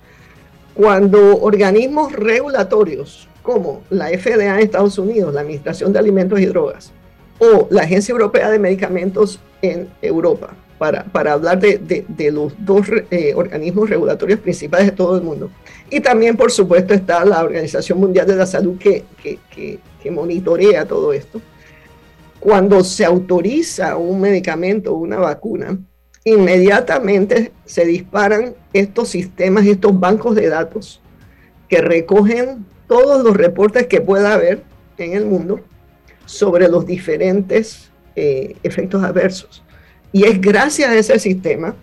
Cuando 0.74 1.38
organismos 1.38 2.12
regulatorios 2.12 3.28
como 3.42 3.83
la 3.88 4.09
FDA 4.09 4.54
en 4.54 4.61
Estados 4.61 4.98
Unidos, 4.98 5.33
la 5.33 5.40
Administración 5.40 5.92
de 5.92 5.98
Alimentos 5.98 6.38
y 6.38 6.46
Drogas, 6.46 6.92
o 7.38 7.66
la 7.70 7.83
Agencia 7.83 8.12
Europea 8.12 8.50
de 8.50 8.59
Medicamentos 8.59 9.40
en 9.62 9.88
Europa, 10.02 10.54
para, 10.76 11.04
para 11.04 11.33
hablar 11.33 11.59
de, 11.59 12.04
de, 12.07 12.31
los 12.31 12.52
dos 12.59 12.87
eh, 13.11 13.33
organismos 13.35 13.88
regulatorios 13.88 14.38
principales 14.38 14.87
de 14.88 14.92
todo 14.92 15.16
el 15.16 15.22
mundo. 15.22 15.50
Y 15.90 16.00
también, 16.00 16.37
por 16.37 16.52
supuesto, 16.52 16.94
está 16.94 17.24
la 17.24 17.42
Organización 17.42 17.98
Mundial 17.98 18.26
de 18.26 18.37
la 18.37 18.46
Salud 18.46 18.78
que, 18.78 19.04
que, 19.22 19.38
que, 19.54 19.78
que 20.02 20.11
monitorea 20.11 20.87
todo 20.87 21.12
esto 21.12 21.40
cuando 22.40 22.85
se 22.85 23.05
autoriza 23.05 23.96
un 23.96 24.20
medicamento 24.20 24.92
o 24.92 24.98
una 24.98 25.18
vacuna, 25.18 25.79
inmediatamente 26.24 27.53
se 27.64 27.85
disparan 27.85 28.55
estos 28.72 29.09
sistemas, 29.09 29.66
estos 29.66 29.98
bancos 29.98 30.35
de 30.35 30.48
datos 30.48 31.01
que 31.68 31.81
recogen 31.81 32.64
todos 32.87 33.22
los 33.24 33.37
reportes 33.37 33.87
que 33.87 34.01
pueda 34.01 34.35
haber 34.35 34.62
en 34.98 35.12
el 35.12 35.27
mundo 35.27 35.61
sobre 36.27 36.68
los 36.68 36.87
diferentes 36.87 37.90
eh, 38.16 38.57
efectos 38.62 39.03
adversos. 39.03 39.62
Y 40.12 40.24
es 40.24 40.40
gracias 40.40 40.90
a 40.90 40.96
ese 40.96 41.18
sistema 41.18 41.74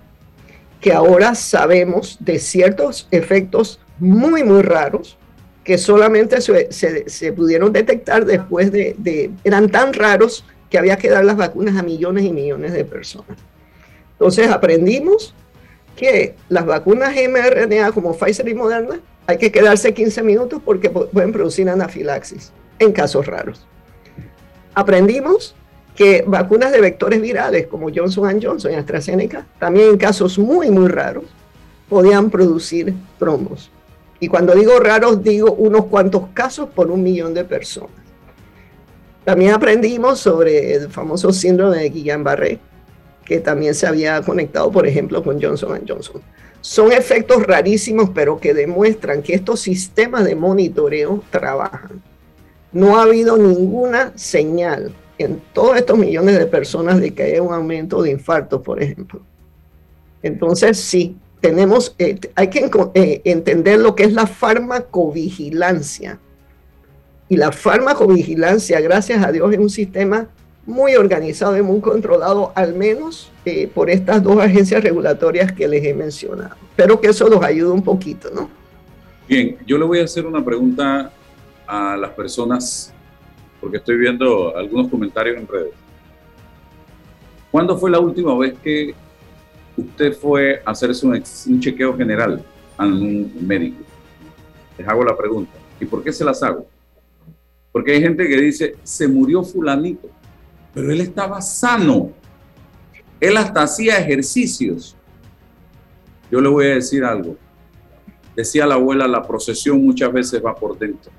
que 0.81 0.93
ahora 0.93 1.35
sabemos 1.35 2.17
de 2.19 2.39
ciertos 2.39 3.07
efectos 3.11 3.79
muy, 3.99 4.43
muy 4.43 4.61
raros 4.61 5.17
que 5.65 5.79
solamente 5.79 6.39
se, 6.41 7.33
pudieron 7.33 7.73
detectar 7.73 8.23
después 8.23 8.71
de, 8.71 9.31
eran 9.43 9.67
tan 9.69 9.93
raros 9.93 10.45
que 10.69 10.77
había 10.77 10.95
que 10.95 11.09
dar 11.09 11.25
las 11.25 11.35
vacunas 11.35 11.75
a 11.75 11.81
millones 11.81 12.23
y 12.23 12.31
millones 12.31 12.71
de 12.71 12.85
personas. 12.85 13.37
Entonces 14.11 14.47
aprendimos 14.47 15.33
que 15.95 16.35
las 16.49 16.67
vacunas 16.67 17.15
mRNA 17.15 17.91
como 17.93 18.13
Pfizer 18.13 18.47
y 18.47 18.53
Moderna 18.53 18.99
hay 19.25 19.39
que 19.39 19.51
quedarse 19.51 19.91
15 19.91 20.21
minutos 20.21 20.61
porque 20.63 20.91
pueden 20.91 21.31
producir 21.31 21.67
anafilaxis 21.67 22.51
en 22.77 22.91
casos 22.91 23.25
raros. 23.25 23.65
Aprendimos 24.75 25.55
que 25.95 26.23
vacunas 26.27 26.71
de 26.73 26.81
vectores 26.81 27.19
virales 27.19 27.65
como 27.65 27.89
Johnson 27.93 28.39
Johnson 28.39 28.71
y 28.71 28.75
AstraZeneca, 28.75 29.47
también 29.57 29.89
en 29.89 29.97
casos 29.97 30.37
muy, 30.37 30.69
muy 30.69 30.89
raros, 30.89 31.23
podían 31.89 32.29
producir 32.29 32.93
trombos. 33.17 33.71
Y 34.19 34.27
cuando 34.27 34.53
digo 34.53 34.79
raros, 34.79 35.21
digo 35.23 35.51
unos 35.53 35.85
cuantos 35.85 36.27
casos 36.33 36.69
por 36.69 36.89
un 36.89 37.03
millón 37.03 37.33
de 37.33 37.43
personas. 37.43 37.91
También 39.23 39.53
aprendimos 39.53 40.19
sobre 40.19 40.75
el 40.75 40.89
famoso 40.89 41.33
síndrome 41.33 41.77
de 41.77 41.91
Guillain-Barré, 41.91 42.59
que 43.25 43.39
también 43.39 43.73
se 43.73 43.87
había 43.87 44.21
conectado, 44.21 44.71
por 44.71 44.87
ejemplo, 44.87 45.23
con 45.23 45.41
Johnson 45.41 45.81
Johnson. 45.87 46.21
Son 46.61 46.91
efectos 46.91 47.43
rarísimos, 47.43 48.11
pero 48.11 48.39
que 48.39 48.53
demuestran 48.53 49.21
que 49.21 49.33
estos 49.33 49.59
sistemas 49.59 50.25
de 50.25 50.35
monitoreo 50.35 51.23
trabajan. 51.31 52.01
No 52.71 52.97
ha 52.97 53.03
habido 53.03 53.35
ninguna 53.37 54.13
señal 54.15 54.93
en 55.17 55.41
todos 55.53 55.77
estos 55.77 55.97
millones 55.97 56.37
de 56.37 56.45
personas 56.45 56.99
de 56.99 57.13
que 57.13 57.23
haya 57.23 57.41
un 57.41 57.53
aumento 57.53 58.01
de 58.01 58.11
infartos, 58.11 58.61
por 58.61 58.81
ejemplo. 58.81 59.21
Entonces, 60.21 60.77
sí, 60.77 61.17
tenemos, 61.45 61.93
eh, 61.99 62.19
hay 62.33 62.49
que 62.49 62.71
eh, 62.95 63.21
entender 63.23 63.79
lo 63.79 63.93
que 63.93 64.03
es 64.05 64.13
la 64.13 64.25
farmacovigilancia. 64.25 66.17
Y 67.29 67.37
la 67.37 67.51
farmacovigilancia, 67.51 68.81
gracias 68.81 69.23
a 69.23 69.31
Dios, 69.31 69.53
es 69.53 69.59
un 69.59 69.69
sistema 69.69 70.27
muy 70.65 70.95
organizado 70.95 71.55
y 71.55 71.61
muy 71.61 71.81
controlado, 71.81 72.51
al 72.55 72.73
menos 72.73 73.31
eh, 73.45 73.69
por 73.71 73.91
estas 73.91 74.23
dos 74.23 74.39
agencias 74.39 74.83
regulatorias 74.83 75.51
que 75.51 75.67
les 75.67 75.83
he 75.85 75.93
mencionado. 75.93 76.55
Espero 76.71 76.99
que 76.99 77.09
eso 77.09 77.29
los 77.29 77.43
ayude 77.43 77.69
un 77.69 77.83
poquito, 77.83 78.31
¿no? 78.33 78.49
Bien, 79.29 79.55
yo 79.67 79.77
le 79.77 79.85
voy 79.85 79.99
a 79.99 80.05
hacer 80.05 80.25
una 80.25 80.43
pregunta 80.43 81.11
a 81.67 81.95
las 81.95 82.09
personas, 82.13 82.91
porque 83.61 83.77
estoy 83.77 83.97
viendo 83.97 84.57
algunos 84.57 84.87
comentarios 84.87 85.37
en 85.37 85.47
redes. 85.47 85.73
¿Cuándo 87.51 87.77
fue 87.77 87.91
la 87.91 87.99
última 87.99 88.35
vez 88.35 88.55
que 88.63 88.95
usted 89.77 90.13
fue 90.13 90.61
a 90.65 90.71
hacerse 90.71 91.05
un, 91.05 91.59
chequeo 91.59 91.95
general 91.95 92.43
a 92.77 92.85
un 92.85 93.31
médico? 93.41 93.83
Les 94.77 94.87
hago 94.87 95.03
la 95.03 95.15
pregunta. 95.15 95.51
¿Y 95.79 95.85
por 95.85 96.03
qué 96.03 96.11
se 96.11 96.23
las 96.23 96.41
hago? 96.43 96.65
Porque 97.71 97.93
hay 97.93 98.01
gente 98.01 98.27
que 98.27 98.39
dice, 98.39 98.75
se 98.83 99.07
murió 99.07 99.43
fulanito, 99.43 100.09
pero 100.73 100.91
él 100.91 101.01
estaba 101.01 101.41
sano. 101.41 102.11
Él 103.19 103.37
hasta 103.37 103.63
hacía 103.63 103.97
ejercicios. 103.97 104.95
Yo 106.31 106.41
le 106.41 106.49
voy 106.49 106.65
a 106.65 106.75
decir 106.75 107.03
algo. 107.03 107.35
Decía 108.35 108.65
la 108.65 108.75
abuela, 108.75 109.07
la 109.07 109.23
procesión 109.23 109.83
muchas 109.85 110.11
veces 110.11 110.43
va 110.43 110.55
por 110.55 110.77
dentro 110.77 111.11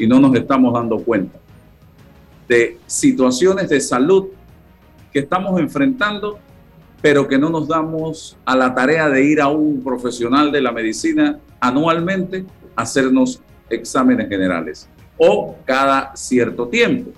y 0.00 0.06
no 0.06 0.18
nos 0.18 0.34
estamos 0.34 0.72
dando 0.72 0.98
cuenta 0.98 1.38
de 2.48 2.78
situaciones 2.86 3.68
de 3.68 3.80
salud 3.80 4.28
que 5.12 5.18
estamos 5.18 5.60
enfrentando, 5.60 6.38
pero 7.02 7.26
que 7.26 7.38
no 7.38 7.48
nos 7.48 7.68
damos 7.68 8.36
a 8.44 8.56
la 8.56 8.74
tarea 8.74 9.08
de 9.08 9.24
ir 9.24 9.40
a 9.40 9.48
un 9.48 9.82
profesional 9.82 10.52
de 10.52 10.60
la 10.60 10.72
medicina 10.72 11.38
anualmente 11.58 12.44
a 12.76 12.82
hacernos 12.82 13.40
exámenes 13.68 14.28
generales 14.28 14.88
o 15.16 15.56
cada 15.64 16.14
cierto 16.16 16.68
tiempo. 16.68 17.10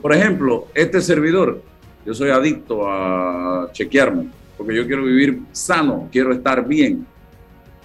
Por 0.00 0.12
ejemplo, 0.12 0.66
este 0.74 1.00
servidor, 1.00 1.62
yo 2.04 2.14
soy 2.14 2.30
adicto 2.30 2.86
a 2.86 3.70
chequearme 3.72 4.28
porque 4.56 4.76
yo 4.76 4.86
quiero 4.86 5.04
vivir 5.04 5.40
sano, 5.52 6.08
quiero 6.12 6.32
estar 6.32 6.66
bien. 6.66 7.06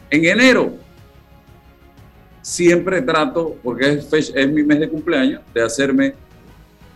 En 0.09 0.25
enero 0.25 0.73
siempre 2.41 3.01
trato, 3.01 3.55
porque 3.63 4.01
es, 4.11 4.33
es 4.35 4.51
mi 4.51 4.63
mes 4.63 4.79
de 4.79 4.89
cumpleaños, 4.89 5.41
de 5.53 5.61
hacerme 5.61 6.13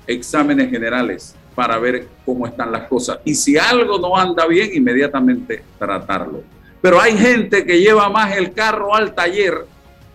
exámenes 0.07 0.69
generales 0.69 1.35
para 1.55 1.77
ver 1.77 2.07
cómo 2.25 2.47
están 2.47 2.71
las 2.71 2.87
cosas. 2.87 3.19
Y 3.25 3.35
si 3.35 3.57
algo 3.57 3.99
no 3.99 4.17
anda 4.17 4.45
bien, 4.47 4.71
inmediatamente 4.73 5.63
tratarlo. 5.77 6.43
Pero 6.81 6.99
hay 6.99 7.17
gente 7.17 7.65
que 7.65 7.79
lleva 7.79 8.09
más 8.09 8.35
el 8.35 8.53
carro 8.53 8.93
al 8.93 9.13
taller 9.13 9.65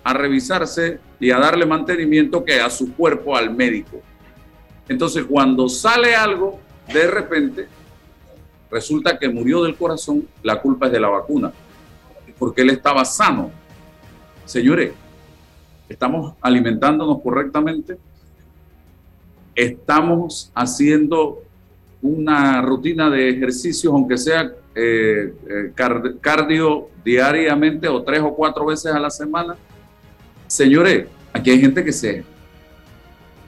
a 0.05 0.13
revisarse 0.13 1.01
y 1.21 1.31
a 1.31 1.39
darle 1.39 1.67
mantenimiento 1.67 2.45
que 2.45 2.61
a 2.61 2.71
su 2.71 2.95
cuerpo, 2.95 3.37
al 3.37 3.55
médico. 3.55 4.01
Entonces, 4.89 5.25
cuando 5.25 5.69
sale 5.69 6.15
algo, 6.15 6.61
de 6.93 7.07
repente, 7.07 7.69
resulta 8.71 9.19
que 9.19 9.29
murió 9.29 9.63
del 9.63 9.77
corazón, 9.77 10.27
la 10.43 10.61
culpa 10.61 10.87
es 10.87 10.93
de 10.93 11.01
la 11.01 11.09
vacuna, 11.09 11.53
porque 12.39 12.63
él 12.63 12.71
estaba 12.71 13.05
sano. 13.05 13.51
Señores, 14.45 14.93
estamos 15.89 16.35
alimentándonos 16.41 17.21
correctamente, 17.23 17.99
estamos 19.59 20.51
haciendo 20.55 21.43
una 22.01 22.63
rutina 22.63 23.11
de 23.11 23.29
ejercicios, 23.31 23.93
aunque 23.93 24.17
sea 24.17 24.53
eh, 24.75 25.35
eh, 25.49 25.73
cardio 26.21 26.89
diariamente 27.05 27.89
o 27.89 28.03
tres 28.03 28.21
o 28.21 28.35
cuatro 28.35 28.67
veces 28.67 28.93
a 28.93 29.01
la 29.01 29.11
semana, 29.11 29.57
Señores, 30.49 31.07
aquí 31.35 31.51
hay 31.51 31.61
gente 31.61 31.85
que 31.85 31.93
se 31.93 32.25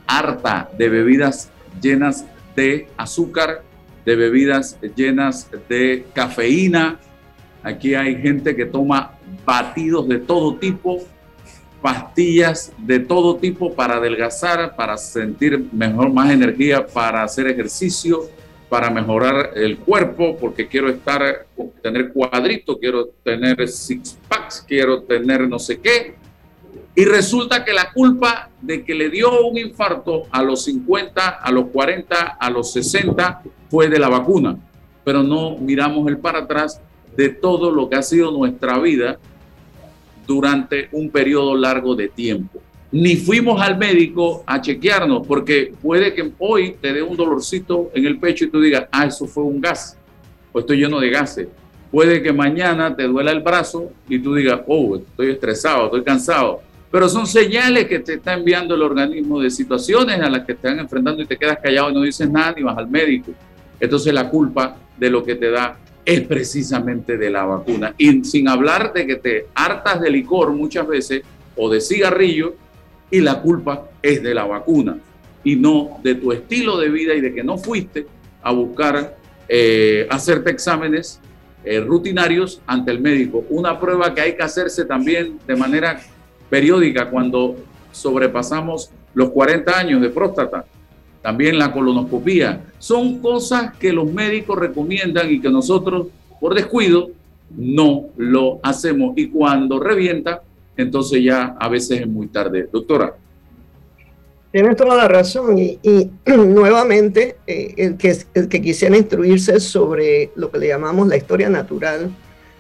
harta 0.07 0.71
de 0.77 0.91
bebidas 0.91 1.51
llenas 1.81 2.27
de 2.55 2.89
azúcar, 2.99 3.63
de 4.05 4.17
bebidas 4.17 4.79
llenas 4.95 5.49
de 5.67 6.05
cafeína. 6.13 7.01
Aquí 7.63 7.95
hay 7.95 8.21
gente 8.21 8.55
que 8.55 8.67
toma 8.67 9.13
batidos 9.47 10.07
de 10.09 10.19
todo 10.19 10.57
tipo, 10.57 10.99
pastillas 11.81 12.73
de 12.79 13.01
todo 13.01 13.37
tipo 13.37 13.75
para 13.75 13.97
adelgazar, 13.97 14.77
para 14.77 14.97
sentir 14.97 15.69
mejor, 15.73 16.13
más 16.13 16.31
energía, 16.31 16.87
para 16.87 17.23
hacer 17.23 17.47
ejercicio, 17.47 18.29
para 18.69 18.91
mejorar 18.91 19.51
el 19.57 19.79
cuerpo, 19.79 20.37
porque 20.39 20.69
quiero 20.69 20.89
estar, 20.89 21.47
tener 21.83 22.13
cuadrito, 22.13 22.79
quiero 22.79 23.09
tener 23.25 23.67
six 23.69 24.17
packs, 24.29 24.65
quiero 24.67 25.03
tener 25.03 25.49
no 25.49 25.59
sé 25.59 25.81
qué. 25.81 26.15
Y 26.95 27.05
resulta 27.05 27.65
que 27.65 27.73
la 27.73 27.93
culpa 27.93 28.51
de 28.61 28.85
que 28.85 28.95
le 28.95 29.09
dio 29.09 29.47
un 29.47 29.57
infarto 29.57 30.25
a 30.31 30.43
los 30.43 30.65
50, 30.65 31.29
a 31.29 31.51
los 31.51 31.67
40, 31.67 32.15
a 32.39 32.51
los 32.51 32.73
60 32.73 33.43
fue 33.71 33.89
de 33.89 33.99
la 33.99 34.09
vacuna. 34.09 34.57
Pero 35.05 35.23
no 35.23 35.57
miramos 35.57 36.07
el 36.09 36.19
para 36.19 36.41
atrás 36.41 36.81
de 37.17 37.29
todo 37.31 37.71
lo 37.71 37.89
que 37.89 37.97
ha 37.97 38.03
sido 38.03 38.31
nuestra 38.31 38.79
vida 38.79 39.19
durante 40.31 40.89
un 40.93 41.11
periodo 41.11 41.57
largo 41.57 41.97
de 41.97 42.09
tiempo. 42.09 42.61
Ni 42.93 43.17
fuimos 43.17 43.61
al 43.61 43.77
médico 43.77 44.45
a 44.47 44.61
chequearnos, 44.61 45.27
porque 45.27 45.73
puede 45.83 46.15
que 46.15 46.31
hoy 46.39 46.77
te 46.81 46.93
dé 46.93 47.03
un 47.03 47.17
dolorcito 47.17 47.91
en 47.95 48.07
el 48.07 48.19
pecho 48.19 48.45
y 48.45 48.49
tú 48.49 48.61
digas, 48.61 48.87
ah, 48.93 49.07
eso 49.07 49.27
fue 49.27 49.43
un 49.43 49.61
gas, 49.61 49.99
o 50.53 50.61
estoy 50.61 50.79
lleno 50.79 51.01
de 51.01 51.11
gases. 51.11 51.49
Puede 51.91 52.23
que 52.23 52.33
mañana 52.33 52.95
te 52.95 53.09
duela 53.09 53.33
el 53.33 53.41
brazo 53.41 53.91
y 54.09 54.21
tú 54.21 54.35
digas, 54.35 54.61
oh, 54.69 54.97
estoy 54.97 55.31
estresado, 55.31 55.87
estoy 55.87 56.05
cansado 56.05 56.63
pero 56.91 57.09
son 57.09 57.27
señales 57.27 57.87
que 57.87 58.01
te 58.01 58.15
está 58.15 58.35
enviando 58.35 58.75
el 58.75 58.83
organismo 58.83 59.41
de 59.41 59.49
situaciones 59.49 60.21
a 60.21 60.29
las 60.29 60.41
que 60.41 60.55
te 60.55 60.69
están 60.69 60.81
enfrentando 60.81 61.23
y 61.23 61.27
te 61.27 61.37
quedas 61.37 61.59
callado 61.63 61.91
y 61.91 61.95
no 61.95 62.03
dices 62.03 62.29
nada 62.29 62.53
ni 62.57 62.65
vas 62.65 62.77
al 62.77 62.89
médico. 62.89 63.31
Entonces 63.79 64.13
la 64.13 64.29
culpa 64.29 64.77
de 64.99 65.09
lo 65.09 65.23
que 65.23 65.37
te 65.37 65.51
da 65.53 65.79
es 66.05 66.21
precisamente 66.23 67.17
de 67.17 67.31
la 67.31 67.45
vacuna. 67.45 67.95
Y 67.99 68.25
sin 68.25 68.49
hablar 68.49 68.93
de 68.93 69.07
que 69.07 69.17
te 69.17 69.47
hartas 69.55 70.01
de 70.01 70.11
licor 70.11 70.53
muchas 70.53 70.87
veces 70.87 71.23
o 71.57 71.71
de 71.71 71.81
cigarrillo 71.81 72.55
y 73.11 73.21
la 73.21 73.41
culpa 73.41 73.89
es 74.03 74.23
de 74.23 74.35
la 74.35 74.45
vacuna 74.45 74.99
y 75.43 75.57
no 75.57 75.99
de 76.03 76.15
tu 76.15 76.33
estilo 76.33 76.79
de 76.79 76.91
vida 76.91 77.15
y 77.15 77.21
de 77.21 77.35
que 77.35 77.43
no 77.43 77.59
fuiste 77.59 78.07
a 78.43 78.53
buscar 78.53 79.17
eh, 79.49 80.07
hacerte 80.11 80.51
exámenes 80.51 81.21
eh, 81.65 81.81
rutinarios 81.81 82.61
ante 82.67 82.91
el 82.91 83.01
médico. 83.01 83.45
Una 83.51 83.79
prueba 83.79 84.15
que 84.15 84.21
hay 84.21 84.37
que 84.37 84.43
hacerse 84.43 84.85
también 84.85 85.39
de 85.47 85.57
manera 85.57 86.01
periódica 86.49 87.11
cuando 87.11 87.57
sobrepasamos 87.93 88.91
los 89.15 89.31
40 89.31 89.79
años 89.79 90.01
de 90.01 90.11
próstata, 90.11 90.65
también 91.23 91.59
la 91.59 91.73
colonoscopía. 91.73 92.65
Son 92.79 93.19
cosas 93.19 93.77
que 93.77 93.93
los 93.93 94.11
médicos 94.11 94.59
recomiendan 94.59 95.31
y 95.31 95.41
que 95.41 95.51
nosotros, 95.51 96.09
por 96.41 96.55
descuido, 96.55 97.11
no 97.57 98.07
lo 98.17 98.61
hacemos. 98.63 99.13
Y 99.17 99.29
cuando 99.29 99.81
revienta, 99.81 100.43
entonces 100.77 101.23
ya 101.23 101.57
a 101.59 101.69
veces 101.69 102.01
es 102.01 102.07
muy 102.07 102.29
tarde. 102.29 102.69
Doctora. 102.73 103.15
Tienes 104.53 104.77
toda 104.77 104.97
la 104.97 105.07
razón 105.07 105.59
y, 105.59 105.79
nuevamente 106.27 107.37
eh, 107.47 107.75
el, 107.77 107.97
que, 107.97 108.17
el 108.35 108.49
que 108.49 108.61
quisiera 108.61 108.97
instruirse 108.97 109.61
sobre 109.61 110.33
lo 110.35 110.51
que 110.51 110.59
le 110.59 110.69
llamamos 110.69 111.07
la 111.07 111.17
historia 111.17 111.49
natural 111.49 112.11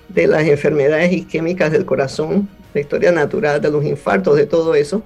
de 0.08 0.26
las 0.28 0.44
enfermedades 0.44 1.12
isquémicas 1.12 1.72
del 1.72 1.84
corazón, 1.84 2.48
la 2.74 2.80
historia 2.80 3.10
natural 3.10 3.60
de 3.60 3.70
los 3.70 3.84
infartos, 3.84 4.36
de 4.36 4.46
todo 4.46 4.74
eso, 4.76 5.02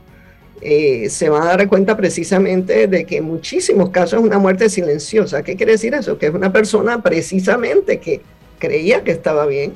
eh, 0.67 1.11
se 1.11 1.29
va 1.29 1.43
a 1.43 1.57
dar 1.57 1.69
cuenta 1.69 1.95
precisamente 1.95 2.87
de 2.87 3.05
que 3.05 3.19
en 3.19 3.25
muchísimos 3.25 3.91
casos 3.91 4.21
es 4.21 4.27
una 4.27 4.39
muerte 4.39 4.71
silenciosa. 4.71 5.43
¿Qué 5.43 5.57
quiere 5.57 5.73
decir 5.73 5.93
eso? 5.93 6.17
Que 6.17 6.29
es 6.29 6.35
una 6.35 6.55
persona 6.55 7.03
precisamente 7.03 8.01
que 8.01 8.23
creía 8.59 9.05
que 9.05 9.11
estaba 9.11 9.45
bien, 9.45 9.75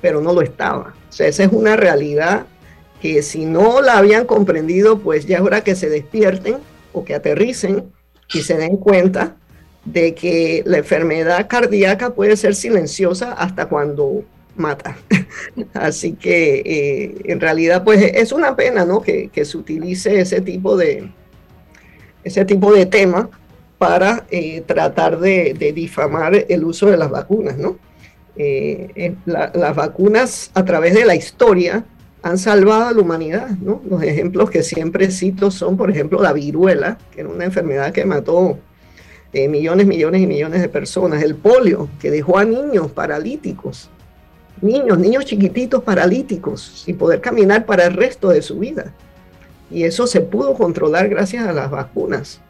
pero 0.00 0.20
no 0.20 0.32
lo 0.32 0.42
estaba. 0.42 0.92
O 1.08 1.12
sea, 1.12 1.28
esa 1.28 1.44
es 1.44 1.52
una 1.52 1.76
realidad 1.76 2.46
que 3.00 3.22
si 3.22 3.44
no 3.44 3.80
la 3.80 3.96
habían 3.96 4.26
comprendido, 4.26 4.98
pues 4.98 5.24
ya 5.24 5.36
es 5.36 5.42
hora 5.42 5.62
que 5.62 5.76
se 5.76 5.88
despierten 5.88 6.56
o 6.92 7.04
que 7.04 7.14
aterricen 7.14 7.84
y 8.34 8.40
se 8.40 8.56
den 8.56 8.76
cuenta 8.76 9.36
de 9.84 10.16
que 10.16 10.64
la 10.66 10.78
enfermedad 10.78 11.46
cardíaca 11.48 12.10
puede 12.10 12.36
ser 12.36 12.56
silenciosa 12.56 13.34
hasta 13.34 13.66
cuando 13.66 14.24
mata. 14.58 14.96
Así 15.74 16.12
que 16.12 16.62
eh, 16.64 17.14
en 17.24 17.40
realidad 17.40 17.84
pues 17.84 18.02
es 18.02 18.32
una 18.32 18.56
pena 18.56 18.84
¿no? 18.84 19.00
que, 19.00 19.30
se 19.44 19.56
utilice 19.56 20.20
ese 20.20 20.40
tipo 20.40 20.76
de, 20.76 21.10
ese 22.24 22.44
tipo 22.44 22.72
de 22.72 22.86
tema 22.86 23.30
para 23.78 24.26
eh, 24.30 24.62
tratar 24.66 25.20
de, 25.20 25.72
difamar 25.74 26.46
el 26.48 26.64
uso 26.64 26.86
de 26.86 26.96
las 26.96 27.10
vacunas. 27.10 27.56
¿no? 27.56 27.78
Eh, 28.36 29.14
las 29.24 29.76
vacunas 29.76 30.50
a 30.54 30.64
través 30.64 30.94
de 30.94 31.04
la 31.04 31.14
historia 31.14 31.84
han 32.22 32.38
salvado 32.38 32.86
a 32.86 32.92
la 32.92 33.00
humanidad. 33.00 33.50
¿no? 33.50 33.80
Los 33.88 34.02
ejemplos 34.02 34.50
que 34.50 34.62
siempre 34.62 35.10
cito 35.10 35.50
son, 35.50 35.76
por 35.76 35.90
ejemplo, 35.90 36.20
la 36.20 36.32
viruela, 36.32 36.98
que 37.12 37.20
era 37.20 37.30
una 37.30 37.44
enfermedad 37.44 37.92
que 37.92 38.04
mató 38.04 38.58
millones, 39.32 39.86
millones 39.86 40.22
y 40.22 40.26
millones 40.26 40.60
de 40.60 40.68
personas. 40.68 41.22
El 41.22 41.36
polio, 41.36 41.88
que 42.00 42.10
dejó 42.10 42.38
a 42.38 42.44
niños 42.44 42.90
paralíticos 42.90 43.90
niños, 44.62 44.98
niños 44.98 45.24
chiquititos 45.24 45.82
paralíticos, 45.82 46.82
sin 46.84 46.96
poder 46.96 47.20
caminar 47.20 47.66
para 47.66 47.86
el 47.86 47.94
resto 47.94 48.28
de 48.28 48.42
su 48.42 48.58
vida. 48.58 48.92
Y 49.70 49.84
eso 49.84 50.06
se 50.06 50.20
pudo 50.20 50.54
controlar 50.54 51.08
gracias 51.08 51.46
a 51.46 51.52
las 51.52 51.70
vacunas. 51.70 52.40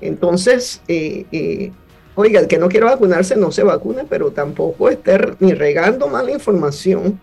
Entonces, 0.00 0.80
eh, 0.88 1.24
eh, 1.32 1.72
oiga, 2.14 2.40
el 2.40 2.48
que 2.48 2.58
no 2.58 2.68
quiera 2.68 2.86
vacunarse 2.86 3.36
no 3.36 3.52
se 3.52 3.62
vacuna, 3.62 4.04
pero 4.08 4.30
tampoco 4.30 4.88
estar 4.88 5.36
ni 5.40 5.52
regando 5.52 6.08
mala 6.08 6.30
información, 6.30 7.20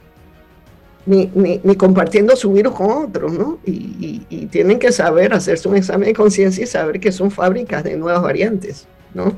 ni, 1.06 1.30
ni, 1.36 1.76
compartiendo 1.76 2.36
su 2.36 2.52
virus 2.52 2.74
con 2.74 2.90
otros, 2.90 3.32
¿no? 3.32 3.60
Y, 3.64 4.26
y, 4.28 4.46
tienen 4.48 4.80
que 4.80 4.92
saber 4.92 5.34
hacerse 5.34 5.68
un 5.70 5.76
examen 5.76 6.08
de 6.08 6.14
conciencia 6.16 6.64
y 6.64 6.68
saber 6.68 7.00
que 7.00 7.12
son 7.12 7.30
fábricas 7.30 7.84
de 7.84 7.96
nuevas 7.96 8.24
variantes, 8.24 8.88
¿no? 9.14 9.36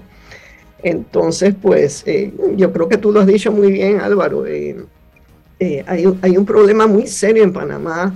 Entonces, 0.84 1.56
pues 1.60 2.04
eh, 2.06 2.34
yo 2.56 2.72
creo 2.72 2.88
que 2.88 2.98
tú 2.98 3.12
lo 3.12 3.20
has 3.20 3.28
dicho 3.28 3.52
muy 3.52 3.72
bien, 3.72 4.00
Álvaro. 4.00 4.46
Eh, 4.46 4.78
eh, 5.60 5.84
hay, 5.88 6.38
un 6.38 6.46
problema 6.46 6.86
muy 6.86 7.08
serio 7.08 7.44
en 7.44 7.52
Panamá 7.52 8.14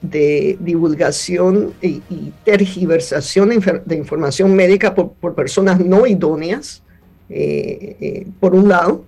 de 0.00 0.56
divulgación 0.60 1.74
y, 1.82 2.00
tergiversación 2.42 3.50
de, 3.84 3.96
información 3.96 4.54
médica 4.54 4.94
por, 4.94 5.34
personas 5.34 5.78
no 5.78 6.06
idóneas, 6.06 6.82
por 8.40 8.54
un 8.54 8.68
lado, 8.70 9.04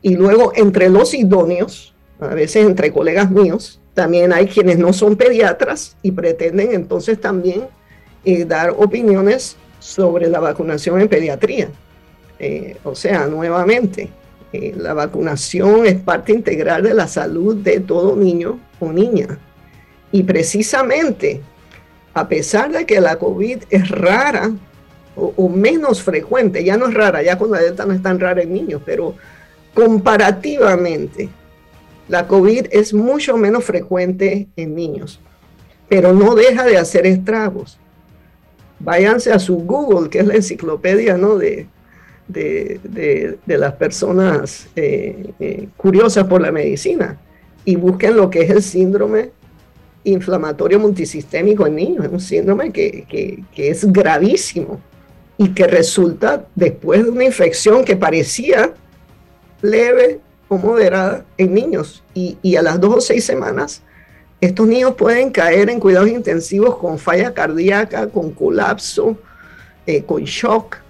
y 0.00 0.14
luego 0.14 0.52
entre 0.54 0.88
los 0.88 1.12
idóneos, 1.12 1.92
a 2.20 2.28
veces 2.28 2.64
entre 2.64 2.92
colegas 2.92 3.32
míos, 3.32 3.80
también 3.94 4.32
hay 4.32 4.46
quienes 4.46 4.78
no 4.78 4.92
son 4.92 5.16
pediatras 5.16 5.96
y 6.02 6.12
pretenden 6.12 6.72
entonces 6.72 7.20
también 7.20 7.66
dar 8.46 8.70
opiniones 8.70 9.56
sobre 9.80 10.28
la 10.28 10.38
vacunación 10.38 11.00
en 11.00 11.08
pediatría. 11.08 11.68
Eh, 12.44 12.76
o 12.82 12.96
sea, 12.96 13.28
nuevamente, 13.28 14.10
eh, 14.52 14.74
la 14.76 14.94
vacunación 14.94 15.86
es 15.86 15.94
parte 15.94 16.32
integral 16.32 16.82
de 16.82 16.92
la 16.92 17.06
salud 17.06 17.54
de 17.54 17.78
todo 17.78 18.16
niño 18.16 18.58
o 18.80 18.92
niña. 18.92 19.38
Y 20.10 20.24
precisamente, 20.24 21.40
a 22.12 22.26
pesar 22.26 22.72
de 22.72 22.84
que 22.84 23.00
la 23.00 23.16
COVID 23.16 23.62
es 23.70 23.88
rara 23.88 24.50
o, 25.14 25.48
menos 25.48 26.02
frecuente, 26.02 26.64
ya 26.64 26.76
no 26.76 26.88
es 26.88 26.94
rara, 26.94 27.22
ya 27.22 27.38
con 27.38 27.52
la 27.52 27.60
delta 27.60 27.86
no 27.86 27.92
es 27.92 28.02
tan 28.02 28.18
rara 28.18 28.42
en 28.42 28.52
niños, 28.52 28.82
pero 28.84 29.14
comparativamente, 29.72 31.28
la 32.08 32.26
COVID 32.26 32.66
es 32.72 32.92
mucho 32.92 33.36
menos 33.36 33.62
frecuente 33.62 34.48
en 34.56 34.74
niños, 34.74 35.20
pero 35.88 36.12
no 36.12 36.34
deja 36.34 36.64
de 36.64 36.76
hacer 36.76 37.06
estragos. 37.06 37.78
Váyanse 38.80 39.30
a 39.30 39.38
su 39.38 39.58
Google, 39.58 40.10
que 40.10 40.18
es 40.18 40.26
la 40.26 40.34
enciclopedia 40.34 41.16
¿no? 41.16 41.36
de, 41.36 41.68
de, 42.28 43.38
las 43.46 43.74
personas 43.74 44.68
eh, 44.76 45.32
eh, 45.38 45.68
curiosas 45.76 46.26
por 46.26 46.40
la 46.40 46.52
medicina 46.52 47.18
y 47.64 47.76
busquen 47.76 48.16
lo 48.16 48.30
que 48.30 48.42
es 48.42 48.50
el 48.50 48.62
síndrome 48.62 49.30
inflamatorio 50.04 50.80
multisistémico 50.80 51.66
en 51.66 51.76
niños. 51.76 52.04
Es 52.04 52.12
un 52.12 52.20
síndrome 52.20 52.72
que, 52.72 53.44
es 53.56 53.92
gravísimo 53.92 54.80
y 55.38 55.48
que 55.50 55.66
resulta 55.66 56.46
después 56.54 57.04
de 57.04 57.10
una 57.10 57.24
infección 57.24 57.84
que 57.84 57.96
parecía 57.96 58.74
leve 59.60 60.20
o 60.48 60.58
moderada 60.58 61.24
en 61.38 61.54
niños. 61.54 62.02
Y, 62.14 62.56
a 62.56 62.62
las 62.62 62.80
dos 62.80 62.96
o 62.96 63.00
seis 63.00 63.24
semanas, 63.24 63.82
estos 64.40 64.66
niños 64.66 64.94
pueden 64.94 65.30
caer 65.30 65.70
en 65.70 65.78
cuidados 65.78 66.08
intensivos 66.08 66.76
con 66.76 66.98
falla 66.98 67.32
cardíaca, 67.32 68.08
con 68.08 68.32
colapso, 68.32 69.16
eh, 69.86 70.02
con 70.02 70.24
shock. 70.24 70.81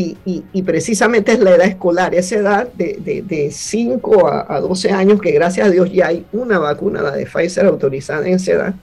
Y, 0.00 0.62
precisamente 0.62 1.32
es 1.32 1.40
la 1.40 1.56
edad 1.56 1.66
escolar, 1.66 2.14
esa 2.14 2.36
edad 2.36 2.68
de, 2.74 3.50
5 3.50 4.28
a, 4.48 4.60
12 4.60 4.90
años, 4.92 5.20
que 5.20 5.32
gracias 5.32 5.66
a 5.66 5.70
Dios 5.70 5.92
ya 5.92 6.08
hay 6.08 6.24
una 6.32 6.58
vacuna, 6.58 7.02
la 7.02 7.10
de 7.12 7.26
Pfizer, 7.26 7.66
autorizada 7.66 8.26
en 8.26 8.34
esa 8.34 8.52
edad. 8.52 8.74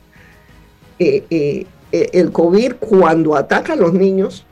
Eh, 0.99 1.23
eh, 1.29 1.65
eh, 1.91 2.09
el 2.13 2.31
COVID, 2.31 2.73
cuando 2.79 3.35
ataca 3.35 3.73
a 3.73 3.75
los 3.77 3.93
niños, 3.93 4.45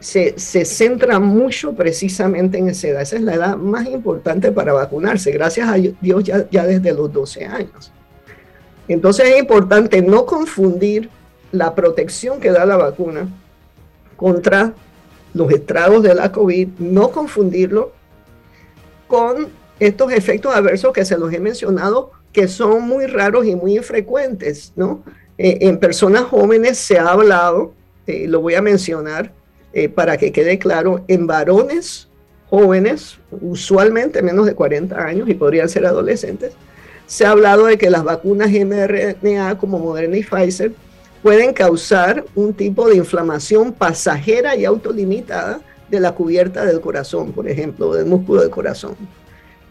se, 0.00 0.34
centra 0.64 1.20
mucho 1.20 1.74
precisamente 1.74 2.58
en 2.58 2.70
esa 2.70 2.88
edad. 2.88 3.02
Esa 3.02 3.16
es 3.16 3.22
la 3.22 3.34
edad 3.34 3.56
más 3.56 3.86
importante 3.86 4.50
para 4.50 4.72
vacunarse, 4.72 5.30
gracias 5.30 5.68
a 5.68 5.74
Dios 5.74 6.24
ya, 6.24 6.48
ya 6.50 6.66
desde 6.66 6.92
los 6.92 7.12
12 7.12 7.44
años. 7.44 7.92
Entonces 8.88 9.28
es 9.28 9.38
importante 9.38 10.02
no 10.02 10.26
confundir 10.26 11.08
la 11.52 11.74
protección 11.76 12.40
que 12.40 12.50
da 12.50 12.64
la 12.64 12.76
vacuna 12.76 13.28
contra 14.16 14.74
los 15.34 15.50
estragos 15.52 16.02
de 16.02 16.14
la 16.14 16.32
COVID, 16.32 16.68
no 16.78 17.10
confundirlo 17.10 17.92
con 19.06 19.48
estos 19.78 20.12
efectos 20.12 20.54
adversos 20.54 20.92
que 20.92 21.04
se 21.04 21.18
los 21.18 21.32
he 21.32 21.40
mencionado, 21.40 22.12
que 22.32 22.48
son 22.48 22.82
muy 22.82 23.06
raros 23.06 23.46
y 23.46 23.56
muy 23.56 23.76
infrecuentes, 23.76 24.72
¿no? 24.76 25.02
Eh, 25.38 25.58
en 25.62 25.78
personas 25.78 26.24
jóvenes 26.24 26.78
se 26.78 26.98
ha 26.98 27.08
hablado, 27.08 27.72
eh, 28.06 28.26
lo 28.28 28.40
voy 28.40 28.54
a 28.54 28.62
mencionar 28.62 29.32
eh, 29.72 29.88
para 29.88 30.16
que 30.16 30.32
quede 30.32 30.58
claro, 30.58 31.04
en 31.08 31.26
varones 31.26 32.08
jóvenes, 32.50 33.18
usualmente 33.40 34.22
menos 34.22 34.44
de 34.44 34.54
40 34.54 35.00
años 35.00 35.28
y 35.28 35.34
podrían 35.34 35.68
ser 35.68 35.86
adolescentes, 35.86 36.52
se 37.06 37.24
ha 37.24 37.30
hablado 37.30 37.66
de 37.66 37.78
que 37.78 37.90
las 37.90 38.04
vacunas 38.04 38.50
mRNA 38.50 39.56
como 39.58 39.78
Moderna 39.78 40.16
y 40.16 40.22
Pfizer 40.22 40.72
pueden 41.22 41.52
causar 41.52 42.24
un 42.34 42.54
tipo 42.54 42.88
de 42.88 42.96
inflamación 42.96 43.72
pasajera 43.72 44.56
y 44.56 44.64
autolimitada 44.64 45.60
de 45.90 46.00
la 46.00 46.12
cubierta 46.12 46.64
del 46.64 46.80
corazón, 46.80 47.32
por 47.32 47.48
ejemplo, 47.48 47.92
del 47.92 48.06
músculo 48.06 48.42
del 48.42 48.50
corazón. 48.50 48.96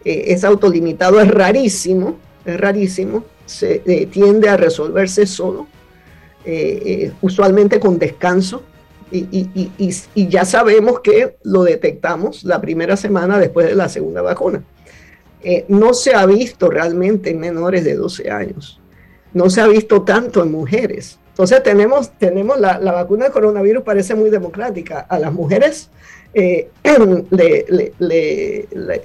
Eh, 0.04 0.24
es 0.28 0.44
autolimitado, 0.44 1.20
es 1.20 1.28
rarísimo, 1.28 2.18
es 2.44 2.58
rarísimo, 2.58 3.24
se 3.46 3.82
eh, 3.84 4.06
tiende 4.06 4.48
a 4.48 4.56
resolverse 4.56 5.26
solo, 5.26 5.66
eh, 6.44 7.12
usualmente 7.20 7.80
con 7.80 7.98
descanso, 7.98 8.62
y, 9.12 9.48
y, 10.14 10.28
ya 10.28 10.44
sabemos 10.44 11.00
que 11.00 11.36
lo 11.42 11.64
detectamos 11.64 12.44
la 12.44 12.60
primera 12.60 12.96
semana 12.96 13.40
después 13.40 13.66
de 13.66 13.74
la 13.74 13.88
segunda 13.88 14.22
vacuna. 14.22 14.62
no 15.66 15.94
se 15.94 16.14
ha 16.14 16.24
visto 16.26 16.70
realmente 16.70 17.30
en 17.30 17.40
menores 17.40 17.82
de 17.82 17.96
12 17.96 18.30
años, 18.30 18.80
no 19.34 19.50
se 19.50 19.62
ha 19.62 19.66
visto 19.66 20.02
tanto 20.02 20.44
en 20.44 20.52
mujeres. 20.52 21.18
Entonces 21.30 21.62
tenemos, 21.62 22.10
tenemos 22.18 22.60
la, 22.60 22.78
vacuna 22.78 23.26
de 23.26 23.30
coronavirus 23.30 23.82
parece 23.82 24.14
muy 24.14 24.30
democrática. 24.30 25.06
A 25.08 25.18
las 25.18 25.32
mujeres 25.32 25.88
eh, 26.34 26.68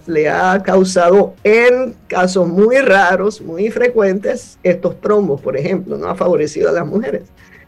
le, 0.06 0.30
ha 0.30 0.62
causado 0.64 1.34
en 1.44 1.96
casos 2.08 2.48
muy 2.48 2.78
raros, 2.78 3.42
muy 3.42 3.70
frecuentes, 3.72 4.60
estos 4.64 5.00
trombos, 5.00 5.40
por 5.42 5.56
ejemplo, 5.56 5.98
no 5.98 6.08
ha 6.08 6.16
favorecido 6.16 6.70
a 6.70 6.74
las 6.74 6.86
mujeres. 6.86 7.24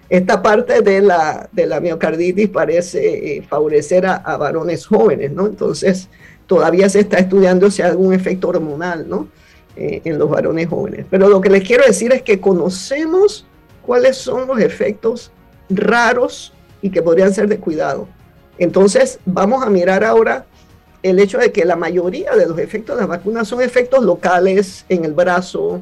Esta 0.10 0.42
parte 0.42 0.82
de 0.82 1.02
la, 1.02 1.50
de 1.52 1.66
la 1.66 1.80
miocarditis 1.80 2.50
parece 2.50 3.38
eh, 3.38 3.42
favorecer 3.42 4.06
a, 4.06 4.38
varones 4.38 4.86
jóvenes, 4.86 5.32
¿no? 5.32 5.48
Entonces, 5.48 6.10
todavía 6.46 6.88
se 6.88 7.02
está 7.02 7.20
estudiando 7.20 7.70
si 7.70 7.82
hay 7.82 7.90
algún 7.90 8.14
efecto 8.14 8.50
hormonal, 8.50 9.08
¿no? 9.08 9.28
Eh, 9.76 10.02
en 10.06 10.18
los 10.18 10.30
varones 10.30 10.68
jóvenes. 10.68 11.06
Pero 11.10 11.28
lo 11.30 11.42
que 11.42 11.50
les 11.50 11.64
quiero 11.64 11.86
decir 11.86 12.12
es 12.14 12.22
que 12.22 12.40
conocemos 12.40 13.46
cuáles 13.88 14.18
son 14.18 14.46
los 14.46 14.60
efectos 14.60 15.32
raros 15.70 16.54
y 16.82 16.92
que 16.92 17.02
podrían 17.02 17.34
ser 17.34 17.48
de 17.48 17.58
cuidado. 17.58 18.08
Entonces, 18.60 19.20
vamos 19.26 19.66
a 19.66 19.70
mirar 19.70 20.04
ahora 20.04 20.46
el 21.02 21.20
hecho 21.20 21.38
de 21.38 21.54
que 21.54 21.64
la 21.64 21.78
mayoría 21.78 22.36
de 22.36 22.46
los 22.46 22.60
efectos 22.60 22.98
de 22.98 23.04
las 23.04 23.10
vacunas 23.10 23.48
son 23.48 23.62
efectos 23.62 24.04
locales 24.04 24.86
en 24.90 25.06
el 25.06 25.14
brazo, 25.14 25.82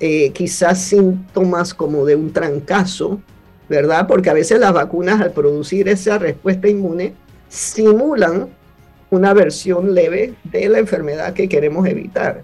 eh, 0.00 0.32
quizás 0.32 0.82
síntomas 0.82 1.72
como 1.72 2.04
de 2.04 2.16
un 2.16 2.32
trancazo, 2.32 3.20
¿verdad? 3.68 4.08
Porque 4.08 4.28
a 4.28 4.34
veces 4.34 4.58
las 4.58 4.72
vacunas 4.72 5.20
al 5.20 5.30
producir 5.30 5.88
esa 5.88 6.18
respuesta 6.18 6.68
inmune 6.68 7.14
simulan 7.48 8.48
una 9.10 9.34
versión 9.34 9.94
leve 9.94 10.34
de 10.42 10.68
la 10.68 10.80
enfermedad 10.80 11.32
que 11.32 11.48
queremos 11.48 11.86
evitar. 11.86 12.42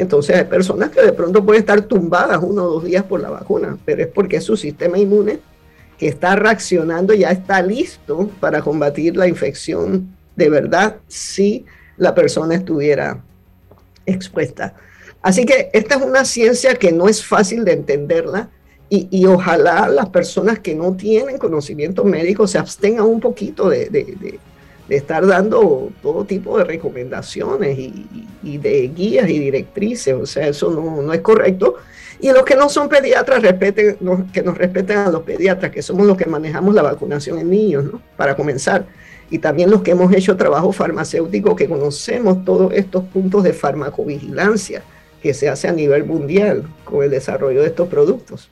Entonces 0.00 0.36
hay 0.36 0.44
personas 0.44 0.90
que 0.90 1.02
de 1.02 1.12
pronto 1.12 1.44
pueden 1.44 1.60
estar 1.60 1.80
tumbadas 1.82 2.38
uno 2.42 2.64
o 2.64 2.72
dos 2.74 2.84
días 2.84 3.04
por 3.04 3.20
la 3.20 3.30
vacuna, 3.30 3.78
pero 3.84 4.02
es 4.02 4.08
porque 4.08 4.40
su 4.40 4.56
sistema 4.56 4.98
inmune 4.98 5.38
que 5.98 6.08
está 6.08 6.36
reaccionando 6.36 7.14
ya 7.14 7.30
está 7.30 7.62
listo 7.62 8.30
para 8.38 8.60
combatir 8.60 9.16
la 9.16 9.26
infección 9.26 10.14
de 10.36 10.50
verdad 10.50 10.96
si 11.08 11.64
la 11.96 12.14
persona 12.14 12.54
estuviera 12.54 13.22
expuesta. 14.04 14.74
Así 15.22 15.46
que 15.46 15.70
esta 15.72 15.96
es 15.96 16.02
una 16.02 16.24
ciencia 16.24 16.74
que 16.74 16.92
no 16.92 17.08
es 17.08 17.24
fácil 17.24 17.64
de 17.64 17.72
entenderla 17.72 18.50
y, 18.88 19.26
ojalá 19.26 19.88
las 19.88 20.10
personas 20.10 20.60
que 20.60 20.72
no 20.72 20.94
tienen 20.94 21.38
conocimiento 21.38 22.04
médico 22.04 22.46
se 22.46 22.58
abstengan 22.58 23.04
un 23.04 23.18
poquito 23.18 23.68
de, 23.68 23.86
de, 23.86 24.38
estar 24.88 25.26
dando 25.26 25.90
todo 26.02 26.24
tipo 26.24 26.58
de 26.58 26.64
recomendaciones 26.64 27.78
y, 27.78 28.58
de 28.58 28.88
guías 28.88 29.28
y 29.28 29.38
directrices. 29.38 30.14
O 30.14 30.26
sea, 30.26 30.48
eso 30.48 30.70
no, 30.70 31.02
no, 31.02 31.12
es 31.12 31.20
correcto. 31.20 31.76
Y 32.20 32.30
los 32.30 32.44
que 32.44 32.54
no 32.54 32.68
son 32.68 32.88
pediatras, 32.88 33.42
respeten, 33.42 33.98
que 34.32 34.42
nos 34.42 34.56
respeten 34.56 34.98
a 34.98 35.10
los 35.10 35.22
pediatras, 35.22 35.70
que 35.70 35.82
somos 35.82 36.06
los 36.06 36.16
que 36.16 36.26
manejamos 36.26 36.74
la 36.74 36.82
vacunación 36.82 37.38
en 37.38 37.50
niños, 37.50 37.84
¿no? 37.84 38.00
Para 38.16 38.36
comenzar. 38.36 38.86
Y 39.28 39.38
también 39.38 39.70
los 39.70 39.82
que 39.82 39.90
hemos 39.90 40.12
hecho 40.14 40.36
trabajo 40.36 40.72
farmacéutico, 40.72 41.56
que 41.56 41.68
conocemos 41.68 42.44
todos 42.44 42.72
estos 42.72 43.04
puntos 43.04 43.42
de 43.42 43.52
farmacovigilancia 43.52 44.82
que 45.20 45.34
se 45.34 45.48
hace 45.48 45.66
a 45.68 45.72
nivel 45.72 46.04
mundial 46.04 46.64
con 46.84 47.02
el 47.02 47.10
desarrollo 47.10 47.62
de 47.62 47.68
estos 47.68 47.88
productos. 47.88 48.48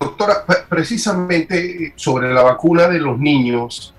Doctora, 0.00 0.44
precisamente 0.68 1.92
sobre 1.94 2.32
la 2.32 2.42
vacuna 2.42 2.88
de 2.88 2.98
los 2.98 3.18
niños, 3.18 3.94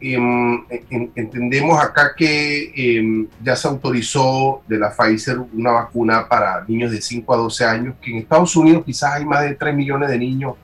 entendemos 0.00 1.82
acá 1.82 2.14
que 2.14 2.72
em, 2.76 3.26
ya 3.42 3.56
se 3.56 3.68
autorizó 3.68 4.62
de 4.68 4.78
la 4.78 4.90
Pfizer 4.90 5.38
una 5.52 5.72
vacuna 5.72 6.28
para 6.28 6.64
niños 6.66 6.90
de 6.90 7.00
5 7.00 7.32
a 7.32 7.36
12 7.38 7.64
años, 7.64 7.94
que 8.02 8.10
en 8.10 8.18
Estados 8.18 8.54
Unidos 8.56 8.84
quizás 8.84 9.14
hay 9.14 9.24
más 9.24 9.42
de 9.42 9.54
3 9.54 9.74
millones 9.74 10.10
de 10.10 10.18
niños 10.18 10.54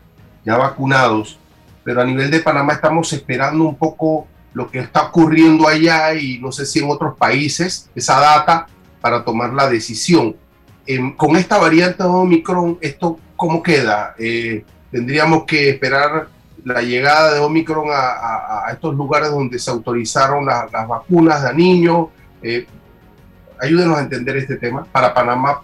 ya 0.44 0.56
vacunados, 0.56 1.38
pero 1.82 2.02
a 2.02 2.04
nivel 2.04 2.30
de 2.30 2.40
Panamá 2.40 2.74
estamos 2.74 3.12
esperando 3.12 3.64
un 3.64 3.76
poco 3.76 4.26
lo 4.52 4.70
que 4.70 4.80
está 4.80 5.02
ocurriendo 5.02 5.68
allá 5.68 6.14
y 6.14 6.38
no 6.38 6.52
sé 6.52 6.66
si 6.66 6.80
en 6.80 6.90
otros 6.90 7.16
países, 7.16 7.88
esa 7.94 8.20
data 8.20 8.66
para 9.00 9.24
tomar 9.24 9.52
la 9.52 9.70
decisión. 9.70 10.36
Em, 10.86 11.14
con 11.14 11.36
esta 11.36 11.58
variante 11.58 12.02
de 12.02 12.08
Omicron, 12.08 12.78
¿esto 12.80 13.18
cómo 13.36 13.62
queda? 13.62 14.14
Eh, 14.18 14.64
tendríamos 14.90 15.44
que 15.44 15.70
esperar 15.70 16.28
la 16.64 16.82
llegada 16.82 17.34
de 17.34 17.40
Omicron 17.40 17.88
a, 17.90 18.66
estos 18.72 18.94
lugares 18.94 19.30
donde 19.30 19.58
se 19.58 19.70
autorizaron 19.70 20.46
las 20.46 20.70
vacunas 20.70 21.42
de 21.42 21.54
niños. 21.54 22.08
Eh, 22.42 22.66
ayúdenos 23.60 23.98
a 23.98 24.02
entender 24.02 24.36
este 24.36 24.56
tema 24.56 24.86
para 24.90 25.12
Panamá. 25.12 25.62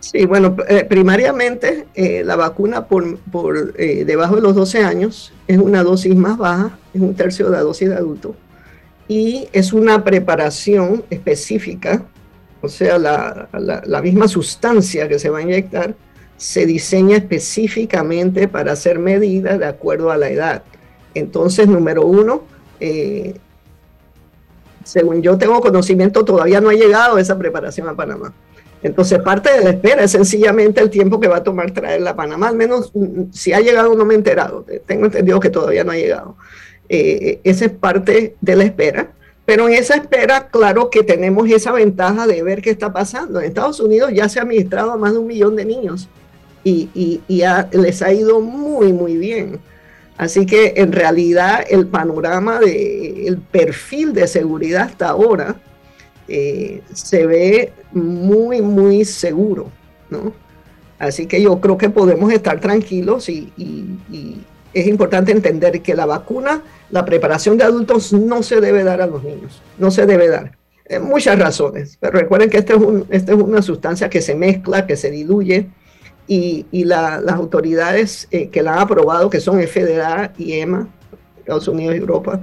Sí, 0.00 0.26
bueno, 0.26 0.56
eh, 0.68 0.84
primariamente 0.84 1.88
eh, 1.94 2.22
la 2.24 2.36
vacuna 2.36 2.86
por, 2.86 3.18
por 3.18 3.72
debajo 3.74 4.36
de 4.36 4.42
los 4.42 4.54
12 4.54 4.84
años 4.84 5.32
es 5.48 5.58
una 5.58 5.82
dosis 5.82 6.14
más 6.14 6.38
baja, 6.38 6.78
es 6.94 7.00
un 7.00 7.14
tercio 7.14 7.46
de 7.46 7.52
la 7.52 7.62
dosis 7.62 7.88
de 7.88 7.96
adulto, 7.96 8.36
y 9.08 9.48
es 9.52 9.72
una 9.72 10.04
preparación 10.04 11.02
específica, 11.10 12.04
o 12.60 12.68
sea, 12.68 12.98
la, 12.98 13.48
la 13.52 14.02
misma 14.02 14.28
sustancia 14.28 15.08
que 15.08 15.18
se 15.18 15.30
va 15.30 15.38
a 15.38 15.42
inyectar 15.42 15.96
se 16.38 16.66
diseña 16.66 17.16
específicamente 17.16 18.48
para 18.48 18.74
ser 18.76 18.98
medida 18.98 19.58
de 19.58 19.66
acuerdo 19.66 20.10
a 20.10 20.16
la 20.16 20.30
edad. 20.30 20.62
Entonces, 21.14 21.66
número 21.66 22.06
uno, 22.06 22.44
eh, 22.78 23.34
según 24.84 25.20
yo 25.20 25.36
tengo 25.36 25.60
conocimiento, 25.60 26.24
todavía 26.24 26.60
no 26.60 26.70
ha 26.70 26.74
llegado 26.74 27.18
esa 27.18 27.36
preparación 27.36 27.88
a 27.88 27.96
Panamá. 27.96 28.32
Entonces, 28.84 29.18
parte 29.18 29.52
de 29.52 29.64
la 29.64 29.70
espera 29.70 30.04
es 30.04 30.12
sencillamente 30.12 30.80
el 30.80 30.90
tiempo 30.90 31.18
que 31.18 31.26
va 31.26 31.38
a 31.38 31.42
tomar 31.42 31.72
traerla 31.72 32.10
a 32.10 32.16
Panamá. 32.16 32.48
Al 32.48 32.56
menos 32.56 32.92
mm, 32.94 33.32
si 33.32 33.52
ha 33.52 33.58
llegado, 33.58 33.96
no 33.96 34.04
me 34.04 34.14
he 34.14 34.16
enterado. 34.16 34.64
Tengo 34.86 35.06
entendido 35.06 35.40
que 35.40 35.50
todavía 35.50 35.82
no 35.82 35.90
ha 35.90 35.96
llegado. 35.96 36.36
Eh, 36.88 37.40
esa 37.42 37.64
es 37.64 37.72
parte 37.72 38.36
de 38.40 38.56
la 38.56 38.62
espera. 38.62 39.10
Pero 39.44 39.66
en 39.66 39.74
esa 39.74 39.96
espera, 39.96 40.48
claro 40.50 40.88
que 40.88 41.02
tenemos 41.02 41.50
esa 41.50 41.72
ventaja 41.72 42.28
de 42.28 42.44
ver 42.44 42.62
qué 42.62 42.70
está 42.70 42.92
pasando. 42.92 43.40
En 43.40 43.46
Estados 43.46 43.80
Unidos 43.80 44.12
ya 44.14 44.28
se 44.28 44.38
ha 44.38 44.42
administrado 44.42 44.92
a 44.92 44.96
más 44.96 45.12
de 45.14 45.18
un 45.18 45.26
millón 45.26 45.56
de 45.56 45.64
niños 45.64 46.08
y, 46.68 47.42
les 47.72 48.02
ha 48.02 48.12
ido 48.12 48.40
muy, 48.40 48.92
muy 48.92 49.16
bien. 49.16 49.60
Así 50.16 50.46
que 50.46 50.74
en 50.76 50.92
realidad 50.92 51.64
el 51.68 51.86
panorama 51.86 52.58
del 52.58 53.38
perfil 53.38 54.12
de 54.12 54.26
seguridad 54.26 54.82
hasta 54.82 55.10
ahora 55.10 55.56
eh, 56.26 56.82
se 56.92 57.24
ve 57.26 57.72
muy, 57.92 58.60
muy 58.60 59.04
seguro, 59.04 59.70
¿no? 60.10 60.32
Así 60.98 61.26
que 61.26 61.40
yo 61.40 61.60
creo 61.60 61.78
que 61.78 61.88
podemos 61.90 62.32
estar 62.32 62.60
tranquilos 62.60 63.28
y, 63.28 63.52
es 64.74 64.86
importante 64.86 65.32
entender 65.32 65.80
que 65.80 65.94
la 65.94 66.04
vacuna, 66.04 66.62
la 66.90 67.04
preparación 67.04 67.56
de 67.56 67.64
adultos 67.64 68.12
no 68.12 68.42
se 68.42 68.60
debe 68.60 68.84
dar 68.84 69.00
a 69.00 69.06
los 69.06 69.24
niños, 69.24 69.62
no 69.78 69.90
se 69.90 70.04
debe 70.04 70.28
dar. 70.28 70.52
En 70.84 71.04
muchas 71.04 71.38
razones, 71.38 71.96
pero 72.00 72.18
recuerden 72.18 72.50
que 72.50 72.58
esta 72.58 72.74
es, 72.74 73.28
es 73.28 73.34
una 73.34 73.62
sustancia 73.62 74.10
que 74.10 74.20
se 74.20 74.34
mezcla, 74.34 74.86
que 74.86 74.96
se 74.96 75.10
diluye, 75.10 75.68
y, 76.28 76.84
las 76.84 77.32
autoridades 77.32 78.28
eh, 78.30 78.48
que 78.50 78.62
la 78.62 78.74
han 78.74 78.78
aprobado, 78.80 79.30
que 79.30 79.40
son 79.40 79.60
FDA 79.60 80.32
y 80.36 80.52
EMA, 80.54 80.88
Estados 81.38 81.68
Unidos 81.68 81.96
y 81.96 81.98
Europa, 81.98 82.40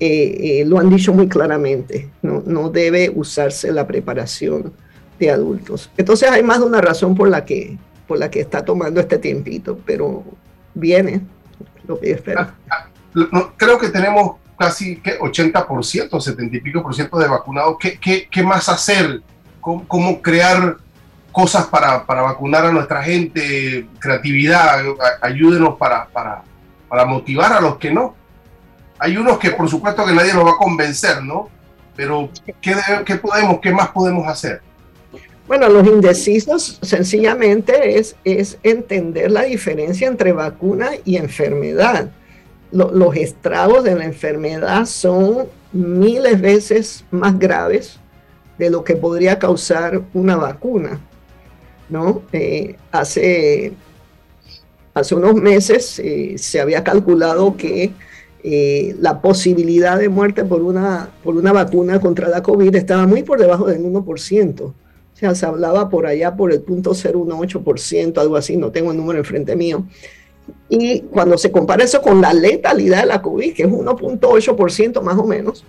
eh, 0.00 0.60
eh, 0.60 0.64
lo 0.66 0.78
han 0.80 0.90
dicho 0.90 1.12
muy 1.12 1.28
claramente, 1.28 2.10
no, 2.22 2.42
no, 2.44 2.68
debe 2.70 3.10
usarse 3.14 3.70
la 3.70 3.86
preparación 3.86 4.72
de 5.18 5.30
adultos. 5.30 5.90
Entonces 5.96 6.28
hay 6.28 6.42
más 6.42 6.58
de 6.58 6.66
una 6.66 6.80
razón 6.80 7.14
por 7.14 7.28
la 7.28 7.44
que, 7.44 7.78
por 8.08 8.18
la 8.18 8.28
que 8.28 8.40
está 8.40 8.64
tomando 8.64 9.00
este 9.00 9.18
tiempito, 9.18 9.78
pero 9.86 10.24
viene 10.74 11.20
lo 11.86 12.00
que 12.00 12.10
espera. 12.10 12.56
Ah, 12.68 12.88
ah, 13.14 13.52
creo 13.56 13.78
que 13.78 13.90
tenemos 13.90 14.38
casi 14.58 14.96
80%, 14.96 16.20
70 16.20 16.56
y 16.56 16.60
pico 16.60 16.82
por 16.82 16.94
ciento 16.94 17.18
de 17.18 17.28
vacunados. 17.28 17.76
¿Qué, 17.78 17.98
qué, 17.98 18.28
qué 18.28 18.42
más 18.42 18.68
hacer? 18.68 19.22
¿Cómo, 19.60 19.86
¿Cómo, 19.86 20.20
crear 20.20 20.78
cosas 21.32 21.66
para, 21.66 22.06
para, 22.06 22.22
vacunar 22.22 22.66
a 22.66 22.72
nuestra 22.72 23.02
gente, 23.02 23.86
creatividad, 23.98 24.84
ayúdenos 25.20 25.76
para, 25.76 26.06
para, 26.06 26.42
para, 26.88 27.04
motivar 27.04 27.52
a 27.52 27.60
los 27.60 27.76
que 27.78 27.90
no. 27.90 28.14
Hay 28.98 29.16
unos 29.16 29.38
que 29.38 29.50
por 29.50 29.68
supuesto 29.68 30.04
que 30.04 30.12
nadie 30.12 30.32
nos 30.34 30.46
va 30.46 30.52
a 30.52 30.56
convencer, 30.56 31.22
¿no? 31.22 31.48
Pero 31.96 32.30
¿qué, 32.60 32.76
qué 33.04 33.16
podemos, 33.16 33.58
qué 33.60 33.72
más 33.72 33.88
podemos 33.88 34.28
hacer? 34.28 34.60
Bueno, 35.48 35.68
los 35.68 35.86
indecisos 35.86 36.78
sencillamente 36.82 37.98
es, 37.98 38.16
es 38.24 38.58
entender 38.62 39.30
la 39.30 39.42
diferencia 39.42 40.06
entre 40.06 40.32
vacuna 40.32 40.90
y 41.04 41.16
enfermedad. 41.16 42.10
los 42.70 43.16
estragos 43.16 43.84
de 43.84 43.94
la 43.94 44.04
enfermedad 44.04 44.86
son 44.86 45.48
miles 45.72 46.40
veces 46.40 47.04
más 47.10 47.38
graves 47.38 47.98
de 48.58 48.70
lo 48.70 48.84
que 48.84 48.96
podría 48.96 49.38
causar 49.38 50.02
una 50.14 50.36
vacuna. 50.36 51.00
¿No? 51.92 52.22
Eh, 52.32 52.76
hace, 52.90 53.74
hace 54.94 55.14
unos 55.14 55.34
meses 55.34 55.98
eh, 55.98 56.34
se 56.38 56.58
había 56.58 56.82
calculado 56.82 57.54
que 57.56 57.92
eh, 58.42 58.96
la 58.98 59.20
posibilidad 59.20 59.98
de 59.98 60.08
muerte 60.08 60.42
por 60.44 60.62
una, 60.62 61.10
por 61.22 61.36
una 61.36 61.52
vacuna 61.52 62.00
contra 62.00 62.28
la 62.28 62.42
COVID 62.42 62.74
estaba 62.74 63.06
muy 63.06 63.22
por 63.22 63.38
debajo 63.38 63.66
del 63.66 63.84
1%. 63.84 64.60
O 64.62 64.74
sea, 65.12 65.34
se 65.34 65.44
hablaba 65.44 65.90
por 65.90 66.06
allá 66.06 66.34
por 66.34 66.50
el 66.50 66.62
punto 66.62 66.92
018%, 66.92 68.18
algo 68.18 68.36
así, 68.36 68.56
no 68.56 68.72
tengo 68.72 68.90
el 68.90 68.96
número 68.96 69.18
enfrente 69.18 69.54
mío. 69.54 69.86
Y 70.70 71.02
cuando 71.02 71.36
se 71.36 71.52
compara 71.52 71.84
eso 71.84 72.00
con 72.00 72.22
la 72.22 72.32
letalidad 72.32 73.02
de 73.02 73.06
la 73.06 73.22
COVID, 73.22 73.54
que 73.54 73.64
es 73.64 73.68
1.8% 73.68 75.02
más 75.02 75.18
o 75.18 75.26
menos, 75.26 75.64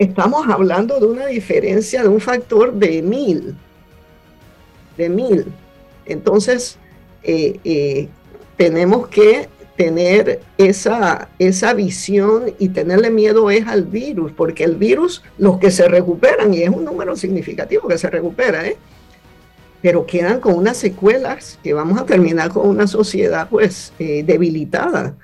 estamos 0.00 0.48
hablando 0.48 0.98
de 0.98 1.06
una 1.06 1.26
diferencia 1.26 2.02
de 2.02 2.08
un 2.08 2.20
factor 2.20 2.74
de 2.74 3.00
mil 3.02 3.56
de 4.98 5.08
mil. 5.08 5.46
Entonces, 6.04 6.76
eh, 7.22 7.58
eh, 7.64 8.08
tenemos 8.56 9.08
que 9.08 9.48
tener 9.76 10.40
esa, 10.58 11.28
esa 11.38 11.72
visión 11.72 12.52
y 12.58 12.70
tenerle 12.70 13.10
miedo 13.10 13.50
es 13.50 13.66
al 13.66 13.84
virus, 13.84 14.32
porque 14.32 14.64
el 14.64 14.74
virus, 14.74 15.22
los 15.38 15.58
que 15.58 15.70
se 15.70 15.86
recuperan, 15.86 16.52
y 16.52 16.62
es 16.62 16.68
un 16.68 16.84
número 16.84 17.14
significativo 17.14 17.86
que 17.86 17.96
se 17.96 18.10
recupera, 18.10 18.66
¿eh? 18.66 18.76
pero 19.80 20.04
quedan 20.04 20.40
con 20.40 20.54
unas 20.54 20.76
secuelas 20.76 21.60
que 21.62 21.72
vamos 21.72 22.00
a 22.00 22.04
terminar 22.04 22.48
con 22.50 22.68
una 22.68 22.88
sociedad 22.88 23.48
pues 23.48 23.92
debilitada. 23.98 25.14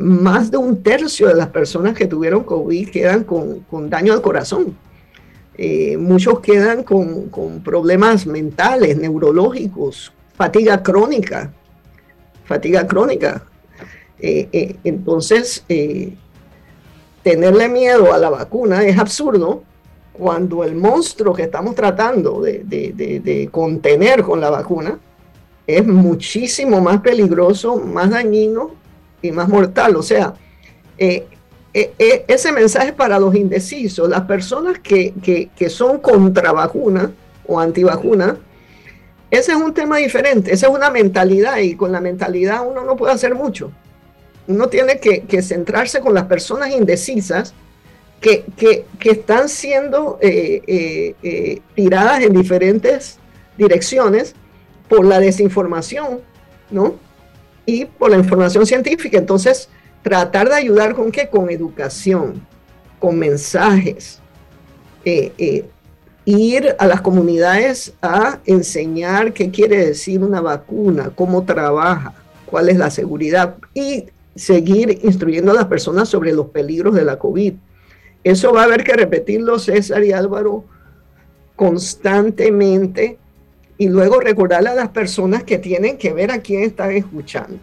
más 0.00 0.50
de 0.50 0.56
un 0.56 0.82
tercio 0.82 1.28
de 1.28 1.34
las 1.34 1.48
personas 1.48 1.94
que 1.94 2.08
tuvieron 2.08 2.42
COVID 2.42 2.90
quedan 2.90 3.22
con, 3.22 3.60
con 3.60 3.88
daño 3.88 4.12
al 4.12 4.22
corazón. 4.22 4.76
Eh, 5.58 5.96
muchos 5.96 6.40
quedan 6.40 6.82
con, 6.82 7.30
problemas 7.64 8.26
mentales, 8.26 8.98
neurológicos, 8.98 10.12
fatiga 10.34 10.82
crónica, 10.82 11.52
fatiga 12.44 12.86
crónica. 12.86 13.42
Eh, 14.18 14.48
eh, 14.52 14.76
entonces, 14.84 15.64
tenerle 17.22 17.68
miedo 17.68 18.12
a 18.12 18.18
la 18.18 18.28
vacuna 18.28 18.84
es 18.84 18.98
absurdo 18.98 19.62
cuando 20.12 20.62
el 20.62 20.74
monstruo 20.74 21.34
que 21.34 21.44
estamos 21.44 21.74
tratando 21.74 22.42
de, 22.42 23.48
contener 23.50 24.22
con 24.22 24.40
la 24.40 24.50
vacuna 24.50 24.98
es 25.66 25.86
muchísimo 25.86 26.80
más 26.80 27.00
peligroso, 27.00 27.76
más 27.76 28.10
dañino 28.10 28.72
y 29.22 29.32
más 29.32 29.48
mortal. 29.48 29.96
O 29.96 30.02
sea, 30.02 30.34
ese 31.98 32.52
mensaje 32.52 32.92
para 32.92 33.18
los 33.18 33.34
indecisos, 33.34 34.08
las 34.08 34.22
personas 34.22 34.78
que, 34.78 35.12
que, 35.54 35.68
son 35.68 35.98
contra 35.98 36.52
vacuna 36.52 37.12
o 37.46 37.60
antivacuna, 37.60 38.38
ese 39.30 39.52
es 39.52 39.58
un 39.58 39.74
tema 39.74 39.98
diferente, 39.98 40.52
esa 40.52 40.68
es 40.68 40.72
una 40.72 40.88
mentalidad 40.90 41.58
y 41.58 41.74
con 41.74 41.92
la 41.92 42.00
mentalidad 42.00 42.66
uno 42.66 42.84
no 42.84 42.96
puede 42.96 43.12
hacer 43.12 43.34
mucho. 43.34 43.72
Uno 44.48 44.68
tiene 44.68 45.00
que, 45.00 45.22
que 45.22 45.42
centrarse 45.42 46.00
con 46.00 46.14
las 46.14 46.24
personas 46.24 46.70
indecisas 46.70 47.52
que, 48.20 48.84
están 49.04 49.48
siendo 49.48 50.18
tiradas 51.74 52.22
en 52.22 52.32
diferentes 52.32 53.18
direcciones 53.56 54.34
por 54.88 55.04
la 55.04 55.20
desinformación, 55.20 56.20
¿no? 56.70 56.94
Y 57.64 57.84
por 57.84 58.10
la 58.10 58.16
información 58.16 58.66
científica. 58.66 59.18
Entonces, 59.18 59.68
tratar 60.06 60.48
de 60.48 60.54
ayudar 60.54 60.94
con 60.94 61.10
qué? 61.10 61.28
Con 61.28 61.50
educación, 61.50 62.40
con 63.00 63.18
mensajes. 63.18 64.20
Eh, 65.04 65.32
eh, 65.36 65.64
ir 66.24 66.76
a 66.78 66.86
las 66.86 67.00
comunidades 67.00 67.92
a 68.00 68.38
enseñar 68.46 69.32
qué 69.32 69.50
quiere 69.50 69.84
decir 69.84 70.22
una 70.22 70.40
vacuna, 70.40 71.10
cómo 71.12 71.44
trabaja, 71.44 72.14
cuál 72.44 72.68
es 72.68 72.76
la 72.76 72.88
seguridad 72.88 73.56
y 73.74 74.04
seguir 74.36 75.00
instruyendo 75.02 75.50
a 75.50 75.56
las 75.56 75.64
personas 75.64 76.08
sobre 76.08 76.32
los 76.32 76.50
peligros 76.50 76.94
de 76.94 77.04
la 77.04 77.18
COVID. 77.18 77.54
Eso 78.22 78.52
va 78.52 78.60
a 78.60 78.66
haber 78.66 78.84
que 78.84 78.92
repetirlo, 78.92 79.58
César 79.58 80.04
y 80.04 80.12
Álvaro, 80.12 80.62
constantemente 81.56 83.18
y 83.76 83.88
luego 83.88 84.20
recordarle 84.20 84.68
a 84.68 84.76
las 84.76 84.90
personas 84.90 85.42
que 85.42 85.58
tienen 85.58 85.98
que 85.98 86.12
ver 86.12 86.30
a 86.30 86.38
quién 86.38 86.62
están 86.62 86.92
escuchando. 86.92 87.58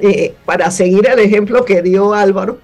Eh, 0.00 0.34
para 0.44 0.70
seguir 0.70 1.06
el 1.08 1.18
ejemplo 1.18 1.64
que 1.64 1.80
dio 1.82 2.12
Álvaro 2.12 2.58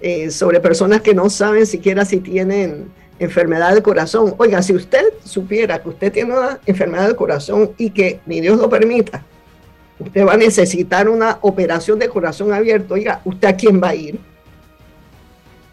eh, 0.00 0.30
sobre 0.30 0.60
personas 0.60 1.02
que 1.02 1.14
no 1.14 1.28
saben 1.28 1.66
siquiera 1.66 2.04
si 2.04 2.18
tienen 2.18 2.90
enfermedad 3.18 3.72
del 3.72 3.82
corazón. 3.82 4.34
Oiga, 4.38 4.62
si 4.62 4.74
usted 4.74 5.04
supiera 5.24 5.82
que 5.82 5.88
usted 5.88 6.12
tiene 6.12 6.32
una 6.32 6.58
enfermedad 6.66 7.06
del 7.06 7.16
corazón 7.16 7.72
y 7.76 7.90
que 7.90 8.20
ni 8.26 8.40
Dios 8.40 8.58
lo 8.58 8.68
permita, 8.68 9.24
usted 9.98 10.26
va 10.26 10.34
a 10.34 10.36
necesitar 10.36 11.08
una 11.08 11.38
operación 11.42 11.98
de 11.98 12.08
corazón 12.08 12.52
abierto, 12.52 12.94
oiga, 12.94 13.20
¿usted 13.24 13.48
a 13.48 13.56
quién 13.56 13.80
va 13.82 13.90
a 13.90 13.94
ir? 13.94 14.18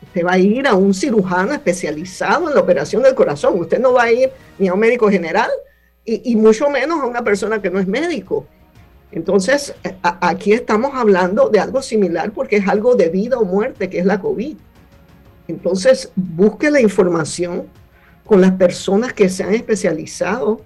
Usted 0.03 0.25
va 0.25 0.33
a 0.33 0.39
ir 0.39 0.67
a 0.67 0.75
un 0.75 0.93
cirujano 0.93 1.53
especializado 1.53 2.49
en 2.49 2.55
la 2.55 2.61
operación 2.61 3.01
del 3.01 3.15
corazón. 3.15 3.57
Usted 3.59 3.79
no 3.79 3.93
va 3.93 4.03
a 4.03 4.11
ir 4.11 4.29
ni 4.59 4.67
a 4.67 4.73
un 4.73 4.79
médico 4.79 5.09
general 5.09 5.49
y, 6.03 6.35
mucho 6.35 6.69
menos 6.69 6.99
a 6.99 7.05
una 7.05 7.23
persona 7.23 7.61
que 7.61 7.69
no 7.69 7.79
es 7.79 7.87
médico. 7.87 8.45
Entonces, 9.11 9.73
aquí 10.01 10.53
estamos 10.53 10.91
hablando 10.93 11.49
de 11.49 11.59
algo 11.59 11.81
similar 11.81 12.31
porque 12.31 12.57
es 12.57 12.67
algo 12.67 12.95
de 12.95 13.09
vida 13.09 13.37
o 13.37 13.43
muerte, 13.43 13.89
que 13.89 13.99
es 13.99 14.05
la 14.05 14.19
COVID. 14.21 14.55
Entonces, 15.47 16.11
busque 16.15 16.71
la 16.71 16.79
información 16.79 17.67
con 18.25 18.39
las 18.39 18.51
personas 18.53 19.11
que 19.11 19.27
se 19.27 19.43
han 19.43 19.53
especializado 19.53 20.61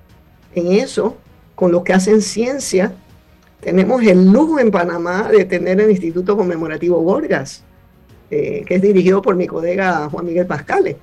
en 0.54 0.74
eso, 0.74 1.18
con 1.56 1.72
los 1.72 1.84
que 1.84 1.94
hacen 1.94 2.22
ciencia. 2.22 2.94
Tenemos 3.62 4.04
el 4.04 4.32
lujo 4.32 4.60
en 4.60 4.70
Panamá 4.70 5.30
de 5.32 5.46
tener 5.46 5.82
el 5.82 5.90
Instituto 5.90 6.38
Conmemorativo 6.38 7.02
Borgas, 7.02 7.64
eh, 8.30 8.64
que 8.68 8.76
es 8.76 8.82
dirigido 8.82 9.24
por 9.24 9.36
mi 9.36 9.48
colega 9.48 10.08
Juan 10.10 10.26
Miguel 10.26 10.46
Pascale. 10.46 10.98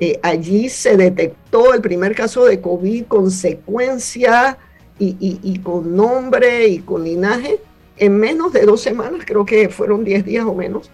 Eh, 0.00 0.18
allí 0.20 0.68
se 0.68 0.96
detectó 0.96 1.74
el 1.74 1.80
primer 1.80 2.16
caso 2.16 2.44
de 2.44 2.60
COVID 2.60 3.04
con 3.04 3.30
secuencia 3.30 4.58
y, 4.98 5.58
con 5.58 5.96
nombre 5.96 6.68
y 6.68 6.78
con 6.78 7.04
linaje 7.04 7.58
en 7.96 8.16
menos 8.18 8.52
de 8.52 8.62
dos 8.62 8.80
semanas, 8.80 9.22
creo 9.26 9.44
que 9.44 9.68
fueron 9.68 10.04
diez 10.04 10.24
días 10.24 10.44
o 10.44 10.54
menos. 10.54 10.90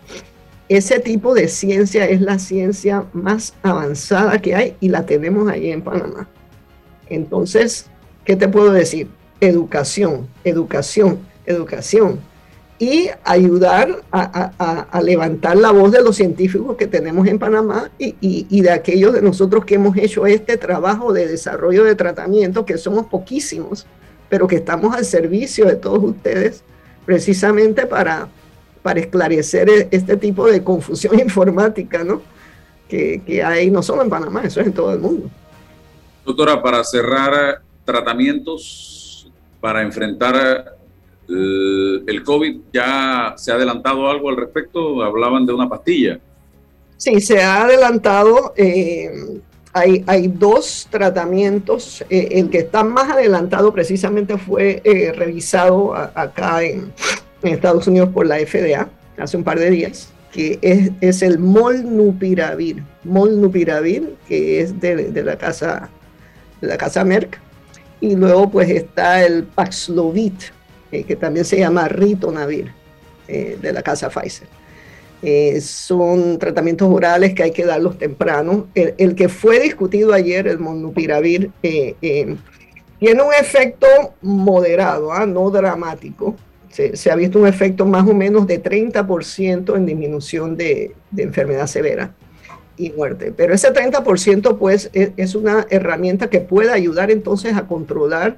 Ese 0.68 1.00
tipo 1.00 1.34
de 1.34 1.48
ciencia 1.48 2.06
es 2.06 2.20
la 2.20 2.38
ciencia 2.38 3.04
más 3.12 3.54
avanzada 3.62 4.38
que 4.40 4.54
hay 4.54 4.76
y 4.80 4.88
la 4.88 5.06
tenemos 5.06 5.48
ahí 5.48 5.70
en 5.70 5.82
Panamá. 5.82 6.28
Entonces, 7.08 7.86
¿qué 8.24 8.36
te 8.36 8.48
puedo 8.48 8.72
decir? 8.72 9.08
Educación, 9.40 10.28
educación, 10.44 11.18
educación 11.46 12.20
y 12.78 13.08
ayudar 13.24 14.02
a, 14.12 15.00
levantar 15.02 15.56
la 15.56 15.72
voz 15.72 15.90
de 15.90 16.02
los 16.02 16.16
científicos 16.16 16.76
que 16.76 16.86
tenemos 16.86 17.26
en 17.26 17.38
Panamá 17.38 17.90
y, 17.98 18.60
de 18.60 18.70
aquellos 18.70 19.12
de 19.12 19.22
nosotros 19.22 19.64
que 19.64 19.74
hemos 19.74 19.96
hecho 19.96 20.26
este 20.26 20.56
trabajo 20.56 21.12
de 21.12 21.26
desarrollo 21.26 21.84
de 21.84 21.96
tratamiento, 21.96 22.64
que 22.64 22.78
somos 22.78 23.06
poquísimos, 23.06 23.86
pero 24.28 24.46
que 24.46 24.56
estamos 24.56 24.94
al 24.94 25.04
servicio 25.04 25.66
de 25.66 25.76
todos 25.76 26.02
ustedes 26.04 26.62
precisamente 27.04 27.86
para, 27.86 28.28
para 28.82 29.00
esclarecer 29.00 29.68
e, 29.68 29.88
este 29.90 30.16
tipo 30.16 30.46
de 30.46 30.62
confusión 30.62 31.18
informática 31.20 32.04
¿no? 32.04 32.22
que, 32.88 33.22
que 33.26 33.42
hay 33.42 33.70
no 33.70 33.82
solo 33.82 34.02
en 34.02 34.10
Panamá, 34.10 34.42
eso 34.44 34.60
es 34.60 34.66
en 34.66 34.72
todo 34.72 34.92
el 34.92 35.00
mundo. 35.00 35.28
Doctora, 36.24 36.62
para 36.62 36.84
cerrar 36.84 37.62
tratamientos 37.84 39.30
para 39.60 39.82
enfrentar 39.82 40.77
el 41.28 42.22
COVID 42.24 42.60
ya 42.72 43.34
se 43.36 43.52
ha 43.52 43.54
adelantado 43.54 44.08
algo 44.08 44.30
al 44.30 44.36
respecto, 44.36 45.02
hablaban 45.02 45.44
de 45.44 45.52
una 45.52 45.68
pastilla. 45.68 46.18
Sí, 46.98 47.20
se 47.20 47.40
ha 47.40 47.62
adelantado. 47.62 48.52
Eh, 48.56 49.40
hay, 49.72 50.04
hay, 50.06 50.26
dos 50.26 50.88
tratamientos. 50.90 52.04
Eh, 52.10 52.28
el 52.32 52.50
que 52.50 52.58
está 52.58 52.82
más 52.82 53.10
adelantado 53.10 53.72
precisamente 53.72 54.36
fue 54.36 54.82
eh, 54.84 55.12
revisado 55.12 55.94
acá 55.94 56.62
en, 56.62 56.92
Estados 57.40 57.86
Unidos 57.86 58.08
por 58.08 58.26
la 58.26 58.38
FDA 58.38 58.88
hace 59.16 59.36
un 59.36 59.44
par 59.44 59.60
de 59.60 59.70
días, 59.70 60.12
que 60.32 60.58
es, 60.60 60.90
es 61.00 61.22
el 61.22 61.38
molnupiravir. 61.38 62.82
Molnupiravir, 63.04 64.16
que 64.26 64.60
es 64.60 64.80
de, 64.80 65.12
de, 65.12 65.22
la 65.22 65.38
casa 65.38 65.88
de 66.60 66.66
la 66.66 66.76
casa 66.76 67.04
Merck. 67.04 67.38
Y 68.00 68.16
luego 68.16 68.50
pues 68.50 68.68
está 68.70 69.24
el 69.24 69.44
Paxlovid, 69.44 70.32
eh, 70.90 71.04
que 71.04 71.16
también 71.16 71.44
se 71.44 71.58
llama 71.58 71.86
Ritonavir, 71.86 72.72
eh, 73.26 73.58
de 73.60 73.72
la 73.72 73.82
casa 73.82 74.08
Pfizer. 74.08 74.48
Eh, 75.20 75.60
son 75.60 76.38
tratamientos 76.38 76.88
orales 76.90 77.34
que 77.34 77.42
hay 77.42 77.50
que 77.50 77.66
darlos 77.66 77.98
temprano. 77.98 78.68
El, 78.74 79.14
que 79.14 79.28
fue 79.28 79.60
discutido 79.60 80.14
ayer, 80.14 80.46
el 80.46 80.58
monupiravir, 80.58 81.50
tiene 81.60 83.22
un 83.22 83.34
efecto 83.38 83.86
moderado, 84.22 85.12
¿ah? 85.12 85.26
no 85.26 85.50
dramático. 85.50 86.36
Se, 86.70 87.10
ha 87.10 87.16
visto 87.16 87.40
un 87.40 87.46
efecto 87.46 87.84
más 87.84 88.08
o 88.08 88.14
menos 88.14 88.46
de 88.46 88.62
30% 88.62 89.76
en 89.76 89.84
disminución 89.84 90.56
de, 90.56 90.94
enfermedad 91.16 91.66
severa 91.66 92.14
y 92.76 92.90
muerte. 92.90 93.32
Pero 93.36 93.52
ese 93.52 93.72
30% 93.72 94.56
pues 94.56 94.88
es, 94.92 95.10
es, 95.16 95.34
una 95.34 95.66
herramienta 95.70 96.30
que 96.30 96.40
puede 96.40 96.70
ayudar 96.70 97.10
entonces 97.10 97.56
a 97.56 97.66
controlar 97.66 98.36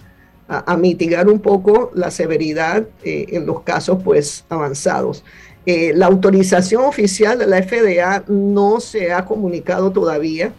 a, 0.51 0.77
mitigar 0.77 1.29
un 1.29 1.39
poco 1.39 1.93
la 1.95 2.11
severidad 2.11 2.85
eh, 3.05 3.27
en 3.29 3.47
los 3.47 3.61
casos 3.61 4.03
pues 4.03 4.45
avanzados. 4.49 5.23
Eh, 5.65 5.93
la 5.95 6.07
autorización 6.07 6.83
oficial 6.83 7.39
de 7.39 7.47
la 7.47 7.63
FDA 7.63 8.25
no 8.27 8.81
se 8.81 9.13
ha 9.13 9.25
comunicado 9.25 9.93
todavía. 9.93 10.53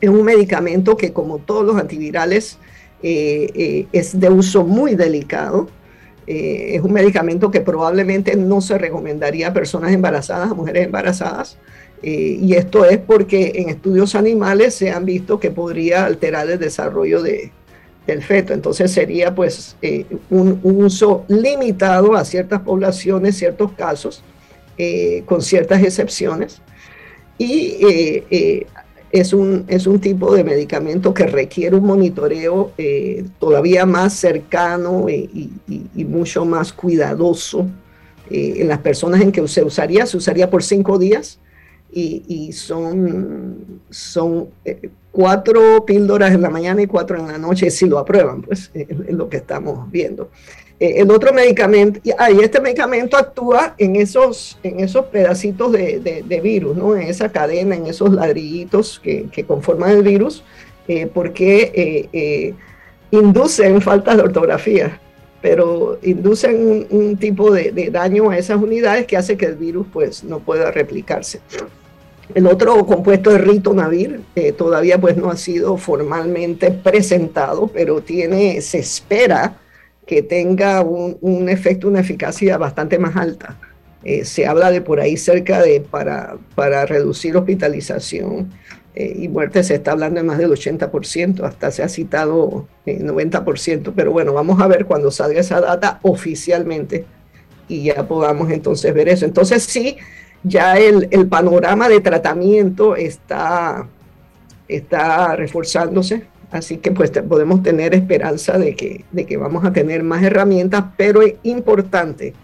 Es 0.00 0.08
un 0.08 0.22
medicamento 0.22 0.96
que 0.96 1.12
como 1.12 1.38
todos 1.38 1.64
los 1.64 1.76
antivirales 1.76 2.58
eh, 3.02 3.86
es 3.92 4.18
de 4.18 4.30
uso 4.30 4.64
muy 4.64 4.94
delicado. 4.94 5.68
es 6.26 6.82
un 6.82 6.92
medicamento 6.92 7.50
que 7.50 7.60
probablemente 7.60 8.36
no 8.36 8.60
se 8.60 8.78
recomendaría 8.78 9.48
a 9.48 9.52
personas 9.52 9.92
embarazadas, 9.92 10.50
a 10.52 10.54
mujeres 10.54 10.84
embarazadas. 10.84 11.56
y 12.02 12.52
esto 12.54 12.84
es 12.84 12.98
porque 12.98 13.52
en 13.56 13.70
estudios 13.70 14.14
animales 14.14 14.74
se 14.74 14.90
han 14.90 15.04
visto 15.04 15.40
que 15.40 15.50
podría 15.50 16.04
alterar 16.04 16.48
el 16.50 16.58
desarrollo 16.58 17.22
de, 17.22 17.50
del 18.08 18.22
feto. 18.22 18.54
Entonces 18.54 18.90
sería 18.90 19.34
pues 19.34 19.76
eh, 19.82 20.06
un, 20.30 20.58
uso 20.62 21.24
limitado 21.28 22.14
a 22.16 22.24
ciertas 22.24 22.60
poblaciones, 22.62 23.36
ciertos 23.36 23.72
casos, 23.72 24.22
eh, 24.78 25.22
con 25.26 25.42
ciertas 25.42 25.82
excepciones. 25.82 26.60
Y 27.36 27.76
eh, 27.86 28.66
es, 29.12 29.32
un, 29.32 29.64
es 29.68 29.86
un 29.86 30.00
tipo 30.00 30.34
de 30.34 30.42
medicamento 30.42 31.14
que 31.14 31.26
requiere 31.26 31.76
un 31.76 31.84
monitoreo 31.84 32.72
todavía 33.38 33.86
más 33.86 34.14
cercano 34.14 35.08
y, 35.08 35.52
mucho 35.94 36.44
más 36.44 36.72
cuidadoso 36.72 37.68
en 38.30 38.68
las 38.68 38.78
personas 38.78 39.20
en 39.20 39.30
que 39.30 39.46
se 39.46 39.62
usaría. 39.62 40.06
Se 40.06 40.16
usaría 40.16 40.50
por 40.50 40.64
cinco 40.64 40.98
días 40.98 41.38
y, 41.90 42.52
son, 42.52 43.80
son 43.90 44.48
eh, 44.64 44.90
cuatro 45.10 45.84
píldoras 45.84 46.32
en 46.32 46.42
la 46.42 46.50
mañana 46.50 46.82
y 46.82 46.86
cuatro 46.86 47.18
en 47.18 47.26
la 47.26 47.38
noche 47.38 47.70
si 47.70 47.86
lo 47.86 47.98
aprueban, 47.98 48.42
pues 48.42 48.70
es, 48.74 48.86
lo 49.10 49.28
que 49.28 49.38
estamos 49.38 49.90
viendo. 49.90 50.30
Eh, 50.78 50.94
el 50.98 51.10
otro 51.10 51.32
medicamento, 51.32 52.00
y 52.04 52.40
este 52.40 52.60
medicamento 52.60 53.16
actúa 53.16 53.74
en 53.78 53.96
esos, 53.96 54.58
en 54.62 54.80
esos 54.80 55.06
pedacitos 55.06 55.72
de, 55.72 56.24
de, 56.24 56.40
virus, 56.40 56.76
¿no? 56.76 56.94
en 56.94 57.02
esa 57.02 57.30
cadena, 57.30 57.74
en 57.74 57.86
esos 57.86 58.12
ladrillitos 58.12 59.00
que, 59.00 59.28
que 59.32 59.44
conforman 59.44 59.90
el 59.90 60.02
virus, 60.02 60.44
eh, 60.86 61.06
porque 61.12 62.54
inducen 63.10 63.80
faltas 63.80 64.16
de 64.16 64.22
ortografía 64.22 65.00
pero 65.40 65.98
inducen 66.02 66.86
un, 66.90 67.16
tipo 67.16 67.52
de, 67.52 67.90
daño 67.92 68.30
a 68.30 68.38
esas 68.38 68.56
unidades 68.60 69.06
que 69.06 69.16
hace 69.16 69.36
que 69.36 69.46
el 69.46 69.56
virus 69.56 69.86
pues 69.92 70.24
no 70.24 70.40
pueda 70.40 70.70
replicarse. 70.70 71.40
El 72.34 72.46
otro 72.46 72.84
compuesto 72.84 73.34
es 73.34 73.40
ritonavir, 73.40 74.20
que 74.34 74.52
todavía 74.52 75.00
pues 75.00 75.16
no 75.16 75.30
ha 75.30 75.36
sido 75.36 75.76
formalmente 75.76 76.70
presentado, 76.70 77.68
pero 77.68 78.02
tiene, 78.02 78.60
se 78.60 78.78
espera 78.78 79.56
que 80.06 80.22
tenga 80.22 80.82
un, 80.82 81.48
efecto, 81.48 81.88
una 81.88 82.00
eficacia 82.00 82.58
bastante 82.58 82.98
más 82.98 83.16
alta. 83.16 83.56
Eh, 84.04 84.24
se 84.24 84.46
habla 84.46 84.70
de 84.70 84.80
por 84.80 85.00
ahí 85.00 85.16
cerca 85.16 85.60
de, 85.60 85.80
para, 85.80 86.36
para 86.54 86.86
reducir 86.86 87.36
hospitalización 87.36 88.50
eh, 88.94 89.14
y 89.20 89.28
muerte, 89.28 89.62
se 89.62 89.76
está 89.76 89.92
hablando 89.92 90.20
de 90.20 90.26
más 90.26 90.38
del 90.38 90.50
80%, 90.50 91.44
hasta 91.44 91.70
se 91.70 91.82
ha 91.82 91.88
citado 91.88 92.66
eh, 92.86 93.00
90%, 93.00 93.92
pero 93.94 94.10
bueno, 94.12 94.32
vamos 94.32 94.60
a 94.60 94.66
ver 94.66 94.86
cuando 94.86 95.10
salga 95.10 95.40
esa 95.40 95.60
data 95.60 96.00
oficialmente 96.02 97.04
y 97.68 97.84
ya 97.84 98.08
podamos 98.08 98.50
entonces 98.50 98.92
ver 98.94 99.08
eso. 99.08 99.24
Entonces 99.24 99.62
sí, 99.62 99.98
ya 100.42 100.78
el, 100.78 101.08
el 101.10 101.26
panorama 101.28 101.88
de 101.88 102.00
tratamiento 102.00 102.96
está, 102.96 103.86
está 104.66 105.36
reforzándose, 105.36 106.24
así 106.50 106.78
que 106.78 106.90
pues 106.90 107.10
podemos 107.10 107.62
tener 107.62 107.94
esperanza 107.94 108.58
de 108.58 108.74
que, 108.74 109.04
de 109.12 109.26
que 109.26 109.36
vamos 109.36 109.64
a 109.64 109.72
tener 109.72 110.02
más 110.02 110.22
herramientas, 110.22 110.84
pero 110.96 111.22
es 111.22 111.34
importante, 111.42 112.34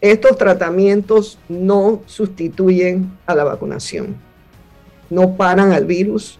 estos 0.00 0.38
tratamientos 0.38 1.38
no 1.48 2.00
sustituyen 2.06 3.18
a 3.26 3.34
la 3.34 3.44
vacunación, 3.44 4.16
no 5.10 5.36
paran 5.36 5.72
al 5.72 5.84
virus 5.84 6.38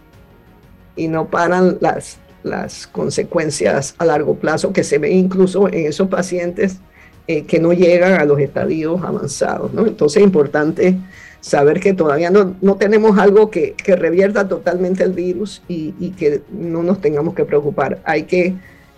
y 0.97 1.09
no 1.09 1.29
paran 1.29 1.79
las, 1.81 2.19
las 2.43 2.87
consecuencias 2.87 3.95
a 3.99 4.07
largo 4.07 4.37
plazo 4.37 4.73
que 4.73 4.85
se 4.85 4.99
ven 4.99 5.13
incluso 5.13 5.69
en 5.69 5.87
esos 5.87 6.09
pacientes 6.09 6.79
eh, 7.27 7.45
que 7.45 7.61
no 7.61 7.73
llegan 7.73 8.21
a 8.21 8.25
los 8.25 8.41
estadios 8.41 9.03
avanzados. 9.03 9.73
¿no? 9.73 9.87
Entonces 9.87 10.21
es 10.21 10.27
importante 10.27 10.97
saber 11.41 11.81
que 11.81 11.95
todavía 11.95 12.31
no, 12.31 12.55
no 12.61 12.77
tenemos 12.77 13.19
algo 13.19 13.51
que, 13.51 13.73
que, 13.73 13.97
revierta 13.97 14.49
totalmente 14.49 15.03
el 15.05 15.13
virus 15.13 15.63
y, 15.69 15.95
y, 15.99 16.11
que 16.11 16.43
no 16.51 16.83
nos 16.83 17.01
tengamos 17.01 17.35
que 17.35 17.45
preocupar. 17.45 18.01
Hay 18.05 18.25
que 18.25 18.55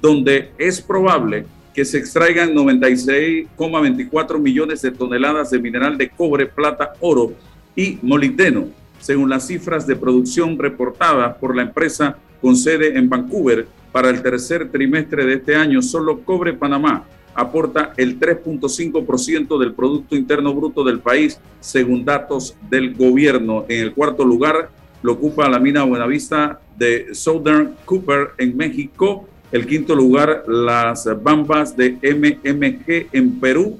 donde 0.00 0.50
es 0.58 0.80
probable 0.80 1.46
que 1.74 1.84
se 1.84 1.98
extraigan 1.98 2.54
96,24 2.54 4.38
millones 4.38 4.80
de 4.80 4.92
toneladas 4.92 5.50
de 5.50 5.58
mineral 5.58 5.98
de 5.98 6.08
cobre, 6.08 6.46
plata, 6.46 6.94
oro 7.00 7.34
y 7.74 7.98
molibdeno, 8.00 8.68
según 8.98 9.28
las 9.28 9.46
cifras 9.46 9.86
de 9.86 9.94
producción 9.94 10.58
reportadas 10.58 11.36
por 11.36 11.54
la 11.54 11.62
empresa 11.62 12.16
con 12.40 12.56
sede 12.56 12.96
en 12.96 13.10
Vancouver 13.10 13.66
para 13.92 14.08
el 14.08 14.22
tercer 14.22 14.70
trimestre 14.70 15.26
de 15.26 15.34
este 15.34 15.54
año, 15.54 15.82
solo 15.82 16.20
Cobre 16.24 16.54
Panamá 16.54 17.04
aporta 17.36 17.92
el 17.96 18.18
3.5% 18.18 19.58
del 19.58 19.74
Producto 19.74 20.16
Interno 20.16 20.54
Bruto 20.54 20.82
del 20.82 21.00
país, 21.00 21.38
según 21.60 22.04
datos 22.04 22.56
del 22.70 22.94
gobierno. 22.94 23.66
En 23.68 23.82
el 23.82 23.92
cuarto 23.92 24.24
lugar 24.24 24.70
lo 25.02 25.12
ocupa 25.12 25.48
la 25.48 25.58
mina 25.58 25.84
Buenavista 25.84 26.60
de 26.76 27.14
Southern 27.14 27.76
Cooper 27.84 28.30
en 28.38 28.56
México. 28.56 29.28
El 29.52 29.66
quinto 29.66 29.94
lugar, 29.94 30.44
las 30.48 31.08
Bambas 31.22 31.76
de 31.76 31.92
MMG 32.02 33.08
en 33.12 33.38
Perú. 33.38 33.76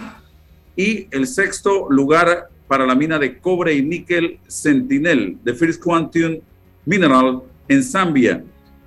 Y 0.76 1.08
el 1.10 1.26
sexto 1.26 1.88
lugar, 1.90 2.48
para 2.68 2.84
la 2.84 2.94
mina 2.94 3.18
de 3.18 3.38
cobre 3.38 3.74
y 3.74 3.82
níquel 3.82 4.38
Sentinel 4.46 5.38
de 5.42 5.54
First 5.54 5.82
Quantum 5.82 6.38
Mineral 6.84 7.42
en 7.68 7.82
Zambia. 7.82 8.44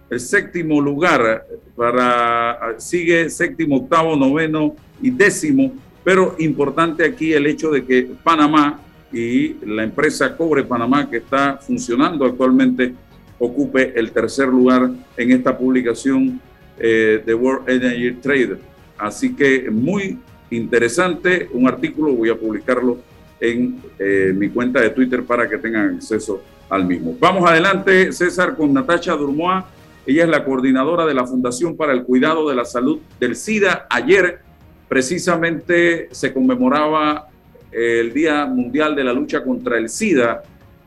El 0.09 0.19
séptimo 0.19 0.81
lugar 0.81 1.45
para 1.75 2.75
sigue 2.77 3.29
séptimo, 3.29 3.77
octavo, 3.77 4.15
noveno 4.15 4.75
y 5.01 5.11
décimo, 5.11 5.73
pero 6.03 6.35
importante 6.39 7.05
aquí 7.05 7.33
el 7.33 7.45
hecho 7.45 7.69
de 7.69 7.85
que 7.85 8.09
Panamá 8.23 8.81
y 9.13 9.55
la 9.65 9.83
empresa 9.83 10.35
Cobre 10.35 10.63
Panamá 10.63 11.09
que 11.09 11.17
está 11.17 11.57
funcionando 11.57 12.25
actualmente 12.25 12.93
ocupe 13.37 13.93
el 13.97 14.11
tercer 14.11 14.47
lugar 14.47 14.89
en 15.15 15.31
esta 15.31 15.57
publicación 15.57 16.41
eh, 16.77 17.21
de 17.25 17.33
World 17.33 17.69
Energy 17.69 18.11
Trade. 18.13 18.57
Así 18.97 19.35
que 19.35 19.69
muy 19.69 20.17
interesante, 20.49 21.49
un 21.53 21.67
artículo, 21.67 22.13
voy 22.13 22.29
a 22.29 22.35
publicarlo 22.35 22.97
en 23.39 23.81
eh, 23.97 24.33
mi 24.35 24.49
cuenta 24.49 24.81
de 24.81 24.89
Twitter 24.89 25.23
para 25.23 25.47
que 25.47 25.57
tengan 25.57 25.95
acceso 25.95 26.41
al 26.69 26.85
mismo. 26.85 27.15
Vamos 27.19 27.49
adelante, 27.49 28.11
César, 28.11 28.55
con 28.55 28.73
Natacha 28.73 29.13
Durmoa. 29.13 29.69
Ella 30.09 30.23
es 30.23 30.29
la 30.29 30.43
coordinadora 30.43 31.05
de 31.05 31.13
la 31.13 31.27
Fundación 31.27 31.77
para 31.77 31.93
el 31.93 32.01
Cuidado 32.01 32.49
de 32.49 32.55
la 32.55 32.65
Salud 32.65 32.99
del 33.19 33.35
SIDA. 33.35 33.85
Ayer 33.91 34.39
precisamente 34.87 36.07
se 36.09 36.33
conmemoraba 36.33 37.27
eh, 37.71 37.99
el 37.99 38.11
Día 38.11 38.47
Mundial 38.47 38.95
de 38.95 39.03
la 39.03 39.13
Lucha 39.13 39.43
contra 39.43 39.77
el 39.77 39.87
SIDA. 39.87 40.41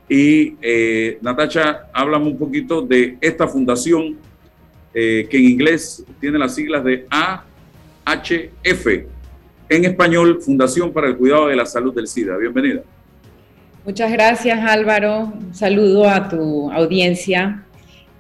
Y 0.09 0.57
eh, 0.61 1.19
Natacha, 1.23 1.83
háblame 1.93 2.27
un 2.27 2.37
poquito 2.37 2.83
de 2.83 3.17
esta 3.21 3.47
fundación 3.47 4.19
que 4.93 5.29
en 5.31 5.45
inglés 5.45 6.05
tiene 6.21 6.37
las 6.37 6.57
siglas 6.57 6.83
de 6.83 7.07
AHF, 7.09 8.87
en 9.69 9.85
español, 9.85 10.43
Fundación 10.43 10.93
para 10.93 11.07
el 11.07 11.17
Cuidado 11.17 11.47
de 11.47 11.55
la 11.55 11.65
Salud 11.65 11.95
del 11.95 12.09
SIDA. 12.09 12.37
Bienvenida. 12.39 12.83
Muchas 13.85 14.11
gracias 14.11 14.59
Álvaro, 14.69 15.33
un 15.33 15.55
saludo 15.55 16.11
a 16.11 16.29
tu 16.29 16.73
audiencia. 16.73 17.65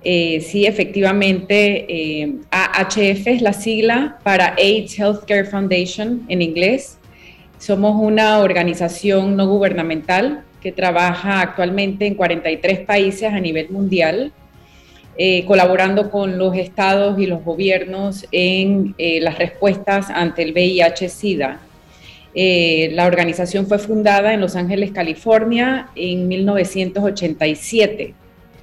Eh, 0.05 0.41
sí, 0.41 0.67
efectivamente, 0.67 1.87
eh, 1.89 2.35
AHF 2.51 3.27
es 3.29 3.43
la 3.43 3.53
sigla 3.53 4.19
para 4.25 4.55
AIDS 4.59 4.99
Healthcare 4.99 5.45
Foundation 5.45 6.25
en 6.29 6.43
inglés. 6.43 6.99
Somos 7.59 7.95
una 8.01 8.41
organización 8.41 9.37
no 9.37 9.47
gubernamental 9.47 10.43
que 10.61 10.73
trabaja 10.73 11.41
actualmente 11.41 12.07
en 12.07 12.15
43 12.17 12.81
países 12.81 13.33
a 13.33 13.39
nivel 13.39 13.71
mundial 13.71 14.33
eh, 15.17 15.45
colaborando 15.45 16.11
con 16.11 16.39
los 16.39 16.57
estados 16.57 17.19
y 17.19 17.27
los 17.27 17.45
gobiernos 17.45 18.27
en 18.33 18.95
eh, 18.99 19.21
las 19.21 19.39
respuestas 19.39 20.09
ante 20.11 20.43
el 20.43 20.53
VIH-Sida. 20.53 21.61
La 22.35 23.07
organización 23.07 23.67
fue 23.67 23.79
fundada 23.79 24.33
en 24.33 24.41
Los 24.41 24.57
Ángeles, 24.57 24.91
California, 24.91 25.89
en 25.95 26.29
1987. 26.29 28.15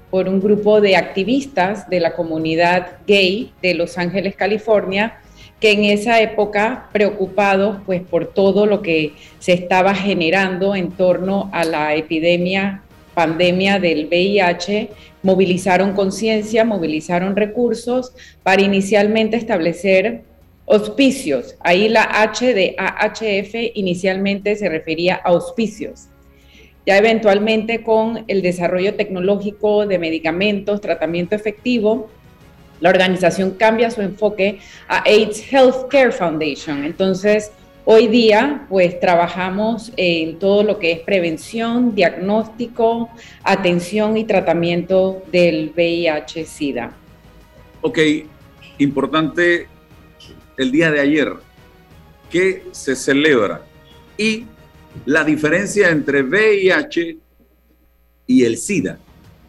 Por 0.09 0.27
un 0.27 0.39
grupo 0.39 0.81
de 0.81 0.95
activistas 0.95 1.89
de 1.89 1.99
la 1.99 2.13
comunidad 2.13 2.97
gay 3.07 3.51
de 3.61 3.73
Los 3.73 3.97
Ángeles, 3.97 4.35
California, 4.35 5.19
que 5.59 5.71
en 5.71 5.85
esa 5.85 6.21
época, 6.21 6.87
preocupados 6.91 7.77
pues 7.85 8.01
por 8.01 8.27
todo 8.27 8.65
lo 8.65 8.81
que 8.81 9.13
se 9.39 9.53
estaba 9.53 9.93
generando 9.93 10.75
en 10.75 10.91
torno 10.91 11.49
a 11.53 11.65
la 11.65 11.95
epidemia, 11.95 12.81
pandemia 13.13 13.79
del 13.79 14.07
VIH, 14.07 14.89
movilizaron 15.21 15.93
conciencia, 15.93 16.63
movilizaron 16.63 17.35
recursos 17.35 18.13
para 18.43 18.61
inicialmente 18.61 19.35
establecer 19.35 20.23
Hospicios, 20.71 21.55
ahí 21.61 21.89
la 21.89 22.03
H 22.03 22.53
de 22.53 22.75
AHF 22.77 23.55
inicialmente 23.73 24.55
se 24.55 24.69
refería 24.69 25.15
a 25.15 25.29
auspicios. 25.29 26.09
Ya 26.89 26.97
eventualmente 26.97 27.83
con 27.83 28.25
el 28.27 28.41
desarrollo 28.41 28.95
tecnológico 28.95 29.85
de 29.85 29.99
medicamentos, 29.99 30.81
tratamiento 30.81 31.35
efectivo, 31.35 32.09
la 32.79 32.89
organización 32.89 33.51
cambia 33.51 33.91
su 33.91 34.01
enfoque 34.01 34.57
a 34.87 35.03
AIDS 35.03 35.53
Healthcare 35.53 36.11
Foundation. 36.11 36.83
Entonces, 36.83 37.51
hoy 37.85 38.07
día, 38.07 38.65
pues 38.69 38.99
trabajamos 38.99 39.91
en 39.97 40.39
todo 40.39 40.63
lo 40.63 40.79
que 40.79 40.93
es 40.93 41.01
prevención, 41.01 41.93
diagnóstico, 41.93 43.11
atención 43.43 44.17
y 44.17 44.23
tratamiento 44.23 45.21
del 45.31 45.71
VIH-Sida. 45.75 46.91
Ok, 47.81 47.99
importante 48.79 49.67
el 50.57 50.71
día 50.71 50.89
de 50.89 51.01
ayer, 51.01 51.33
que 52.31 52.63
se 52.71 52.95
celebra 52.95 53.61
y 54.17 54.45
la 55.05 55.23
diferencia 55.23 55.89
entre 55.89 56.23
VIH 56.23 57.17
y 58.27 58.43
el 58.43 58.57
SIDA, 58.57 58.97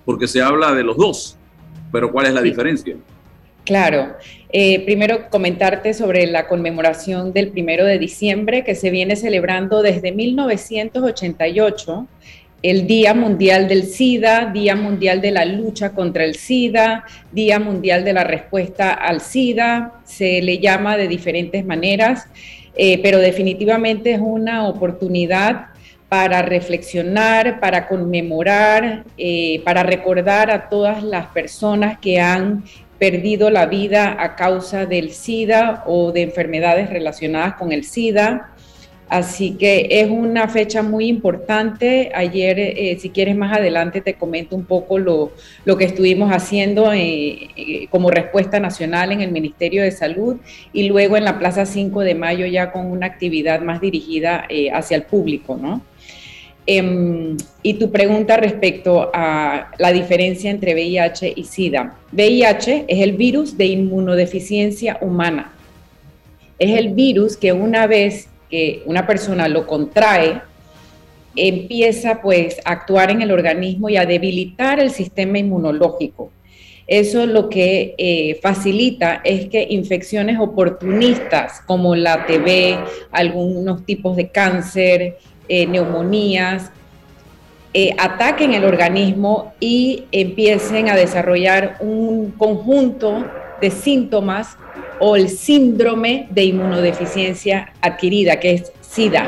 porque 0.04 0.26
se 0.26 0.40
habla 0.42 0.74
de 0.74 0.82
los 0.82 0.96
dos, 0.96 1.36
pero 1.92 2.10
¿cuál 2.10 2.26
es 2.26 2.34
la 2.34 2.42
diferencia? 2.42 2.96
Claro, 3.64 4.16
eh, 4.52 4.84
primero 4.84 5.28
comentarte 5.30 5.94
sobre 5.94 6.26
la 6.26 6.48
conmemoración 6.48 7.32
del 7.32 7.50
primero 7.50 7.84
de 7.84 7.98
diciembre 7.98 8.64
que 8.64 8.74
se 8.74 8.90
viene 8.90 9.16
celebrando 9.16 9.82
desde 9.82 10.12
1988 10.12 12.06
el 12.62 12.86
Día 12.86 13.14
Mundial 13.14 13.68
del 13.68 13.84
SIDA, 13.84 14.46
Día 14.46 14.76
Mundial 14.76 15.20
de 15.20 15.30
la 15.30 15.44
Lucha 15.44 15.92
contra 15.92 16.24
el 16.24 16.34
SIDA, 16.34 17.04
Día 17.32 17.58
Mundial 17.58 18.04
de 18.04 18.12
la 18.12 18.24
Respuesta 18.24 18.92
al 18.92 19.20
SIDA, 19.20 20.00
se 20.04 20.42
le 20.42 20.58
llama 20.58 20.96
de 20.96 21.08
diferentes 21.08 21.64
maneras, 21.64 22.26
eh, 22.82 22.98
pero 23.02 23.18
definitivamente 23.18 24.12
es 24.12 24.20
una 24.22 24.66
oportunidad 24.66 25.66
para 26.08 26.40
reflexionar, 26.40 27.60
para 27.60 27.86
conmemorar, 27.86 29.04
eh, 29.18 29.60
para 29.66 29.82
recordar 29.82 30.50
a 30.50 30.70
todas 30.70 31.02
las 31.02 31.26
personas 31.26 31.98
que 31.98 32.18
han 32.20 32.64
perdido 32.98 33.50
la 33.50 33.66
vida 33.66 34.16
a 34.18 34.34
causa 34.34 34.86
del 34.86 35.10
SIDA 35.10 35.84
o 35.84 36.10
de 36.10 36.22
enfermedades 36.22 36.88
relacionadas 36.88 37.56
con 37.56 37.70
el 37.70 37.84
SIDA. 37.84 38.48
Así 39.10 39.56
que 39.56 39.88
es 39.90 40.08
una 40.08 40.46
fecha 40.46 40.84
muy 40.84 41.08
importante. 41.08 42.12
Ayer, 42.14 42.60
eh, 42.60 42.96
si 43.00 43.10
quieres 43.10 43.36
más 43.36 43.58
adelante, 43.58 44.00
te 44.00 44.14
comento 44.14 44.54
un 44.54 44.64
poco 44.64 44.98
lo, 45.00 45.32
que 45.76 45.84
estuvimos 45.84 46.30
haciendo 46.30 46.92
eh, 46.92 47.48
eh, 47.56 47.88
como 47.90 48.12
respuesta 48.12 48.60
nacional 48.60 49.10
en 49.10 49.20
el 49.20 49.32
Ministerio 49.32 49.82
de 49.82 49.90
Salud 49.90 50.36
y 50.72 50.88
luego 50.88 51.16
en 51.16 51.24
la 51.24 51.40
Plaza 51.40 51.66
5 51.66 52.02
de 52.02 52.14
Mayo 52.14 52.46
ya 52.46 52.70
con 52.70 52.86
una 52.86 53.06
actividad 53.06 53.62
más 53.62 53.80
dirigida 53.80 54.46
hacia 54.72 54.96
el 54.96 55.02
público, 55.02 55.58
¿no? 55.60 55.82
Em, 56.64 57.36
y 57.64 57.74
tu 57.74 57.90
pregunta 57.90 58.36
respecto 58.36 59.10
a 59.12 59.72
la 59.76 59.90
diferencia 59.90 60.52
entre 60.52 60.74
VIH 60.74 61.32
y 61.34 61.42
SIDA. 61.42 61.96
VIH 62.12 62.84
es 62.86 63.00
el 63.00 63.14
virus 63.14 63.58
de 63.58 63.66
inmunodeficiencia 63.66 64.98
humana. 65.00 65.52
Es 66.60 66.78
el 66.78 66.90
virus 66.90 67.36
que 67.36 67.52
una 67.52 67.88
vez 67.88 68.28
que 68.50 68.82
una 68.86 69.06
persona 69.06 69.48
lo 69.48 69.66
contrae, 69.66 70.42
empieza 71.36 72.20
pues 72.20 72.60
a 72.64 72.72
actuar 72.72 73.10
en 73.10 73.22
el 73.22 73.30
organismo 73.30 73.88
y 73.88 73.96
a 73.96 74.04
debilitar 74.04 74.80
el 74.80 74.90
sistema 74.90 75.38
inmunológico. 75.38 76.30
Eso 76.86 77.24
lo 77.24 77.48
que 77.48 77.94
eh, 77.98 78.40
facilita 78.42 79.20
es 79.22 79.48
que 79.48 79.64
infecciones 79.70 80.40
oportunistas 80.40 81.60
como 81.60 81.94
la 81.94 82.26
TB, 82.26 82.84
algunos 83.12 83.86
tipos 83.86 84.16
de 84.16 84.30
cáncer, 84.30 85.18
eh, 85.48 85.66
neumonías, 85.66 86.72
eh, 87.72 87.94
ataquen 87.96 88.54
el 88.54 88.64
organismo 88.64 89.52
y 89.60 90.06
empiecen 90.10 90.88
a 90.88 90.96
desarrollar 90.96 91.76
un 91.78 92.32
conjunto 92.32 93.24
de 93.60 93.70
síntomas 93.70 94.56
o 95.00 95.16
el 95.16 95.28
síndrome 95.28 96.28
de 96.30 96.44
inmunodeficiencia 96.44 97.72
adquirida, 97.80 98.38
que 98.38 98.52
es 98.52 98.72
SIDA. 98.80 99.26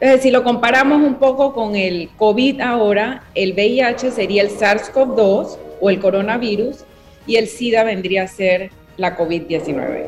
Entonces, 0.00 0.22
si 0.22 0.30
lo 0.30 0.42
comparamos 0.42 1.00
un 1.00 1.14
poco 1.14 1.52
con 1.52 1.76
el 1.76 2.08
COVID 2.16 2.60
ahora, 2.60 3.24
el 3.34 3.52
VIH 3.52 4.10
sería 4.10 4.42
el 4.42 4.50
SARS-CoV-2 4.50 5.58
o 5.80 5.90
el 5.90 6.00
coronavirus 6.00 6.78
y 7.26 7.36
el 7.36 7.46
SIDA 7.46 7.84
vendría 7.84 8.24
a 8.24 8.26
ser 8.26 8.70
la 8.96 9.16
COVID-19. 9.16 10.04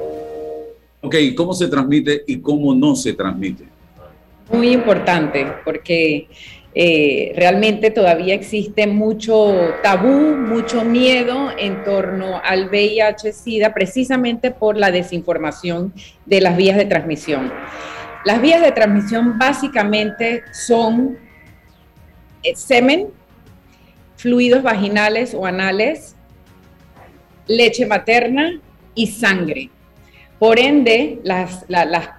Ok, 1.01 1.15
¿cómo 1.37 1.53
se 1.53 1.69
transmite 1.69 2.25
y 2.27 2.39
cómo 2.41 2.75
no 2.75 2.97
se 2.97 3.13
transmite? 3.13 3.65
Muy 4.51 4.71
importante, 4.71 5.47
porque 5.65 6.29
eh, 6.81 7.33
realmente 7.35 7.91
todavía 7.91 8.35
existe 8.35 8.87
mucho 8.87 9.75
tabú, 9.83 10.37
mucho 10.37 10.85
miedo 10.85 11.51
en 11.59 11.83
torno 11.83 12.41
al 12.45 12.71
VIH-Sida, 12.71 13.75
precisamente 13.75 14.53
por 14.53 14.77
la 14.77 14.93
desinformación 14.93 15.93
de 16.25 16.41
las 16.41 16.57
vías 16.57 16.77
de 16.77 16.85
transmisión. 16.85 17.53
Las 18.25 18.41
vías 18.41 18.63
de 18.63 18.71
transmisión 18.71 19.41
básicamente 19.41 20.45
son 20.53 21.19
eh, 22.45 22.55
semen, 22.55 23.09
fluidos 24.15 24.63
vaginales 24.63 25.35
o 25.35 25.47
anales, 25.47 26.15
leche 27.49 27.87
materna 27.87 28.61
y 28.95 29.09
sangre. 29.09 29.71
Por 30.39 30.61
ende, 30.61 31.19
las, 31.25 31.65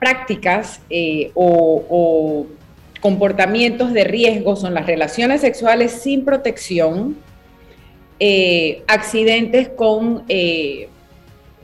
prácticas 0.02 0.82
eh, 0.90 1.32
o 1.34 2.46
comportamientos 3.00 3.94
de 3.94 4.04
riesgo 4.04 4.56
son 4.56 4.74
las 4.74 4.86
relaciones 4.86 5.42
sexuales 5.42 5.92
sin 5.92 6.26
protección, 6.26 7.18
eh, 8.20 8.84
accidentes 8.88 9.70
con 9.70 10.24
eh, 10.28 10.90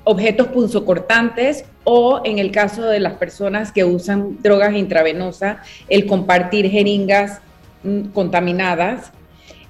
objetos 0.05 0.47
punzocortantes 0.47 1.65
o 1.83 2.21
en 2.23 2.39
el 2.39 2.51
caso 2.51 2.83
de 2.83 2.99
las 2.99 3.13
personas 3.13 3.71
que 3.71 3.83
usan 3.83 4.41
drogas 4.41 4.73
intravenosas, 4.75 5.57
el 5.89 6.05
compartir 6.05 6.69
jeringas 6.69 7.41
mm, 7.83 8.09
contaminadas 8.09 9.11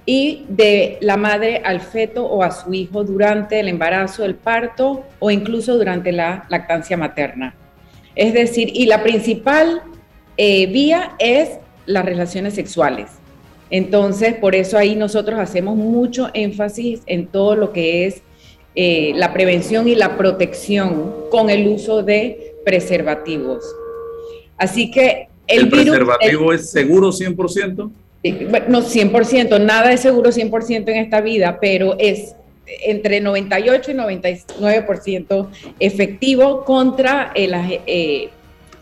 y 0.06 0.46
de 0.48 1.00
la 1.02 1.18
madre 1.18 1.64
al 1.66 1.82
feto 1.82 2.26
o 2.26 2.44
a 2.44 2.52
su 2.52 2.74
hijo 2.74 3.04
durante 3.04 3.60
el 3.60 3.68
embarazo, 3.68 4.24
el 4.24 4.36
parto 4.36 5.04
o 5.20 5.32
incluso 5.32 5.78
durante 5.78 6.12
la 6.12 6.46
lactancia 6.50 6.96
materna. 6.96 7.56
Es 8.16 8.34
decir, 8.34 8.70
y 8.74 8.86
la 8.86 9.02
principal 9.02 9.82
eh, 10.38 10.68
vía 10.68 11.16
es 11.20 11.60
las 11.86 12.06
relaciones 12.06 12.54
sexuales. 12.54 13.10
Entonces, 13.70 14.36
por 14.36 14.56
eso 14.56 14.78
ahí 14.78 14.96
nosotros 14.96 15.40
hacemos 15.40 15.76
mucho 15.76 16.30
énfasis 16.34 17.02
en 17.08 17.28
todo 17.28 17.56
lo 17.56 17.74
que 17.74 18.06
es 18.06 18.22
eh, 18.76 19.14
la 19.16 19.34
prevención 19.34 19.88
y 19.88 19.96
la 19.96 20.18
protección 20.18 21.14
con 21.32 21.50
el 21.50 21.68
uso 21.68 22.04
de 22.04 22.56
preservativos. 22.64 23.64
Así 24.58 24.92
que 24.92 25.30
el, 25.48 25.70
preservativo 25.70 26.54
es 26.54 26.70
seguro 26.70 27.12
100%? 27.12 27.92
No, 28.68 28.82
100%, 28.82 29.62
nada 29.62 29.92
es 29.92 30.00
seguro 30.02 30.32
100% 30.32 30.90
en 30.90 30.98
esta 30.98 31.22
vida, 31.22 31.60
pero 31.62 31.96
es 32.00 32.36
entre 32.84 33.22
98 33.22 33.92
y 33.92 33.94
99% 33.94 35.48
efectivo 35.80 36.66
contra 36.66 37.32
el, 37.36 37.54
eh, 37.86 38.30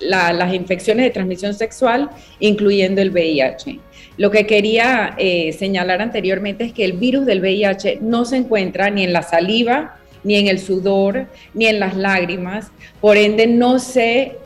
las 0.07 0.53
infecciones 0.53 1.05
de 1.05 1.11
transmisión 1.11 1.53
sexual, 1.53 2.09
incluyendo 2.39 3.01
el 3.01 3.11
VIH. 3.11 3.79
Lo 4.17 4.29
que 4.29 4.45
quería 4.45 5.15
eh, 5.17 5.53
señalar 5.53 6.01
anteriormente 6.01 6.65
es 6.65 6.73
que 6.73 6.85
el 6.85 6.93
virus 6.93 7.25
del 7.25 7.41
VIH 7.41 7.99
no 8.01 8.25
se 8.25 8.37
encuentra 8.37 8.89
ni 8.89 9.03
en 9.03 9.13
la 9.13 9.23
saliva, 9.23 9.97
ni 10.23 10.35
en 10.35 10.47
el 10.47 10.59
sudor, 10.59 11.27
ni 11.53 11.65
en 11.65 11.79
las 11.79 11.95
lágrimas, 11.95 12.71
por 13.01 13.17
ende 13.17 13.47
no 13.47 13.79
se 13.79 14.37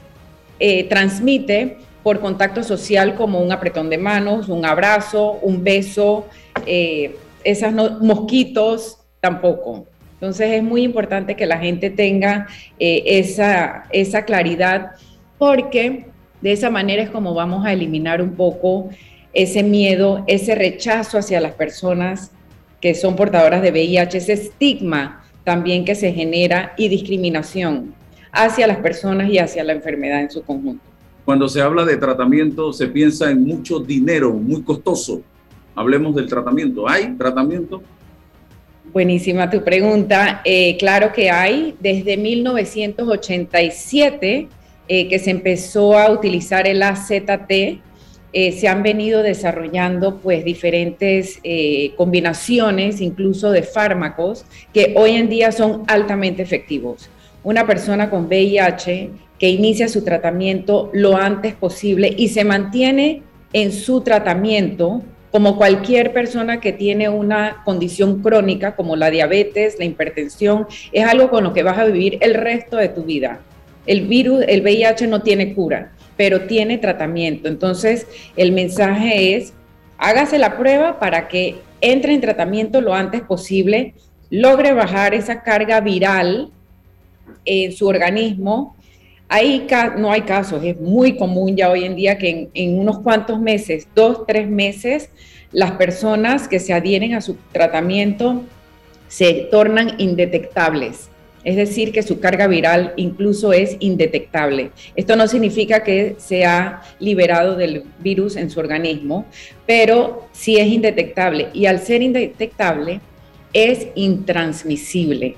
eh, 0.59 0.83
transmite 0.85 1.77
por 2.01 2.19
contacto 2.21 2.63
social 2.63 3.15
como 3.15 3.41
un 3.41 3.51
apretón 3.51 3.89
de 3.89 3.97
manos, 3.97 4.47
un 4.47 4.65
abrazo, 4.65 5.33
un 5.41 5.63
beso, 5.63 6.25
eh, 6.65 7.17
esos 7.43 7.73
mosquitos 8.01 8.99
tampoco. 9.19 9.85
Entonces 10.13 10.53
es 10.53 10.63
muy 10.63 10.81
importante 10.81 11.35
que 11.35 11.45
la 11.45 11.59
gente 11.59 11.91
tenga 11.91 12.47
esa, 12.79 13.83
esa 13.91 14.25
claridad 14.25 14.93
porque 15.37 16.07
de 16.41 16.51
esa 16.51 16.69
manera 16.69 17.01
es 17.03 17.09
como 17.09 17.33
vamos 17.33 17.65
a 17.65 17.71
eliminar 17.73 18.21
un 18.21 18.35
poco 18.35 18.89
ese 19.33 19.63
miedo, 19.63 20.23
ese 20.27 20.55
rechazo 20.55 21.17
hacia 21.17 21.41
las 21.41 21.53
personas 21.53 22.31
que 22.81 22.95
son 22.95 23.15
portadoras 23.15 23.61
de 23.61 23.71
VIH, 23.71 24.17
ese 24.17 24.33
estigma 24.33 25.23
también 25.43 25.85
que 25.85 25.95
se 25.95 26.11
genera 26.11 26.73
y 26.77 26.89
discriminación 26.89 27.93
hacia 28.31 28.67
las 28.67 28.77
personas 28.77 29.29
y 29.29 29.39
hacia 29.39 29.63
la 29.63 29.73
enfermedad 29.73 30.21
en 30.21 30.29
su 30.29 30.43
conjunto. 30.43 30.83
Cuando 31.25 31.49
se 31.49 31.61
habla 31.61 31.85
de 31.85 31.97
tratamiento, 31.97 32.71
se 32.71 32.87
piensa 32.87 33.29
en 33.29 33.43
mucho 33.43 33.79
dinero, 33.79 34.31
muy 34.33 34.61
costoso. 34.61 35.21
Hablemos 35.75 36.15
del 36.15 36.27
tratamiento. 36.27 36.89
¿Hay 36.89 37.13
tratamiento? 37.17 37.81
Buenísima 38.93 39.49
tu 39.49 39.61
pregunta. 39.63 40.41
Eh, 40.45 40.77
claro 40.77 41.11
que 41.11 41.29
hay. 41.29 41.75
Desde 41.79 42.15
1987 42.17 44.47
eh, 44.87 45.07
que 45.07 45.19
se 45.19 45.31
empezó 45.31 45.97
a 45.97 46.11
utilizar 46.11 46.67
el 46.67 46.81
AZT, 46.83 47.81
eh, 48.33 48.51
se 48.51 48.67
han 48.67 48.83
venido 48.83 49.23
desarrollando 49.23 50.17
pues 50.17 50.43
diferentes 50.43 51.39
combinaciones, 51.95 53.01
incluso 53.01 53.51
de 53.51 53.63
fármacos, 53.63 54.45
que 54.73 54.93
hoy 54.97 55.11
en 55.11 55.29
día 55.29 55.51
son 55.51 55.83
altamente 55.87 56.43
efectivos. 56.43 57.09
Una 57.43 57.65
persona 57.65 58.09
con 58.09 58.25
VIH 58.25 59.09
que 59.39 59.49
inicia 59.49 59.87
su 59.87 60.03
tratamiento 60.03 60.89
lo 60.93 61.15
antes 61.15 61.53
posible 61.53 62.13
y 62.17 62.29
se 62.29 62.43
mantiene 62.43 63.21
en 63.53 63.71
su 63.71 64.01
tratamiento 64.01 65.01
como 65.31 65.57
cualquier 65.57 66.13
persona 66.13 66.59
que 66.59 66.71
tiene 66.71 67.09
una 67.09 67.61
condición 67.63 68.21
crónica 68.21 68.75
como 68.75 68.95
la 68.95 69.09
diabetes, 69.09 69.77
la 69.77 69.85
hipertensión, 69.85 70.67
es 70.91 71.05
algo 71.05 71.29
con 71.29 71.43
lo 71.43 71.53
que 71.53 71.63
vas 71.63 71.77
a 71.77 71.85
vivir 71.85 72.17
el 72.21 72.33
resto 72.33 72.77
de 72.77 72.89
tu 72.89 73.03
vida. 73.03 73.41
El 73.87 74.07
virus, 74.07 74.43
el 74.47 74.61
VIH 74.61 75.07
no 75.07 75.21
tiene 75.21 75.53
cura, 75.53 75.93
pero 76.15 76.41
tiene 76.41 76.77
tratamiento. 76.77 77.47
Entonces, 77.47 78.07
el 78.35 78.51
mensaje 78.51 79.35
es, 79.35 79.53
hágase 79.97 80.37
la 80.37 80.57
prueba 80.57 80.99
para 80.99 81.27
que 81.27 81.55
entre 81.81 82.13
en 82.13 82.21
tratamiento 82.21 82.81
lo 82.81 82.93
antes 82.93 83.21
posible, 83.21 83.93
logre 84.29 84.73
bajar 84.73 85.13
esa 85.13 85.41
carga 85.41 85.79
viral 85.79 86.49
en 87.45 87.71
su 87.71 87.87
organismo 87.87 88.77
hay, 89.29 89.67
no 89.97 90.11
hay 90.11 90.21
casos, 90.21 90.63
es 90.63 90.79
muy 90.79 91.17
común 91.17 91.55
ya 91.55 91.69
hoy 91.69 91.83
en 91.83 91.95
día 91.95 92.17
que 92.17 92.49
en, 92.53 92.79
unos 92.79 92.99
cuantos 92.99 93.39
meses, 93.39 93.87
dos, 93.93 94.25
tres 94.25 94.47
meses, 94.47 95.09
las 95.51 95.71
personas 95.71 96.47
que 96.47 96.59
se 96.59 96.73
adhieren 96.73 97.13
a 97.13 97.21
su 97.21 97.35
tratamiento 97.51 98.43
se 99.07 99.47
tornan 99.51 99.95
indetectables. 99.97 101.09
Es 101.47 101.55
decir, 101.55 101.93
que 101.93 102.03
su 102.03 102.19
carga 102.19 102.45
viral 102.47 102.91
incluso 102.97 103.53
es 103.53 103.77
indetectable. 103.79 104.71
Esto 104.97 105.15
no 105.15 105.29
significa 105.29 105.81
que 105.81 106.15
se 106.17 106.43
ha 106.43 106.81
liberado 106.99 107.55
del 107.55 107.85
virus 107.99 108.35
en 108.35 108.49
su 108.49 108.59
organismo, 108.59 109.25
pero 109.65 110.27
sí 110.33 110.57
es 110.57 110.67
indetectable. 110.67 111.47
Y 111.53 111.65
al 111.67 111.79
ser 111.79 112.01
indetectable, 112.01 112.99
es 113.53 113.87
intransmisible. 113.95 115.37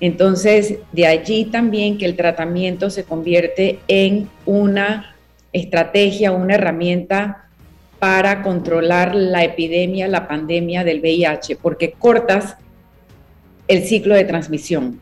Entonces, 0.00 0.76
de 0.90 1.06
allí 1.06 1.44
también 1.44 1.98
que 1.98 2.06
el 2.06 2.16
tratamiento 2.16 2.88
se 2.88 3.04
convierte 3.04 3.78
en 3.88 4.26
una 4.46 5.16
estrategia, 5.52 6.32
una 6.32 6.54
herramienta 6.54 7.50
para 7.98 8.40
controlar 8.40 9.14
la 9.14 9.44
epidemia, 9.44 10.08
la 10.08 10.26
pandemia 10.26 10.82
del 10.82 11.00
VIH, 11.00 11.56
porque 11.56 11.90
cortas 11.92 12.56
el 13.68 13.84
ciclo 13.84 14.14
de 14.14 14.24
transmisión. 14.24 14.98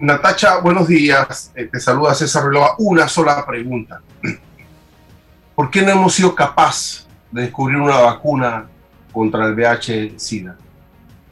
Natacha, 0.00 0.60
buenos 0.60 0.88
días. 0.88 1.52
Eh, 1.54 1.68
te 1.70 1.78
saluda 1.78 2.14
César 2.14 2.44
Relova. 2.44 2.74
Una 2.78 3.06
sola 3.06 3.44
pregunta. 3.46 4.00
¿Por 5.54 5.70
qué 5.70 5.82
no 5.82 5.90
hemos 5.90 6.14
sido 6.14 6.34
capaces 6.34 7.06
de 7.30 7.42
descubrir 7.42 7.76
una 7.76 7.98
vacuna 7.98 8.66
contra 9.12 9.46
el 9.46 9.54
VIH-Sida? 9.54 10.56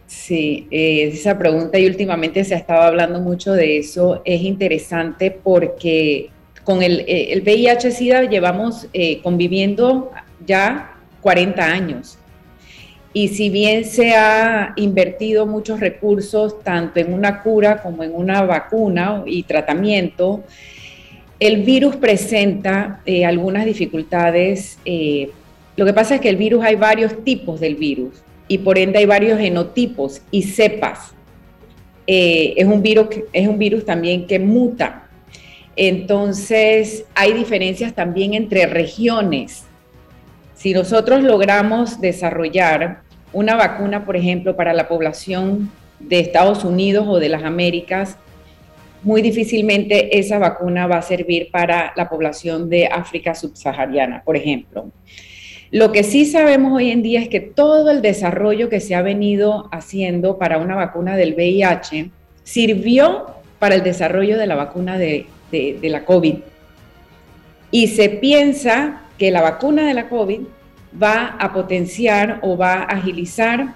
Sí, 0.07 0.69
eh, 0.71 1.11
esa 1.15 1.39
pregunta 1.39 1.79
y 1.79 1.87
últimamente 1.87 2.45
se 2.45 2.55
ha 2.55 2.59
estado 2.59 2.83
hablando 2.83 3.21
mucho 3.21 3.53
de 3.53 3.79
eso. 3.79 4.21
Es 4.27 4.43
interesante 4.43 5.31
porque 5.31 6.31
con 6.63 6.83
el, 6.83 7.07
eh, 7.09 7.41
VIH-Sida 7.43 8.25
llevamos 8.25 8.87
eh, 8.93 9.23
conviviendo 9.23 10.11
ya 10.45 10.95
40 11.23 11.65
años. 11.65 12.18
Y 13.13 13.29
si 13.29 13.51
bien 13.51 13.85
se 13.85 14.15
ha 14.15 14.75
invertido 14.77 15.47
muchos 15.47 15.81
recursos 15.81 16.61
tanto 16.63 17.01
en 17.01 17.13
una 17.13 17.43
cura 17.43 17.83
como 17.83 18.03
en 18.05 18.15
una 18.15 18.43
vacuna 18.43 19.23
y 19.27 19.43
tratamiento, 19.45 20.45
el 21.41 21.63
virus 21.63 21.97
presenta 21.97 23.01
algunas 23.27 23.65
dificultades. 23.65 24.79
lo 24.85 25.87
que 25.87 25.93
pasa 25.95 26.17
es 26.17 26.21
que 26.21 26.29
el 26.29 26.37
virus 26.37 26.65
hay 26.65 26.75
varios 26.75 27.25
tipos 27.25 27.61
del 27.61 27.77
virus 27.77 28.23
y 28.49 28.59
por 28.59 28.79
ende 28.79 28.99
hay 28.99 29.07
varios 29.07 29.39
genotipos 29.39 30.23
y 30.31 30.43
cepas. 30.43 31.15
Eh, 32.07 32.55
es 32.57 32.67
un 32.67 33.59
virus 33.59 33.85
también 33.85 34.27
que 34.27 34.39
muta. 34.39 35.07
Entonces 35.77 37.05
hay 37.15 37.35
diferencias 37.35 37.95
también 37.95 38.35
entre 38.35 38.67
regiones. 38.67 39.65
Si 40.59 40.73
nosotros 40.73 41.23
logramos 41.23 42.01
desarrollar 42.01 43.03
una 43.33 43.55
vacuna, 43.55 44.05
por 44.05 44.17
ejemplo, 44.17 44.57
para 44.57 44.75
la 44.75 44.89
población 44.89 45.71
de 46.01 46.19
Estados 46.19 46.65
Unidos 46.65 47.07
o 47.09 47.21
de 47.21 47.29
las 47.29 47.45
Américas, 47.45 48.17
muy 49.05 49.23
difícilmente 49.23 50.19
esa 50.19 50.41
vacuna 50.41 50.89
va 50.89 50.97
a 50.97 51.03
servir 51.03 51.53
para 51.53 51.93
la 51.95 52.09
población 52.09 52.69
de 52.69 52.89
África 52.89 53.37
subsahariana, 53.37 54.25
por 54.25 54.37
ejemplo. 54.37 54.91
Lo 55.71 55.93
que 55.93 56.03
sí 56.03 56.27
sabemos 56.27 56.73
hoy 56.73 56.91
en 56.91 57.05
día 57.05 57.21
es 57.21 57.29
que 57.29 57.39
todo 57.39 57.93
el 57.93 58.03
desarrollo 58.03 58.69
que 58.69 58.81
se 58.81 58.97
ha 58.97 59.03
venido 59.03 59.69
haciendo 59.71 60.39
para 60.39 60.59
una 60.59 60.75
vacuna 60.75 61.17
del 61.17 61.35
VIH 61.35 62.11
sirvió 62.43 63.27
para 63.61 63.77
el 63.77 63.85
desarrollo 63.85 64.37
de 64.37 64.49
la 64.49 64.57
vacuna 64.57 64.99
de, 64.99 65.27
la 65.53 66.05
COVID. 66.05 66.35
Y 67.71 67.87
se 67.87 68.09
piensa 68.09 69.03
que 69.19 69.31
la 69.31 69.43
vacuna 69.43 69.87
de 69.87 69.95
la 69.95 70.09
COVID 70.09 70.41
va 71.01 71.37
a 71.39 71.53
potenciar 71.53 72.39
o 72.43 72.57
va 72.57 72.75
a 72.75 72.85
agilizar 72.85 73.75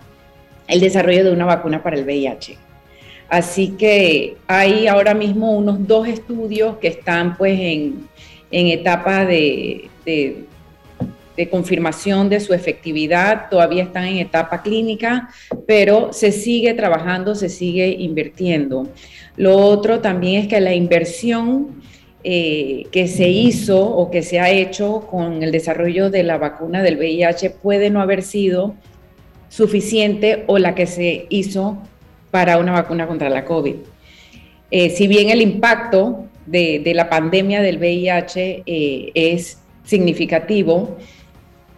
el 0.68 0.80
desarrollo 0.80 1.24
de 1.24 1.32
una 1.32 1.45
vacuna 1.45 1.82
para 1.82 1.97
el 1.97 2.05
VIH. 2.05 2.57
Así 3.28 3.70
que 3.70 4.36
hay 4.47 4.86
ahora 4.86 5.14
mismo 5.14 5.53
unos 5.53 5.86
dos 5.86 6.07
estudios 6.07 6.76
que 6.78 6.88
están 6.88 7.36
pues 7.36 7.59
en, 7.59 8.09
etapa 8.51 9.24
de, 9.24 9.88
de 11.36 11.49
confirmación 11.49 12.28
de 12.28 12.40
su 12.40 12.53
efectividad, 12.53 13.49
todavía 13.49 13.84
están 13.84 14.05
en 14.05 14.18
etapa 14.18 14.62
clínica, 14.62 15.30
pero 15.66 16.12
se 16.12 16.30
sigue 16.30 16.74
trabajando, 16.74 17.34
se 17.34 17.49
sigue 17.49 17.88
invirtiendo. 17.88 18.88
Lo 19.36 19.57
otro 19.57 20.01
también 20.01 20.43
es 20.43 20.49
que 20.49 20.61
la 20.61 20.74
inversión 20.74 21.82
eh, 22.24 22.84
que 22.92 23.08
se 23.08 23.28
hizo 23.28 23.84
o 23.84 24.10
que 24.10 24.22
se 24.22 24.40
ha 24.40 24.50
hecho 24.50 25.06
con 25.10 25.42
el 25.42 25.52
desarrollo 25.52 26.10
de 26.10 26.22
la 26.22 26.38
vacuna 26.38 26.82
del 26.82 26.96
VIH 26.96 27.50
puede 27.50 27.90
no 27.90 28.00
haber 28.00 28.22
sido 28.22 28.74
suficiente 29.48 30.44
o 30.46 30.58
la 30.58 30.74
que 30.74 30.86
se 30.86 31.26
hizo 31.28 31.78
para 32.30 32.58
una 32.58 32.72
vacuna 32.72 33.06
contra 33.06 33.28
la 33.28 33.44
COVID. 33.44 33.74
Eh, 34.70 34.90
si 34.90 35.06
bien 35.06 35.30
el 35.30 35.42
impacto 35.42 36.24
de, 36.46 36.92
la 36.94 37.08
pandemia 37.08 37.60
del 37.60 37.78
VIH 37.78 38.62
eh, 38.66 39.10
es 39.14 39.58
significativo, 39.84 40.96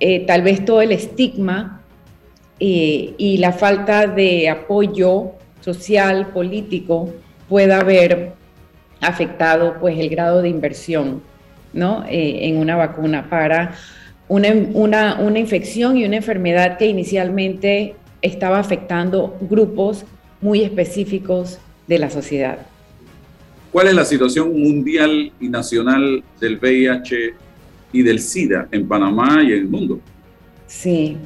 eh, 0.01 0.21
tal 0.27 0.43
vez 0.43 0.65
todo 0.65 0.83
el 0.83 0.93
estigma 0.93 1.83
eh, 2.61 3.15
y 3.17 3.39
la 3.39 3.53
falta 3.53 4.07
de 4.07 4.49
apoyo 4.49 5.33
social, 5.61 6.29
político, 6.29 7.13
pueda 7.49 7.81
haber 7.81 8.33
afectado 9.07 9.77
pues 9.81 9.99
el 9.99 10.09
grado 10.09 10.43
de 10.43 10.49
inversión 10.49 11.23
¿no? 11.73 12.05
Eh, 12.09 12.49
en 12.49 12.57
una 12.59 12.77
vacuna 12.77 13.29
para 13.29 13.75
una, 14.29 14.49
una, 14.73 15.17
una 15.21 15.39
infección 15.39 15.97
y 15.97 16.05
una 16.05 16.17
enfermedad 16.17 16.79
que 16.79 16.87
inicialmente 16.87 17.97
estaba 18.23 18.59
afectando 18.59 19.37
grupos 19.41 20.05
muy 20.41 20.63
específicos 20.63 21.59
de 21.87 21.99
la 21.99 22.11
sociedad. 22.11 22.59
¿Cuál 23.73 23.89
es 23.89 23.95
la 23.95 24.05
situación 24.05 24.59
mundial 24.59 25.33
y 25.41 25.49
nacional 25.49 26.23
del 26.41 26.59
VIH 26.59 27.35
y 27.95 28.03
del 28.03 28.19
SIDA 28.19 28.69
en 28.73 28.87
Panamá 28.87 29.41
y 29.43 29.53
en 29.53 29.61
el 29.61 29.69
mundo. 29.69 30.01
Sí, 30.67 31.17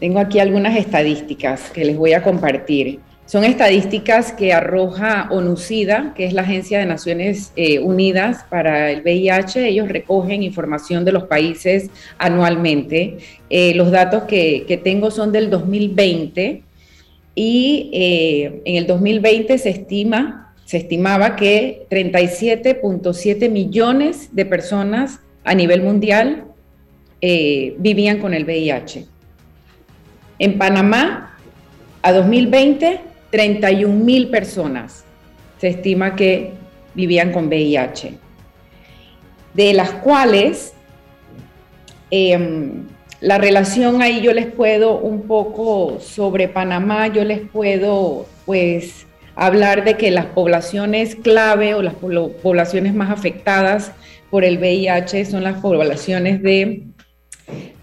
tengo 0.00 0.18
aquí 0.18 0.40
algunas 0.40 0.76
estadísticas 0.76 1.70
que 1.70 1.84
les 1.84 1.96
voy 1.96 2.12
a 2.12 2.22
compartir. 2.22 2.98
Son 3.26 3.42
estadísticas 3.42 4.32
que 4.32 4.52
arroja 4.52 5.26
ONUCIDA, 5.32 6.14
que 6.14 6.26
es 6.26 6.32
la 6.32 6.42
Agencia 6.42 6.78
de 6.78 6.86
Naciones 6.86 7.52
eh, 7.56 7.80
Unidas 7.80 8.44
para 8.48 8.92
el 8.92 9.02
VIH. 9.02 9.66
Ellos 9.66 9.88
recogen 9.88 10.44
información 10.44 11.04
de 11.04 11.10
los 11.10 11.24
países 11.24 11.90
anualmente. 12.18 13.18
Eh, 13.50 13.74
los 13.74 13.90
datos 13.90 14.24
que, 14.24 14.80
tengo 14.84 15.10
son 15.10 15.32
del 15.32 15.50
2020 15.50 16.62
y 17.34 17.90
eh, 17.92 18.62
en 18.64 18.76
el 18.76 18.86
2020 18.86 19.58
se 19.58 19.70
estima, 19.70 20.54
se 20.64 20.76
estimaba 20.76 21.34
que 21.34 21.84
37.7 21.90 23.50
millones 23.50 24.28
de 24.36 24.46
personas 24.46 25.18
a 25.42 25.52
nivel 25.52 25.82
mundial 25.82 26.44
vivían 27.20 28.20
con 28.20 28.34
el 28.34 28.44
VIH. 28.44 29.04
En 30.38 30.58
Panamá, 30.58 31.36
a 32.02 32.12
2020, 32.12 33.00
31 33.30 34.04
mil 34.04 34.28
personas 34.28 35.04
se 35.58 35.68
estima 35.68 36.14
que 36.14 36.52
vivían 36.94 37.32
con 37.32 37.46
VIH, 37.46 38.14
de 39.54 39.72
las 39.72 39.90
cuales 39.90 40.74
em, 42.10 42.86
la 43.20 43.38
relación 43.38 44.02
ahí 44.02 44.20
yo 44.20 44.32
les 44.32 44.46
puedo 44.46 44.98
un 44.98 45.22
poco 45.22 45.98
sobre 46.00 46.48
Panamá, 46.48 47.08
yo 47.08 47.24
les 47.24 47.40
puedo 47.40 48.26
pues 48.44 49.06
hablar 49.34 49.84
de 49.84 49.96
que 49.96 50.10
las 50.10 50.26
poblaciones 50.26 51.14
clave 51.16 51.74
o 51.74 51.82
las 51.82 51.94
poblaciones 51.94 52.94
más 52.94 53.10
afectadas 53.10 53.92
por 54.30 54.44
el 54.44 54.58
VIH 54.58 55.24
son 55.26 55.44
las 55.44 55.60
poblaciones 55.60 56.42
de 56.42 56.82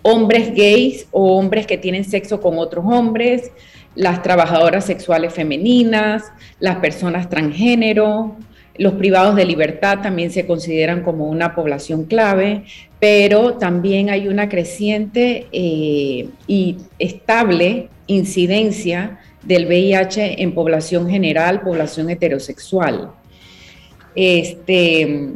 hombres 0.02 0.54
gays 0.54 1.08
o 1.12 1.38
hombres 1.38 1.66
que 1.66 1.78
tienen 1.78 2.04
sexo 2.04 2.42
con 2.42 2.58
otros 2.58 2.86
hombres, 2.86 3.52
las 3.96 4.24
trabajadoras 4.24 4.86
sexuales 4.86 5.34
femeninas, 5.34 6.32
las 6.60 6.78
personas 6.78 7.30
transgénero, 7.30 8.36
los 8.78 8.94
privados 8.94 9.36
de 9.36 9.46
libertad 9.46 10.00
también 10.02 10.32
se 10.32 10.48
consideran 10.48 11.04
como 11.04 11.28
una 11.28 11.54
población 11.54 12.06
clave, 12.06 12.64
pero 13.00 13.54
también 13.56 14.10
hay 14.10 14.28
una 14.28 14.50
creciente 14.50 15.48
eh, 15.52 16.28
y 16.48 16.78
estable 16.98 17.90
incidencia 18.08 19.20
del 19.44 19.68
VIH 19.68 20.42
en 20.42 20.54
población 20.54 21.10
general, 21.10 21.62
población 21.62 22.10
heterosexual. 22.10 23.12
Este, 24.16 25.30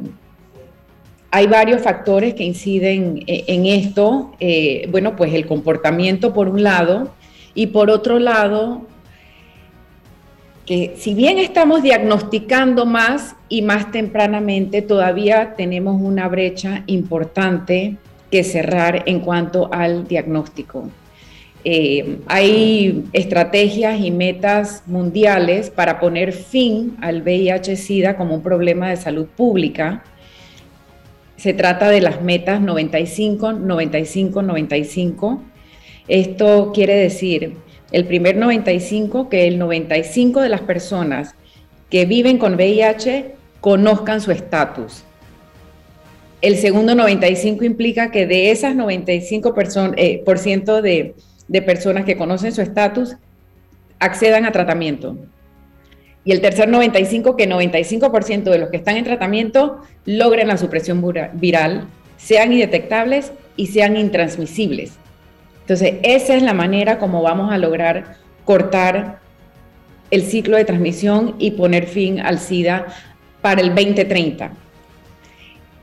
hay 1.30 1.48
varios 1.48 1.82
factores 1.82 2.34
que 2.34 2.44
inciden 2.44 3.24
e, 3.28 3.44
en 3.48 3.66
esto. 3.66 4.34
Eh, 4.40 4.88
bueno, 4.90 5.16
pues 5.16 5.34
el 5.34 5.46
comportamiento 5.46 6.34
por 6.34 6.50
un 6.50 6.64
lado 6.64 7.14
y 7.58 7.68
por 7.68 7.90
otro 7.90 8.20
lado, 8.20 8.84
que 10.68 10.94
si 10.96 11.16
bien 11.16 11.40
estamos 11.40 11.82
diagnosticando 11.82 12.86
más 12.86 13.36
y 13.50 13.64
más 13.64 13.92
tempranamente, 13.92 14.84
todavía 14.84 15.56
tenemos 15.58 16.00
una 16.00 16.28
brecha 16.28 16.84
importante 16.86 17.98
que 18.30 18.44
cerrar 18.44 19.02
en 19.08 19.22
cuanto 19.22 19.74
al 19.74 20.08
diagnóstico. 20.08 20.88
Eh, 21.64 22.20
hay 22.28 23.06
estrategias 23.12 24.00
y 24.00 24.12
metas 24.12 24.84
mundiales 24.86 25.72
para 25.72 26.00
poner 26.00 26.34
fin 26.34 26.96
al 27.02 27.24
VIH-Sida 27.24 28.18
como 28.18 28.36
un 28.36 28.44
problema 28.44 28.90
de 28.90 28.98
salud 28.98 29.26
pública 29.26 30.04
se 31.38 31.54
trata 31.54 31.90
de 31.90 32.02
las 32.02 32.22
metas 32.22 32.62
95, 32.62 33.54
95, 33.54 34.42
95. 34.42 35.42
Esto 36.08 36.72
quiere 36.74 36.96
decir, 36.96 37.58
el 37.92 38.06
primer 38.06 38.38
95, 38.38 39.30
que 39.30 39.48
el 39.48 39.60
95 39.60 40.42
de 40.42 40.50
las 40.50 40.62
personas 40.62 41.36
que 41.90 42.06
viven 42.06 42.38
con 42.38 42.56
VIH 42.56 43.36
conozcan 43.62 44.22
su 44.22 44.32
estatus. 44.32 45.04
El 46.42 46.58
segundo 46.58 46.96
95 46.96 47.64
implica 47.66 48.12
que 48.12 48.28
de 48.28 48.52
esas 48.52 48.76
95 48.76 49.56
eh, 49.96 50.22
por 50.24 50.38
ciento 50.38 50.82
de, 50.82 51.16
de 51.48 51.62
personas 51.62 52.06
que 52.06 52.18
conocen 52.18 52.54
su 52.54 52.62
estatus, 52.62 53.18
accedan 54.00 54.46
a 54.46 54.52
tratamiento. 54.52 55.18
Y 56.24 56.34
el 56.34 56.42
tercer 56.42 56.68
95, 56.68 57.36
que 57.38 57.50
95% 57.50 58.44
de 58.44 58.60
los 58.60 58.70
que 58.70 58.78
están 58.78 58.98
en 58.98 59.06
tratamiento 59.06 59.82
logren 60.06 60.50
la 60.50 60.58
supresión 60.58 61.04
viral, 61.34 61.88
sean 62.18 62.52
indetectables 62.52 63.32
y 63.56 63.68
sean 63.68 63.96
intransmisibles. 63.96 65.00
Entonces, 65.68 65.96
esa 66.02 66.34
es 66.34 66.44
la 66.44 66.54
manera 66.54 66.98
como 66.98 67.22
vamos 67.22 67.52
a 67.52 67.58
lograr 67.58 68.16
cortar 68.46 69.20
el 70.12 70.22
ciclo 70.22 70.56
de 70.56 70.64
transmisión 70.64 71.36
y 71.40 71.52
poner 71.52 71.88
fin 71.88 72.22
al 72.22 72.40
SIDA 72.40 72.86
para 73.42 73.60
el 73.60 73.76
2030. 73.76 74.46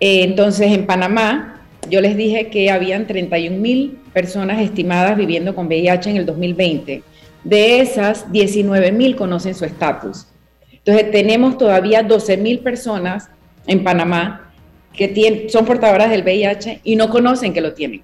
Eh, 0.01 0.23
entonces, 0.23 0.73
en 0.73 0.87
Panamá, 0.87 1.61
yo 1.91 2.01
les 2.01 2.17
dije 2.17 2.49
que 2.49 2.71
habían 2.71 3.07
31 3.07 3.59
mil 3.59 3.99
personas 4.15 4.59
estimadas 4.63 5.19
viviendo 5.19 5.55
con 5.55 5.67
VIH 5.67 6.09
en 6.09 6.17
el 6.17 6.25
2020. 6.25 7.03
De 7.45 7.81
esas, 7.81 8.33
19 8.33 8.91
mil 8.91 9.17
conocen 9.17 9.55
su 9.55 9.67
estatus. 9.67 10.29
Entonces, 10.73 11.11
tenemos 11.11 11.59
todavía 11.59 12.03
12 12.03 12.39
mil 12.39 12.61
personas 12.61 13.29
en 13.67 13.85
Panamá 13.85 14.51
que 14.95 15.47
son 15.51 15.67
portadoras 15.67 16.09
del 16.09 16.23
VIH 16.23 16.81
y 16.85 16.97
no 16.97 17.11
conocen 17.11 17.53
que 17.53 17.61
lo 17.61 17.75
tienen. 17.75 18.03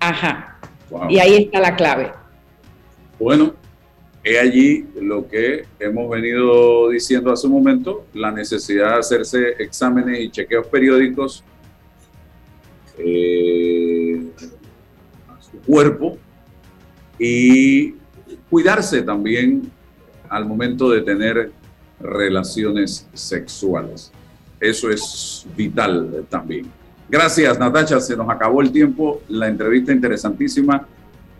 Ajá. 0.00 0.58
Y 1.08 1.18
ahí 1.18 1.44
está 1.44 1.60
la 1.60 1.76
clave. 1.76 2.12
Bueno, 3.18 3.54
he 4.24 4.38
allí 4.38 4.86
lo 5.00 5.28
que 5.28 5.66
hemos 5.78 6.10
venido 6.10 6.88
diciendo 6.88 7.32
hace 7.32 7.46
un 7.46 7.52
momento, 7.52 8.06
la 8.14 8.30
necesidad 8.30 8.94
de 8.94 8.98
hacerse 8.98 9.48
exámenes 9.58 10.20
y 10.20 10.30
chequeos 10.30 10.66
periódicos 10.66 11.44
eh, 12.98 14.20
a 15.28 15.40
su 15.40 15.58
cuerpo 15.60 16.18
y 17.18 17.94
cuidarse 18.48 19.02
también 19.02 19.70
al 20.28 20.44
momento 20.44 20.90
de 20.90 21.02
tener 21.02 21.52
relaciones 22.00 23.06
sexuales. 23.12 24.10
Eso 24.58 24.90
es 24.90 25.46
vital 25.56 26.26
también. 26.28 26.79
Gracias, 27.10 27.58
Natacha. 27.58 28.00
Se 28.00 28.16
nos 28.16 28.30
acabó 28.30 28.62
el 28.62 28.70
tiempo. 28.70 29.20
La 29.28 29.48
entrevista 29.48 29.92
interesantísima. 29.92 30.86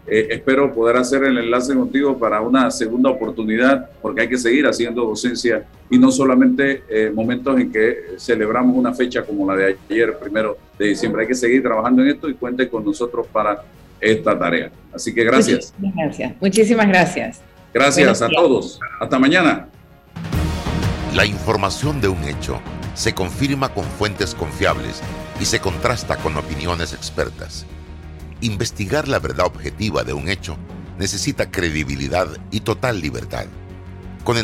Eh, 0.07 0.27
espero 0.31 0.73
poder 0.73 0.97
hacer 0.97 1.23
el 1.23 1.39
enlace 1.39 1.73
contigo 1.73 2.18
para 2.18 2.41
una 2.41 2.68
segunda 2.73 3.11
oportunidad, 3.11 3.89
porque 4.03 4.23
hay 4.23 4.29
que 4.29 4.39
seguir 4.39 4.66
haciendo 4.66 5.05
docencia 5.05 5.64
y 5.89 5.99
no 5.99 6.11
solamente 6.11 6.83
eh, 6.89 7.12
momentos 7.14 7.61
en 7.61 7.71
que 7.71 8.16
celebramos 8.18 8.77
una 8.77 8.93
fecha 8.93 9.23
como 9.23 9.47
la 9.47 9.55
de 9.55 9.77
ayer, 9.89 10.18
primero 10.18 10.59
de 10.77 10.89
diciembre. 10.89 11.23
Hay 11.23 11.29
que 11.29 11.35
seguir 11.35 11.62
trabajando 11.62 12.03
en 12.03 12.09
esto 12.09 12.29
y 12.29 12.35
cuente 12.35 12.68
con 12.68 12.85
nosotros 12.85 13.29
para 13.29 13.62
esta 14.01 14.37
tarea. 14.37 14.73
Así 14.93 15.14
que 15.14 15.23
gracias. 15.23 15.73
Muchísimas 15.79 15.95
gracias. 15.95 16.35
Muchísimas 16.41 16.89
gracias. 16.89 17.41
Gracias 17.73 18.23
a 18.23 18.29
todos. 18.29 18.81
Hasta 18.99 19.18
mañana. 19.21 19.68
La 21.14 21.25
información 21.25 22.01
de 22.01 22.09
un 22.09 22.25
hecho 22.25 22.61
se 22.95 23.14
confirma 23.14 23.73
con 23.73 23.85
fuentes 23.85 24.35
confiables 24.35 25.03
y 25.41 25.47
se 25.47 25.61
contrasta 25.61 26.16
con 26.18 26.36
opiniones 26.36 26.93
expertas. 26.93 27.64
Investigar 28.43 29.09
la 29.09 29.18
verdad 29.18 29.47
objetiva 29.47 30.05
de 30.05 30.12
un 30.12 30.28
hecho 30.28 30.57
necesita 30.99 31.51
credibilidad 31.51 32.28
y 32.51 32.61
total 32.61 33.01
libertad. 33.01 33.47
Con 34.22 34.36